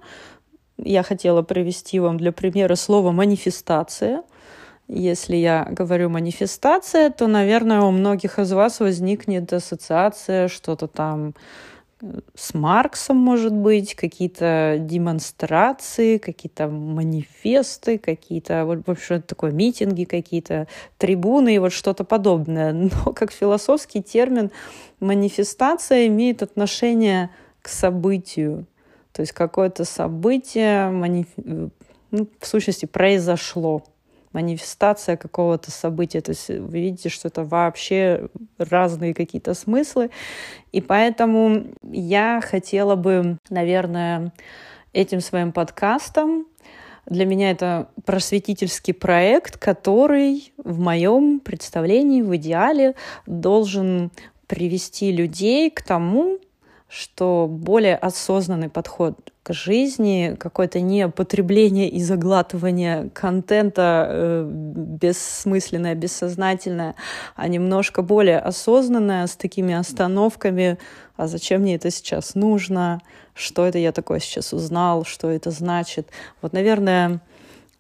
Я 0.79 1.03
хотела 1.03 1.43
привести 1.43 2.01
вам 2.01 2.19
для 2.19 2.33
примера 2.33 2.77
слово 2.77 3.13
«манифестация». 3.13 4.23
Если 4.89 5.37
я 5.37 5.67
говорю 5.69 6.11
манифестация, 6.11 7.11
то, 7.11 7.27
наверное, 7.27 7.81
у 7.81 7.91
многих 7.91 8.39
из 8.39 8.53
вас 8.53 8.81
возникнет 8.81 9.53
ассоциация, 9.53 10.47
что-то 10.47 10.87
там 10.87 11.35
э, 12.03 12.21
с 12.37 12.55
Марксом, 12.55 13.17
может 13.17 13.53
быть, 13.53 13.97
какие-то 13.97 14.77
демонстрации, 14.79 16.19
какие-то 16.19 16.69
манифесты, 16.69 17.99
какие-то, 17.99 18.65
в 18.65 18.91
общем, 18.91 19.23
такое 19.23 19.51
митинги, 19.51 20.05
какие-то 20.05 20.69
трибуны 20.99 21.57
и 21.57 21.59
вот 21.59 21.73
что-то 21.73 22.05
подобное. 22.05 22.73
Но 23.05 23.13
как 23.13 23.33
философский 23.33 24.03
термин 24.03 24.51
манифестация 25.01 26.07
имеет 26.07 26.43
отношение 26.43 27.31
к 27.61 27.69
событию, 27.69 28.67
то 29.17 29.23
есть 29.23 29.33
какое-то 29.33 29.87
событие, 29.87 30.91
маниф... 30.91 31.29
ну, 31.37 32.29
в 32.39 32.47
сущности, 32.47 32.85
произошло. 32.85 33.83
Манифестация 34.35 35.17
какого-то 35.17 35.71
события. 35.71 36.21
То 36.21 36.33
есть 36.33 36.51
вы 36.51 36.81
видите, 36.81 37.09
что 37.09 37.29
это 37.29 37.43
вообще 37.43 38.29
разные 38.59 39.15
какие-то 39.15 39.55
смыслы. 39.55 40.11
И 40.71 40.83
поэтому 40.83 41.65
я 41.83 42.43
хотела 42.45 42.95
бы, 42.95 43.39
наверное, 43.49 44.35
этим 44.93 45.23
своим 45.23 45.51
подкастом. 45.51 46.47
Для 47.07 47.25
меня 47.25 47.53
это 47.53 47.89
просветительский 48.05 48.93
проект, 48.93 49.57
который 49.57 50.53
в 50.59 50.79
моем 50.79 51.41
представлении, 51.41 52.21
в 52.21 52.37
идеале, 52.37 52.97
должен 53.25 54.11
привести 54.47 55.11
людей 55.11 55.71
к 55.71 55.83
тому, 55.83 56.39
что 56.97 57.47
более 57.49 57.95
осознанный 57.97 58.71
подход 58.71 59.19
к 59.43 59.53
жизни, 59.53 60.35
какое-то 60.39 60.81
не 60.81 61.09
потребление 61.09 61.89
и 61.91 62.03
заглатывание 62.03 63.11
контента 63.13 64.07
э, 64.09 64.49
бессмысленное, 64.49 65.95
бессознательное, 65.95 66.95
а 67.35 67.49
немножко 67.49 68.01
более 68.01 68.39
осознанное, 68.39 69.27
с 69.27 69.37
такими 69.37 69.75
остановками, 69.75 70.79
а 71.17 71.27
зачем 71.27 71.61
мне 71.63 71.75
это 71.75 71.91
сейчас 71.91 72.35
нужно, 72.35 73.03
что 73.35 73.67
это 73.67 73.79
я 73.79 73.93
такое 73.93 74.19
сейчас 74.19 74.55
узнал, 74.55 75.05
что 75.05 75.31
это 75.31 75.51
значит. 75.51 76.09
Вот, 76.41 76.55
наверное, 76.55 77.21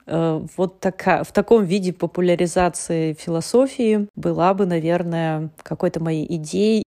э, 0.06 0.46
вот 0.58 0.78
такая, 0.78 1.24
в 1.24 1.32
таком 1.32 1.64
виде 1.64 1.94
популяризации 1.94 3.14
философии 3.14 4.08
была 4.14 4.52
бы, 4.52 4.66
наверное, 4.66 5.48
какой-то 5.62 6.00
моей 6.00 6.26
идеей. 6.36 6.84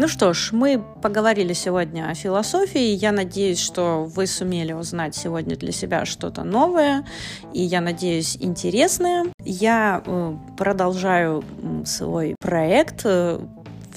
Ну 0.00 0.08
что 0.08 0.32
ж, 0.32 0.52
мы 0.52 0.82
поговорили 1.02 1.52
сегодня 1.52 2.08
о 2.08 2.14
философии. 2.14 2.94
Я 2.94 3.12
надеюсь, 3.12 3.58
что 3.58 4.04
вы 4.04 4.26
сумели 4.26 4.72
узнать 4.72 5.14
сегодня 5.14 5.56
для 5.56 5.72
себя 5.72 6.06
что-то 6.06 6.42
новое 6.42 7.04
и, 7.52 7.60
я 7.60 7.82
надеюсь, 7.82 8.34
интересное. 8.40 9.26
Я 9.44 10.02
э, 10.06 10.36
продолжаю 10.56 11.44
свой 11.84 12.34
проект 12.40 13.02
э, 13.04 13.40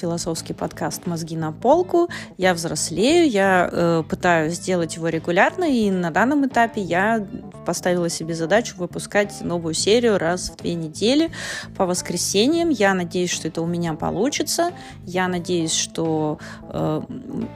философский 0.03 0.51
подкаст 0.51 1.05
«Мозги 1.05 1.37
на 1.37 1.53
полку». 1.53 2.09
Я 2.37 2.53
взрослею, 2.53 3.29
я 3.29 3.69
э, 3.71 4.03
пытаюсь 4.09 4.55
сделать 4.55 4.97
его 4.97 5.07
регулярно, 5.07 5.63
и 5.63 5.89
на 5.89 6.11
данном 6.11 6.45
этапе 6.45 6.81
я 6.81 7.25
поставила 7.63 8.09
себе 8.09 8.35
задачу 8.35 8.75
выпускать 8.77 9.39
новую 9.41 9.73
серию 9.73 10.17
раз 10.17 10.49
в 10.49 10.57
две 10.57 10.73
недели 10.73 11.31
по 11.77 11.85
воскресеньям. 11.85 12.69
Я 12.69 12.93
надеюсь, 12.93 13.31
что 13.31 13.47
это 13.47 13.61
у 13.61 13.65
меня 13.65 13.93
получится. 13.93 14.71
Я 15.05 15.29
надеюсь, 15.29 15.73
что 15.73 16.37
э, 16.69 17.01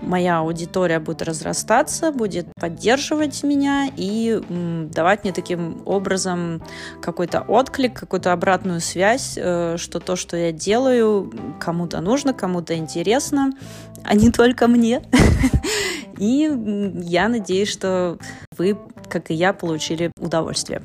моя 0.01 0.39
аудитория 0.39 0.99
будет 0.99 1.23
разрастаться, 1.23 2.13
будет 2.13 2.47
поддерживать 2.59 3.43
меня 3.43 3.89
и 3.95 4.41
э, 4.41 4.87
давать 4.93 5.25
мне 5.25 5.33
таким 5.33 5.81
образом 5.85 6.63
какой-то 7.01 7.41
отклик, 7.41 7.99
какую-то 7.99 8.31
обратную 8.31 8.79
связь, 8.79 9.33
э, 9.37 9.75
что 9.77 9.99
то, 9.99 10.15
что 10.15 10.37
я 10.37 10.53
делаю, 10.53 11.31
кому-то 11.59 11.99
нужно, 11.99 12.33
кому-то 12.37 12.75
интересно, 12.75 13.51
а 14.03 14.15
не 14.15 14.31
только 14.31 14.67
мне. 14.67 15.01
И 16.17 16.49
я 17.03 17.27
надеюсь, 17.27 17.69
что 17.69 18.17
вы, 18.57 18.77
как 19.09 19.29
и 19.29 19.35
я, 19.35 19.53
получили 19.53 20.11
удовольствие. 20.19 20.81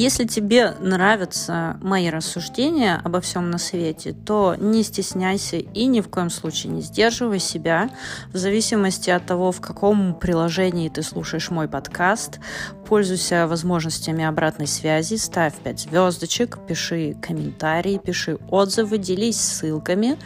Если 0.00 0.24
тебе 0.24 0.76
нравятся 0.80 1.76
мои 1.82 2.08
рассуждения 2.08 2.98
обо 3.04 3.20
всем 3.20 3.50
на 3.50 3.58
свете, 3.58 4.14
то 4.14 4.56
не 4.58 4.82
стесняйся 4.82 5.58
и 5.58 5.84
ни 5.84 6.00
в 6.00 6.08
коем 6.08 6.30
случае 6.30 6.72
не 6.72 6.80
сдерживай 6.80 7.38
себя. 7.38 7.90
В 8.32 8.38
зависимости 8.38 9.10
от 9.10 9.26
того, 9.26 9.52
в 9.52 9.60
каком 9.60 10.14
приложении 10.14 10.88
ты 10.88 11.02
слушаешь 11.02 11.50
мой 11.50 11.68
подкаст, 11.68 12.40
пользуйся 12.88 13.46
возможностями 13.46 14.24
обратной 14.24 14.66
связи, 14.66 15.16
ставь 15.16 15.52
5 15.56 15.80
звездочек, 15.80 16.60
пиши 16.66 17.14
комментарии, 17.20 18.00
пиши 18.02 18.38
отзывы, 18.48 18.96
делись 18.96 19.38
ссылками 19.38 20.16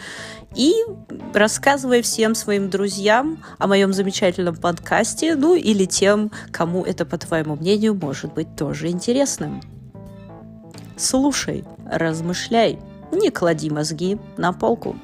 и 0.55 0.73
рассказывай 1.33 2.03
всем 2.03 2.35
своим 2.35 2.71
друзьям 2.71 3.43
о 3.59 3.67
моем 3.67 3.93
замечательном 3.93 4.57
подкасте, 4.57 5.35
ну 5.35 5.55
или 5.55 5.85
тем, 5.85 6.31
кому 6.53 6.85
это, 6.85 7.05
по 7.05 7.19
твоему 7.19 7.57
мнению, 7.57 7.95
может 7.95 8.33
быть 8.35 8.57
тоже 8.57 8.89
интересным. 8.89 9.61
Слушай, 10.97 11.65
размышляй, 11.91 12.79
не 13.13 13.31
клади 13.31 13.71
мозги 13.71 14.19
на 14.37 14.53
полку. 14.53 14.97